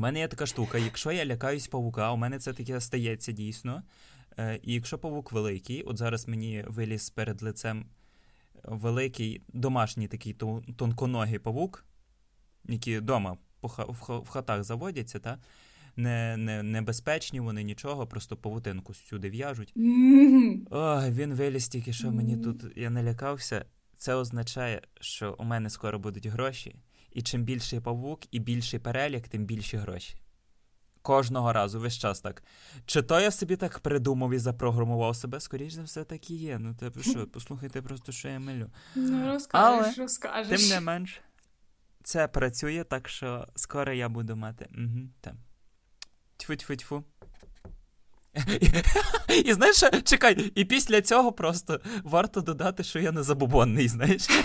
у 0.00 0.02
мене 0.02 0.18
є 0.18 0.28
така 0.28 0.46
штука, 0.46 0.78
якщо 0.78 1.12
я 1.12 1.26
лякаюсь 1.26 1.68
павука, 1.68 2.12
у 2.12 2.16
мене 2.16 2.38
це 2.38 2.52
таке 2.52 2.80
стається 2.80 3.32
дійсно. 3.32 3.82
Е, 4.38 4.60
і 4.62 4.74
якщо 4.74 4.98
павук 4.98 5.32
великий, 5.32 5.82
от 5.82 5.98
зараз 5.98 6.28
мені 6.28 6.64
виліз 6.68 7.10
перед 7.10 7.42
лицем 7.42 7.86
великий 8.64 9.42
домашній 9.48 10.08
такий 10.08 10.36
тонконогий 10.76 11.38
павук, 11.38 11.84
який 12.68 12.98
вдома 12.98 13.36
в 13.62 14.28
хатах 14.28 14.64
заводяться, 14.64 15.18
та? 15.18 15.38
не, 15.96 16.36
не, 16.36 16.62
небезпечні 16.62 17.40
вони 17.40 17.62
нічого, 17.62 18.06
просто 18.06 18.36
павутинку 18.36 18.94
сюди 18.94 19.30
в'яжуть. 19.30 19.72
Мгм. 19.76 20.66
Він 21.10 21.34
виліз 21.34 21.68
тільки, 21.68 21.92
що 21.92 22.10
мені 22.10 22.36
тут 22.36 22.64
я 22.76 22.90
не 22.90 23.02
лякався. 23.02 23.64
Це 23.96 24.14
означає, 24.14 24.82
що 25.00 25.36
у 25.38 25.44
мене 25.44 25.70
скоро 25.70 25.98
будуть 25.98 26.26
гроші, 26.26 26.76
і 27.12 27.22
чим 27.22 27.44
більший 27.44 27.80
павук 27.80 28.20
і 28.30 28.38
більший 28.38 28.80
перелік, 28.80 29.28
тим 29.28 29.44
більші 29.44 29.76
гроші. 29.76 30.16
Кожного 31.02 31.52
разу, 31.52 31.80
весь 31.80 31.98
час 31.98 32.20
так. 32.20 32.42
Чи 32.86 33.02
то 33.02 33.20
я 33.20 33.30
собі 33.30 33.56
так 33.56 33.78
придумав 33.78 34.32
і 34.32 34.38
запрограмував 34.38 35.16
себе? 35.16 35.40
Скоріше 35.40 35.76
за 35.76 35.82
все, 35.82 36.04
так 36.04 36.30
і 36.30 36.34
є. 36.34 36.58
Ну, 36.58 36.74
тебе 36.74 37.02
що, 37.02 37.26
послухайте 37.26 37.82
просто, 37.82 38.12
що 38.12 38.28
я 38.28 38.38
милю. 38.38 38.70
Ну, 38.94 39.32
розкажеш, 39.32 39.94
Але 39.96 40.04
розкажеш. 40.04 40.60
Тим 40.60 40.68
не 40.70 40.80
менш, 40.80 41.20
це 42.02 42.28
працює, 42.28 42.84
так 42.84 43.08
що 43.08 43.46
скоро 43.56 43.92
я 43.92 44.08
буду 44.08 44.36
мати. 44.36 44.68
Угу, 44.78 45.08
там. 45.20 45.36
Тьфу-тьфу-тьфу. 46.38 47.04
І 49.44 49.52
знаєш, 49.52 49.84
чекай, 50.04 50.52
і 50.54 50.64
після 50.64 51.02
цього 51.02 51.32
просто 51.32 51.80
варто 52.04 52.40
додати, 52.40 52.84
що 52.84 52.98
я 52.98 53.12
не 53.12 53.22
забубонний, 53.22 53.88
знаєш. 53.88 54.28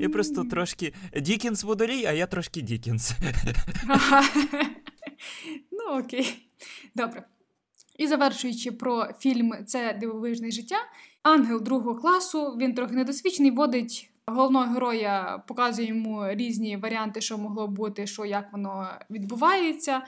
Я 0.00 0.08
просто 0.08 0.44
трошки 0.44 0.92
Дікінс 1.20 1.64
водолій, 1.64 2.04
а 2.06 2.12
я 2.12 2.26
трошки 2.26 2.60
Дікінс. 2.60 3.12
Ага. 3.88 4.24
ну, 5.72 5.98
окей. 5.98 6.48
Добре. 6.94 7.26
І 7.98 8.06
завершуючи 8.06 8.72
про 8.72 9.08
фільм 9.18 9.52
Це 9.66 9.98
дивовижне 10.00 10.50
життя. 10.50 10.76
Ангел 11.22 11.62
другого 11.62 11.94
класу, 11.94 12.56
він 12.60 12.74
трохи 12.74 12.94
недосвідчений, 12.94 13.50
водить 13.50 14.10
головного 14.26 14.72
героя, 14.72 15.42
показує 15.48 15.88
йому 15.88 16.28
різні 16.28 16.76
варіанти, 16.76 17.20
що 17.20 17.38
могло 17.38 17.68
бути, 17.68 18.06
що 18.06 18.24
як 18.24 18.52
воно 18.52 18.88
відбувається. 19.10 20.02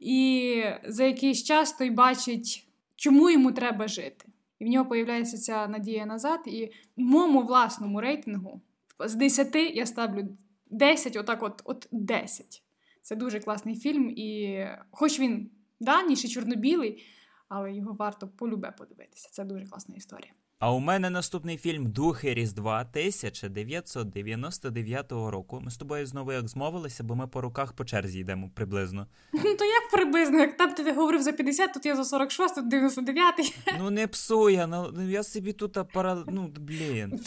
І 0.00 0.62
за 0.84 1.04
якийсь 1.04 1.44
час 1.44 1.72
той 1.72 1.90
бачить, 1.90 2.66
чому 2.96 3.30
йому 3.30 3.52
треба 3.52 3.88
жити. 3.88 4.24
І 4.58 4.64
в 4.64 4.68
нього 4.68 4.88
появляється 4.88 5.38
ця 5.38 5.68
надія 5.68 6.06
назад. 6.06 6.40
І 6.46 6.66
в 6.96 7.00
моєму 7.00 7.42
власному 7.42 8.00
рейтингу 8.00 8.60
з 9.00 9.14
10 9.14 9.54
я 9.54 9.86
ставлю 9.86 10.28
10, 10.70 11.16
отак, 11.16 11.42
от, 11.42 11.62
от 11.64 11.88
10. 11.92 12.62
Це 13.02 13.16
дуже 13.16 13.40
класний 13.40 13.76
фільм, 13.76 14.10
і 14.10 14.58
хоч 14.90 15.20
він 15.20 15.50
давніший, 15.80 16.30
чорно-білий, 16.30 17.04
але 17.48 17.72
його 17.72 17.92
варто 17.92 18.28
полюбе 18.28 18.74
подивитися. 18.78 19.28
Це 19.32 19.44
дуже 19.44 19.66
класна 19.66 19.94
історія. 19.94 20.32
А 20.60 20.72
у 20.72 20.80
мене 20.80 21.10
наступний 21.10 21.56
фільм 21.56 21.86
Духи 21.86 22.34
Різдва 22.34 22.80
1999 22.80 25.12
року. 25.12 25.60
Ми 25.64 25.70
з 25.70 25.76
тобою 25.76 26.06
знову 26.06 26.32
як 26.32 26.48
змовилися, 26.48 27.04
бо 27.04 27.14
ми 27.14 27.26
по 27.26 27.40
руках 27.40 27.72
по 27.72 27.84
черзі 27.84 28.18
йдемо 28.18 28.50
приблизно. 28.54 29.06
Ну 29.32 29.54
то 29.54 29.64
як 29.64 29.90
приблизно, 29.92 30.38
як 30.38 30.56
там 30.56 30.74
ти 30.74 30.92
говорив 30.92 31.22
за 31.22 31.32
50, 31.32 31.74
тут 31.74 31.86
я 31.86 31.96
за 31.96 32.04
46, 32.04 32.54
тут 32.54 32.68
99. 32.68 33.58
Ну 33.78 33.90
не 33.90 34.06
псуй, 34.06 34.54
я, 34.54 34.66
ну, 34.66 35.10
я 35.10 35.22
собі 35.22 35.52
тут 35.52 35.78
пара... 35.92 36.24
Ну, 36.26 36.52
блін. 36.58 37.20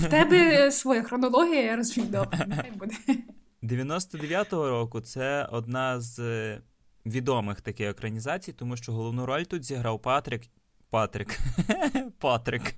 В 0.00 0.08
тебе 0.10 0.72
своя 0.72 1.02
хронологія, 1.02 1.62
я 1.62 1.76
розумію, 1.76 2.12
добре, 2.12 2.46
нехай 2.48 2.70
буде. 2.70 2.94
99-го 3.62 4.68
року 4.68 5.00
це 5.00 5.48
одна 5.52 6.00
з 6.00 6.18
е, 6.18 6.62
відомих 7.06 7.60
таких 7.60 7.90
екранізацій, 7.90 8.52
тому 8.52 8.76
що 8.76 8.92
головну 8.92 9.26
роль 9.26 9.42
тут 9.42 9.64
зіграв 9.64 10.02
Патрік. 10.02 10.42
Патрик. 10.90 11.38
Патрик. 12.18 12.74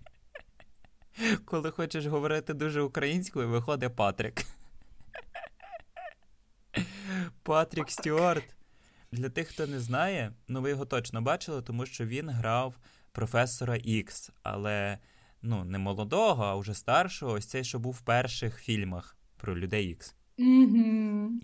Коли 1.44 1.70
хочеш 1.70 2.06
говорити 2.06 2.54
дуже 2.54 2.80
українською, 2.80 3.48
виходить 3.48 3.96
Патрик. 3.96 4.44
Патрік 7.42 7.90
Стюарт. 7.90 8.44
Для 9.12 9.28
тих, 9.28 9.48
хто 9.48 9.66
не 9.66 9.80
знає, 9.80 10.32
ну 10.48 10.60
ви 10.60 10.70
його 10.70 10.84
точно 10.84 11.22
бачили, 11.22 11.62
тому 11.62 11.86
що 11.86 12.06
він 12.06 12.28
грав 12.28 12.74
професора 13.12 13.76
Ікс, 13.76 14.30
але 14.42 14.98
ну, 15.42 15.64
не 15.64 15.78
молодого, 15.78 16.44
а 16.44 16.56
вже 16.56 16.74
старшого, 16.74 17.32
ось 17.32 17.46
цей, 17.46 17.64
що 17.64 17.78
був 17.78 17.92
в 17.92 18.00
перших 18.00 18.60
фільмах 18.60 19.16
про 19.36 19.58
людей 19.58 19.90
Ікс. 19.90 20.14
Угу. 20.38 20.46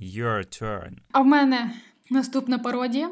Your 0.00 0.62
turn. 0.62 0.96
А 1.12 1.20
в 1.20 1.26
мене 1.26 1.74
наступна 2.10 2.58
пародія. 2.58 3.10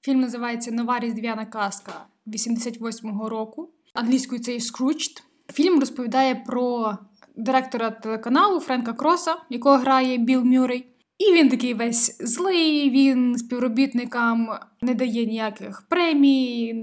Фільм 0.00 0.20
називається 0.20 0.70
Нова 0.70 1.00
різдвяна 1.00 1.46
казка 1.46 2.06
88-го 2.32 3.28
року. 3.28 3.70
Англійською 3.94 4.40
це 4.40 4.52
є 4.52 4.58
Scrooged. 4.58 5.22
Фільм 5.52 5.80
розповідає 5.80 6.34
про 6.34 6.92
директора 7.36 7.90
телеканалу 7.90 8.60
Френка 8.60 8.92
Кроса, 8.92 9.36
якого 9.50 9.76
грає 9.76 10.18
Білл 10.18 10.44
Мюррей. 10.44 10.86
І 11.18 11.32
він 11.32 11.48
такий 11.48 11.74
весь 11.74 12.16
злий, 12.20 12.90
він 12.90 13.38
співробітникам 13.38 14.48
не 14.82 14.94
дає 14.94 15.26
ніяких 15.26 15.82
премій. 15.88 16.74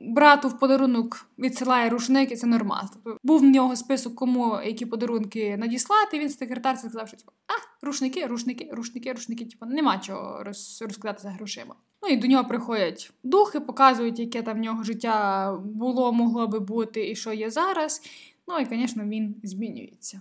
Брату 0.00 0.48
в 0.48 0.58
подарунок 0.58 1.26
відсилає 1.38 1.90
рушник, 1.90 2.32
і 2.32 2.36
це 2.36 2.46
нормально. 2.46 2.88
Тобто 2.92 3.18
був 3.22 3.40
в 3.40 3.44
нього 3.44 3.76
список, 3.76 4.14
кому 4.14 4.60
які 4.64 4.86
подарунки 4.86 5.56
надіслати. 5.56 6.18
Він 6.18 6.30
секретар 6.30 6.78
сказав, 6.78 7.08
що 7.08 7.16
типу, 7.16 7.32
а, 7.46 7.86
рушники, 7.86 8.26
рушники, 8.26 8.70
рушники, 8.72 9.12
рушники, 9.12 9.44
типу, 9.44 9.66
нема 9.66 9.98
чого 9.98 10.44
роз, 10.44 10.82
розкидати 10.82 11.22
за 11.22 11.30
грошима. 11.30 11.74
Ну 12.02 12.08
і 12.08 12.16
до 12.16 12.26
нього 12.26 12.44
приходять 12.44 13.12
духи, 13.24 13.60
показують, 13.60 14.18
яке 14.18 14.42
там 14.42 14.56
в 14.56 14.60
нього 14.60 14.82
життя 14.84 15.52
було, 15.64 16.12
могло 16.12 16.46
би 16.46 16.60
бути 16.60 17.10
і 17.10 17.16
що 17.16 17.32
є 17.32 17.50
зараз. 17.50 18.02
Ну 18.48 18.58
і, 18.58 18.64
звісно, 18.64 19.04
він 19.04 19.34
змінюється. 19.42 20.20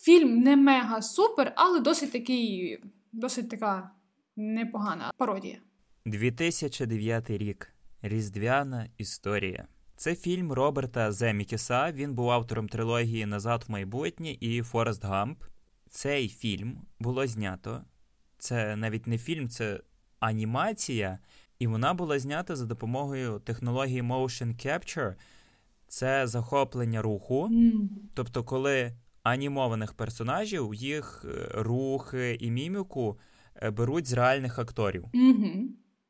Фільм 0.00 0.40
не 0.40 0.56
мега 0.56 1.02
супер, 1.02 1.52
але 1.56 1.80
досить 1.80 2.12
такий, 2.12 2.78
досить 3.12 3.50
така 3.50 3.90
непогана 4.36 5.12
пародія. 5.16 5.58
2009 6.06 7.30
рік. 7.30 7.72
Різдвяна 8.02 8.86
історія. 8.98 9.66
Це 9.96 10.14
фільм 10.14 10.52
Роберта 10.52 11.12
Земікіса. 11.12 11.92
Він 11.92 12.14
був 12.14 12.30
автором 12.30 12.68
трилогії 12.68 13.26
Назад 13.26 13.64
в 13.68 13.70
майбутнє 13.70 14.36
і 14.40 14.62
Форест 14.62 15.04
Гамп. 15.04 15.44
Цей 15.88 16.28
фільм 16.28 16.78
було 16.98 17.26
знято. 17.26 17.84
Це 18.38 18.76
навіть 18.76 19.06
не 19.06 19.18
фільм, 19.18 19.48
це 19.48 19.80
анімація, 20.20 21.18
і 21.58 21.66
вона 21.66 21.94
була 21.94 22.18
знята 22.18 22.56
за 22.56 22.66
допомогою 22.66 23.38
технології 23.44 24.02
Motion 24.02 24.66
Capture. 24.66 25.14
Це 25.88 26.26
захоплення 26.26 27.02
руху. 27.02 27.50
Тобто, 28.14 28.44
коли 28.44 28.92
анімованих 29.22 29.92
персонажів, 29.92 30.74
їх 30.74 31.24
е, 31.24 31.48
рухи 31.54 32.38
і 32.40 32.50
міміку 32.50 33.18
е, 33.62 33.70
беруть 33.70 34.06
з 34.06 34.12
реальних 34.12 34.58
акторів. 34.58 35.04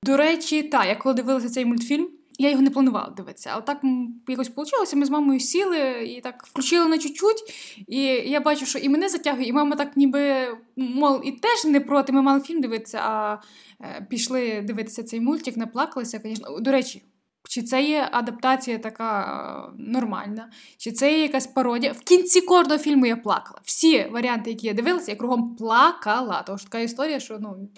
До 0.03 0.17
речі, 0.17 0.63
так, 0.63 0.87
я 0.87 0.97
коли 0.97 1.15
дивилася 1.15 1.49
цей 1.49 1.65
мультфільм, 1.65 2.09
я 2.39 2.51
його 2.51 2.63
не 2.63 2.71
планувала 2.71 3.11
дивитися, 3.17 3.51
але 3.53 3.63
так 3.63 3.81
якось 4.29 4.51
вийшло. 4.57 4.99
Ми 4.99 5.07
з 5.07 5.11
мамою 5.11 5.41
сіли 5.41 6.05
і 6.05 6.21
так 6.21 6.47
включили 6.47 6.87
на 6.87 6.99
чуть-чуть. 6.99 7.43
І 7.89 8.03
я 8.07 8.41
бачу, 8.41 8.67
що 8.67 8.79
і 8.79 8.89
мене 8.89 9.09
затягує, 9.09 9.47
і 9.47 9.53
мама 9.53 9.77
так 9.77 9.97
ніби 9.97 10.49
мол, 10.77 11.21
і 11.25 11.33
теж 11.33 11.65
не 11.65 11.81
проти. 11.81 12.13
Ми 12.13 12.23
мали 12.23 12.41
фільм 12.41 12.61
дивитися, 12.61 12.99
а 13.03 13.39
е, 13.81 14.07
пішли 14.11 14.61
дивитися 14.67 15.03
цей 15.03 15.21
мультик, 15.21 15.57
наплакалися, 15.57 16.21
звісно. 16.25 16.61
До 16.61 16.73
речі. 16.73 17.03
Чи 17.49 17.63
це 17.63 17.83
є 17.83 18.09
адаптація 18.13 18.79
така 18.79 19.23
е, 19.69 19.73
нормальна, 19.79 20.51
чи 20.79 20.93
це 20.93 21.13
є 21.13 21.23
якась 21.23 21.47
пародія? 21.47 21.93
В 21.93 22.01
кінці 22.01 22.41
кожного 22.41 22.79
фільму 22.79 23.07
я 23.07 23.17
плакала. 23.17 23.61
Всі 23.65 24.05
варіанти, 24.05 24.51
які 24.51 24.67
я 24.67 24.73
дивилася, 24.73 25.11
я 25.11 25.17
кругом 25.17 25.57
плакала. 25.57 26.45
Що 26.47 26.57
така 26.57 26.79
історія, 26.79 27.21
що 27.21 27.39
ну, 27.41 27.69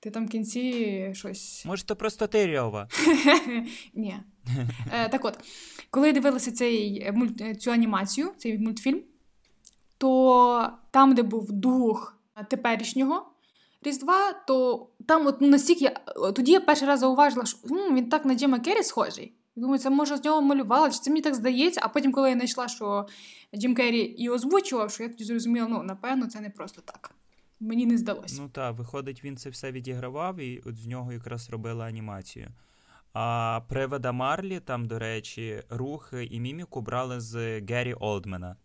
ти 0.00 0.10
там 0.10 0.26
в 0.26 0.30
кінці 0.30 1.10
щось. 1.14 1.64
Може, 1.66 1.84
то 1.84 1.96
просто 1.96 2.26
ти? 2.26 2.46
Ні. 3.94 4.16
Е, 4.92 5.08
так 5.08 5.24
от, 5.24 5.38
коли 5.90 6.06
я 6.06 6.12
дивилася 6.12 6.52
цей, 6.52 7.12
цю 7.60 7.70
анімацію, 7.70 8.30
цей 8.36 8.58
мультфільм, 8.58 9.02
то 9.98 10.68
там, 10.90 11.14
де 11.14 11.22
був 11.22 11.52
дух 11.52 12.18
теперішнього 12.50 13.32
Різдва, 13.82 14.32
то 14.32 14.88
там 15.06 15.26
от 15.26 15.40
ну, 15.40 15.48
настільки 15.48 15.84
я 15.84 15.90
тоді 16.32 16.52
я 16.52 16.60
перший 16.60 16.88
раз 16.88 17.00
зауважила, 17.00 17.44
що 17.46 17.58
м, 17.70 17.96
він 17.96 18.08
так 18.08 18.24
на 18.24 18.34
Джима 18.34 18.58
Керрі 18.58 18.82
схожий. 18.82 19.34
Думаю, 19.56 19.78
це 19.78 19.90
може 19.90 20.16
з 20.16 20.24
нього 20.24 20.42
малювали, 20.42 20.90
чи 20.90 20.98
це 20.98 21.10
мені 21.10 21.22
так 21.22 21.34
здається. 21.34 21.80
А 21.84 21.88
потім, 21.88 22.12
коли 22.12 22.28
я 22.28 22.34
знайшла, 22.34 22.68
що 22.68 23.06
Джим 23.54 23.74
Керрі 23.74 24.00
і 24.00 24.28
озвучував, 24.28 24.90
що 24.90 25.02
я 25.02 25.08
тоді 25.08 25.24
зрозуміла, 25.24 25.68
ну 25.68 25.82
напевно, 25.82 26.26
це 26.26 26.40
не 26.40 26.50
просто 26.50 26.82
так. 26.84 27.10
Мені 27.60 27.86
не 27.86 27.98
здалося. 27.98 28.42
Ну 28.42 28.48
так, 28.48 28.78
виходить, 28.78 29.24
він 29.24 29.36
це 29.36 29.50
все 29.50 29.72
відігравав, 29.72 30.36
і 30.40 30.62
от 30.66 30.76
з 30.76 30.86
нього 30.86 31.12
якраз 31.12 31.50
робили 31.50 31.84
анімацію. 31.84 32.48
А 33.12 33.60
привода 33.68 34.12
Марлі, 34.12 34.60
там, 34.60 34.86
до 34.86 34.98
речі, 34.98 35.62
рухи 35.70 36.24
і 36.24 36.40
міміку 36.40 36.80
брали 36.80 37.20
з 37.20 37.60
Геррі 37.60 37.94
Олдмена. 37.94 38.56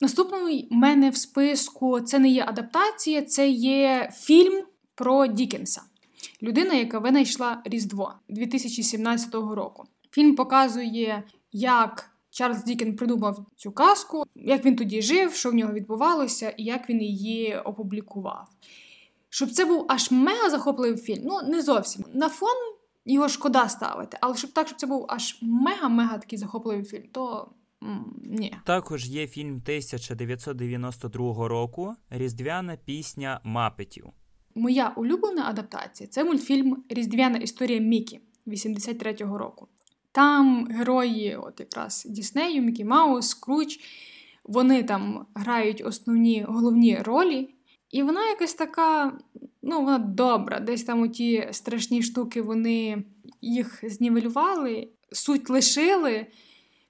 Наступний 0.00 0.68
у 0.70 0.74
мене 0.74 1.10
в 1.10 1.16
списку 1.16 2.00
це 2.00 2.18
не 2.18 2.28
є 2.28 2.44
адаптація, 2.48 3.22
це 3.22 3.48
є 3.50 4.10
фільм 4.14 4.64
про 4.94 5.26
Дікенса. 5.26 5.82
Людина, 6.42 6.74
яка 6.74 6.98
винайшла 6.98 7.62
Різдво 7.64 8.14
2017 8.28 9.34
року. 9.34 9.84
Фільм 10.10 10.36
показує, 10.36 11.22
як 11.52 12.09
Чарльз 12.30 12.64
Дікін 12.64 12.96
придумав 12.96 13.46
цю 13.56 13.72
казку, 13.72 14.24
як 14.34 14.64
він 14.64 14.76
тоді 14.76 15.02
жив, 15.02 15.34
що 15.34 15.50
в 15.50 15.54
нього 15.54 15.72
відбувалося, 15.72 16.50
і 16.50 16.64
як 16.64 16.90
він 16.90 17.02
її 17.02 17.56
опублікував. 17.56 18.48
Щоб 19.28 19.50
це 19.50 19.64
був 19.64 19.86
аж 19.88 20.10
мега 20.10 20.50
захопливий 20.50 20.96
фільм, 20.96 21.22
ну 21.24 21.42
не 21.42 21.62
зовсім. 21.62 22.04
На 22.14 22.28
фон 22.28 22.56
його 23.04 23.28
шкода 23.28 23.68
ставити, 23.68 24.18
але 24.20 24.36
щоб 24.36 24.52
так, 24.52 24.66
щоб 24.66 24.78
це 24.78 24.86
був 24.86 25.06
аж 25.08 25.38
мега-мега 25.42 26.18
такий 26.18 26.38
захопливий 26.38 26.84
фільм, 26.84 27.04
то 27.12 27.50
ні. 28.22 28.56
Також 28.64 29.08
є 29.08 29.26
фільм 29.26 29.54
1992 29.56 31.48
року 31.48 31.94
Різдвяна 32.10 32.76
пісня 32.76 33.40
Мапетів. 33.44 34.06
Моя 34.54 34.92
улюблена 34.96 35.48
адаптація 35.48 36.08
це 36.08 36.24
мультфільм 36.24 36.84
Різдвяна 36.88 37.38
історія 37.38 37.80
Мікі 37.80 38.20
83-го 38.46 39.38
року. 39.38 39.68
Там 40.12 40.66
герої, 40.66 41.36
от 41.36 41.60
якраз 41.60 42.06
Діснею, 42.08 42.62
Мікі 42.62 42.84
Маус, 42.84 43.28
Скруч, 43.28 43.80
вони 44.44 44.82
там 44.82 45.26
грають 45.34 45.82
основні 45.86 46.44
головні 46.48 46.98
ролі. 46.98 47.54
І 47.90 48.02
вона 48.02 48.28
якась 48.28 48.54
така, 48.54 49.18
ну, 49.62 49.84
вона 49.84 49.98
добра. 49.98 50.60
Десь 50.60 50.84
там 50.84 51.02
оті 51.02 51.48
страшні 51.50 52.02
штуки 52.02 52.42
вони 52.42 53.04
їх 53.40 53.80
знівелювали, 53.82 54.88
суть 55.12 55.50
лишили. 55.50 56.26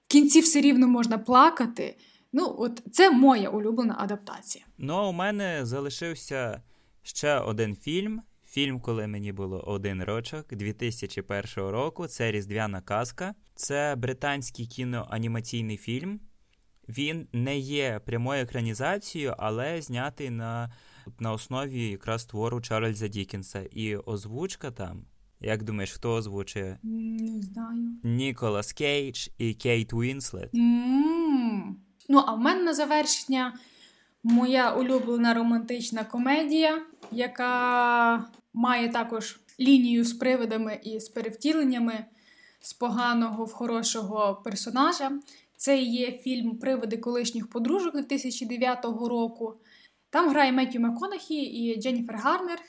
В 0.03 0.07
кінці 0.07 0.39
все 0.39 0.61
рівно 0.61 0.87
можна 0.87 1.17
плакати. 1.17 1.97
Ну, 2.33 2.55
от 2.57 2.83
це 2.91 3.11
моя 3.11 3.49
улюблена 3.49 3.95
адаптація. 3.99 4.65
Ну, 4.77 4.93
а 4.93 5.07
у 5.07 5.13
мене 5.13 5.65
залишився 5.65 6.61
ще 7.03 7.39
один 7.39 7.75
фільм. 7.75 8.21
Фільм, 8.51 8.79
коли 8.79 9.07
мені 9.07 9.31
було 9.31 9.59
один 9.59 10.03
рочок, 10.03 10.47
2001 10.55 11.43
року. 11.55 12.07
Це 12.07 12.31
Різдвяна 12.31 12.81
казка. 12.81 13.33
Це 13.55 13.95
британський 13.97 14.67
кіноанімаційний 14.67 15.77
фільм. 15.77 16.19
Він 16.89 17.27
не 17.33 17.57
є 17.57 18.01
прямою 18.05 18.43
екранізацією, 18.43 19.35
але 19.37 19.81
знятий 19.81 20.29
на 20.29 20.71
на 21.19 21.31
основі 21.31 21.89
якраз 21.89 22.25
твору 22.25 22.61
Чарльза 22.61 23.07
Дікенса. 23.07 23.61
І 23.71 23.95
озвучка 23.95 24.71
там. 24.71 25.05
Як 25.39 25.63
думаєш, 25.63 25.91
хто 25.91 26.13
озвучує? 26.13 26.79
Не 26.83 27.41
знаю. 27.41 27.91
Ніколас 28.03 28.73
Кейдж 28.73 29.27
і 29.37 29.53
Кейт 29.53 29.93
Уінслет. 29.93 30.53
Mm. 30.53 31.61
Ну, 32.09 32.23
а 32.27 32.33
в 32.33 32.39
мене 32.39 32.63
на 32.63 32.73
завершення 32.73 33.53
моя 34.23 34.75
улюблена 34.75 35.33
романтична 35.33 36.03
комедія, 36.03 36.81
яка 37.11 38.25
має 38.53 38.89
також 38.89 39.39
лінію 39.59 40.03
з 40.03 40.13
привидами 40.13 40.79
і 40.83 40.99
з 40.99 41.09
перевтіленнями 41.09 42.05
з 42.59 42.73
поганого 42.73 43.45
в 43.45 43.53
хорошого 43.53 44.41
персонажа. 44.43 45.11
Це 45.57 45.77
є 45.81 46.11
фільм 46.11 46.57
Привиди 46.57 46.97
колишніх 46.97 47.49
подружок 47.49 47.93
2009 47.93 48.85
року. 48.85 49.55
Там 50.09 50.29
грає 50.29 50.51
Меттю 50.51 50.79
Макконахі 50.79 51.43
і 51.43 51.81
Дженніфер 51.81 52.15
Гарнер, 52.15 52.59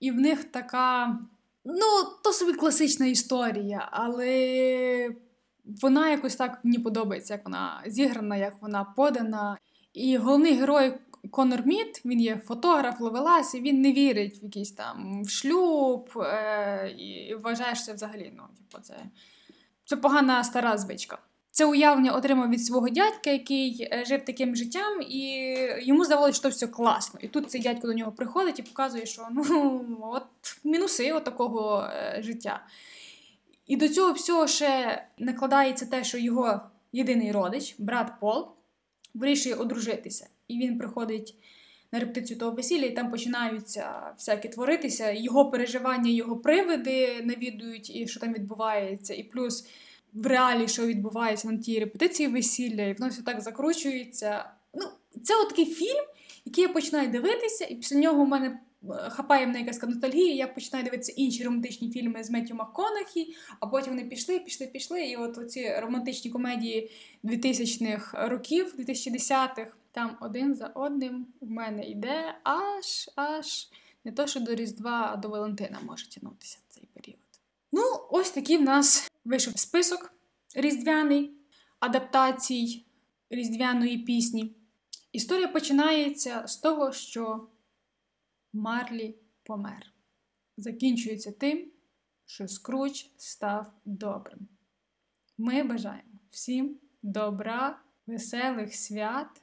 і 0.00 0.10
в 0.10 0.14
них 0.14 0.44
така, 0.44 1.18
ну, 1.64 1.86
то 2.24 2.32
собі 2.32 2.52
класична 2.52 3.06
історія, 3.06 3.88
але 3.92 5.10
вона 5.82 6.10
якось 6.10 6.36
так 6.36 6.60
мені 6.62 6.78
подобається, 6.78 7.34
як 7.34 7.44
вона 7.44 7.82
зіграна, 7.86 8.36
як 8.36 8.54
вона 8.60 8.84
подана. 8.84 9.58
І 9.92 10.16
головний 10.16 10.54
герой 10.54 10.94
Конор 11.30 11.66
Мід, 11.66 12.02
він 12.04 12.20
є 12.20 12.36
фотограф, 12.36 13.00
ловелас, 13.00 13.54
і 13.54 13.60
він 13.60 13.80
не 13.80 13.92
вірить 13.92 14.42
в 14.42 14.44
якийсь 14.44 14.72
там 14.72 15.22
в 15.24 15.30
шлюб 15.30 16.10
е- 16.16 16.94
і 16.98 17.34
вважає, 17.34 17.74
що 17.74 17.84
це 17.84 17.92
взагалі 17.92 18.32
ну, 18.36 18.42
типу, 18.58 18.82
це, 18.82 18.94
це 19.84 19.96
погана 19.96 20.44
стара 20.44 20.78
звичка. 20.78 21.18
Це 21.50 21.64
уявлення 21.64 22.12
отримав 22.12 22.50
від 22.50 22.64
свого 22.64 22.88
дядька, 22.88 23.30
який 23.30 23.88
е, 23.92 24.04
жив 24.06 24.24
таким 24.24 24.56
життям, 24.56 25.02
і 25.02 25.46
йому 25.82 26.04
здавалося, 26.04 26.38
що 26.38 26.48
все 26.48 26.66
класно. 26.66 27.20
І 27.22 27.28
тут 27.28 27.50
цей 27.50 27.60
дядько 27.60 27.86
до 27.86 27.92
нього 27.92 28.12
приходить 28.12 28.58
і 28.58 28.62
показує, 28.62 29.06
що 29.06 29.26
ну 29.30 29.96
от 30.12 30.26
мінуси 30.64 31.12
от 31.12 31.24
такого 31.24 31.82
е, 31.82 32.22
життя. 32.22 32.66
І 33.66 33.76
до 33.76 33.88
цього 33.88 34.12
всього 34.12 34.46
ще 34.46 35.02
накладається 35.18 35.86
те, 35.86 36.04
що 36.04 36.18
його 36.18 36.60
єдиний 36.92 37.32
родич, 37.32 37.74
брат 37.78 38.12
Пол, 38.20 38.48
вирішує 39.14 39.54
одружитися. 39.54 40.26
І 40.48 40.58
він 40.58 40.78
приходить 40.78 41.34
на 41.92 42.00
репетицію 42.00 42.38
того 42.38 42.52
весілля, 42.52 42.84
і 42.84 42.94
там 42.94 43.10
починаються 43.10 44.12
всякі 44.18 44.48
творитися. 44.48 45.10
Його 45.10 45.50
переживання, 45.50 46.10
його 46.10 46.36
привиди 46.36 47.22
навідують, 47.24 47.96
і 47.96 48.06
що 48.06 48.20
там 48.20 48.32
відбувається, 48.32 49.14
і 49.14 49.22
плюс 49.22 49.66
в 50.12 50.26
реалі, 50.26 50.68
що 50.68 50.86
відбувається 50.86 51.50
на 51.50 51.58
тій 51.58 51.80
репетиції 51.80 52.28
весілля, 52.28 52.82
і 52.82 52.92
воно 52.92 53.10
все 53.10 53.22
так 53.22 53.40
закручується. 53.40 54.50
Ну, 54.74 54.86
Це 55.22 55.34
такий 55.48 55.66
фільм, 55.66 56.04
який 56.44 56.62
я 56.62 56.68
починаю 56.68 57.08
дивитися, 57.08 57.64
і 57.64 57.74
після 57.74 57.96
нього 57.96 58.24
в 58.24 58.28
мене 58.28 58.46
е, 58.46 58.58
хапає 58.88 59.46
мене 59.46 59.60
якась 59.60 59.82
ностальгія, 59.82 60.34
я 60.34 60.46
починаю 60.46 60.84
дивитися 60.84 61.12
інші 61.16 61.44
романтичні 61.44 61.90
фільми 61.90 62.24
з 62.24 62.30
Меттю 62.30 62.54
МакКонахі, 62.54 63.34
а 63.60 63.66
потім 63.66 63.92
вони 63.92 64.04
пішли, 64.04 64.38
пішли, 64.38 64.66
пішли. 64.66 65.02
І 65.02 65.16
от 65.16 65.38
оці 65.38 65.74
романтичні 65.80 66.30
комедії 66.30 66.90
2000-х 67.24 68.28
років, 68.28 68.74
2010-х, 68.78 69.72
там 69.92 70.16
один 70.20 70.54
за 70.54 70.66
одним 70.66 71.26
в 71.40 71.50
мене 71.50 71.84
йде 71.90 72.38
аж 72.42 73.10
аж 73.16 73.68
не 74.04 74.12
то, 74.12 74.26
що 74.26 74.40
до 74.40 74.54
Різдва, 74.54 75.10
а 75.12 75.16
до 75.16 75.28
Валентина 75.28 75.80
може 75.82 76.10
тягнутися 76.10 76.58
цей 76.68 76.88
період. 76.94 77.18
Ну, 77.72 77.82
ось 78.10 78.30
такий 78.30 78.56
в 78.56 78.62
нас 78.62 79.12
вийшов 79.24 79.58
список 79.58 80.14
різдвяний 80.54 81.32
адаптацій 81.80 82.86
різдвяної 83.30 83.98
пісні. 83.98 84.56
Історія 85.12 85.48
починається 85.48 86.46
з 86.46 86.56
того, 86.56 86.92
що 86.92 87.48
Марлі 88.52 89.14
помер. 89.42 89.92
Закінчується 90.56 91.32
тим, 91.32 91.70
що 92.26 92.48
Скруч 92.48 93.10
став 93.16 93.72
добрим. 93.84 94.48
Ми 95.38 95.62
бажаємо 95.62 96.12
всім 96.30 96.78
добра, 97.02 97.82
веселих 98.06 98.74
свят. 98.74 99.41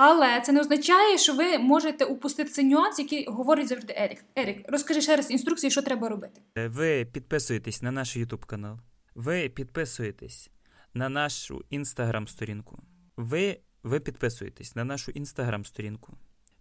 Але 0.00 0.40
це 0.40 0.52
не 0.52 0.60
означає, 0.60 1.18
що 1.18 1.34
ви 1.34 1.58
можете 1.58 2.04
упустити 2.04 2.50
цей 2.50 2.64
нюанс, 2.64 2.98
який 2.98 3.26
говорить 3.26 3.68
завжди 3.68 3.94
Ерік. 3.96 4.24
Ерік, 4.36 4.64
розкажи 4.68 5.00
ще 5.00 5.16
раз 5.16 5.30
інструкції, 5.30 5.70
що 5.70 5.82
треба 5.82 6.08
робити. 6.08 6.40
Ви 6.56 7.04
підписуєтесь 7.12 7.82
на 7.82 7.90
наш 7.90 8.16
YouTube 8.16 8.46
канал. 8.46 8.78
Ви 9.14 9.48
підписуєтесь 9.48 10.50
на 10.94 11.08
нашу 11.08 11.64
інстаграм-сторінку. 11.70 12.78
Ви 13.16 13.58
ви 13.82 14.00
підписуєтесь 14.00 14.76
на 14.76 14.84
нашу 14.84 15.12
інстаграм-сторінку. 15.12 16.16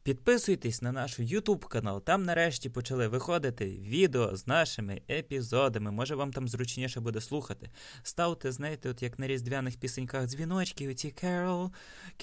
Підписуйтесь 0.08 0.82
на 0.82 0.92
наш 0.92 1.20
YouTube 1.20 1.68
канал. 1.68 2.04
Там 2.04 2.24
нарешті 2.24 2.70
почали 2.70 3.08
виходити 3.08 3.66
відео 3.66 4.36
з 4.36 4.48
нашими 4.48 5.02
епізодами. 5.10 5.92
Може 5.92 6.16
вам 6.16 6.34
там 6.34 6.48
зручніше 6.48 7.00
буде 7.00 7.22
слухати. 7.22 7.70
Ставте, 8.04 8.52
знаєте, 8.52 8.90
от 8.90 9.02
як 9.02 9.20
на 9.20 9.28
різдвяних 9.28 9.78
пісеньках 9.78 10.26
дзвіночки, 10.26 10.90
оці 10.90 11.08
Carol, 11.24 11.70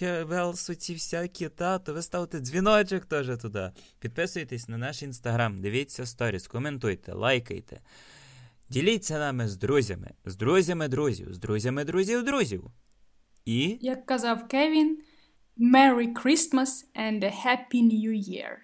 Carols, 0.02 0.72
оці 0.72 0.94
всякі, 0.94 1.48
та, 1.48 1.78
то 1.78 1.94
ви 1.94 2.02
ставте 2.02 2.40
дзвіночок 2.40 3.04
теж 3.04 3.38
туди. 3.42 3.70
Підписуйтесь 3.98 4.68
на 4.68 4.78
наш 4.78 5.02
інстаграм, 5.02 5.60
дивіться 5.60 6.06
сторіс, 6.06 6.46
коментуйте, 6.46 7.12
лайкайте. 7.12 7.80
Діліться 8.68 9.18
нами 9.18 9.48
з 9.48 9.56
друзями, 9.56 10.10
з 10.24 10.36
друзями 10.36 10.88
друзів, 10.88 11.34
з 11.34 11.38
друзями 11.38 11.84
друзів 11.84 12.24
друзів. 12.24 12.70
І. 13.44 13.78
Як 13.80 14.06
казав 14.06 14.48
Кевін. 14.48 14.98
Merry 15.56 16.08
Christmas 16.08 16.84
and 16.96 17.22
a 17.22 17.30
Happy 17.30 17.80
New 17.80 18.10
Year! 18.10 18.63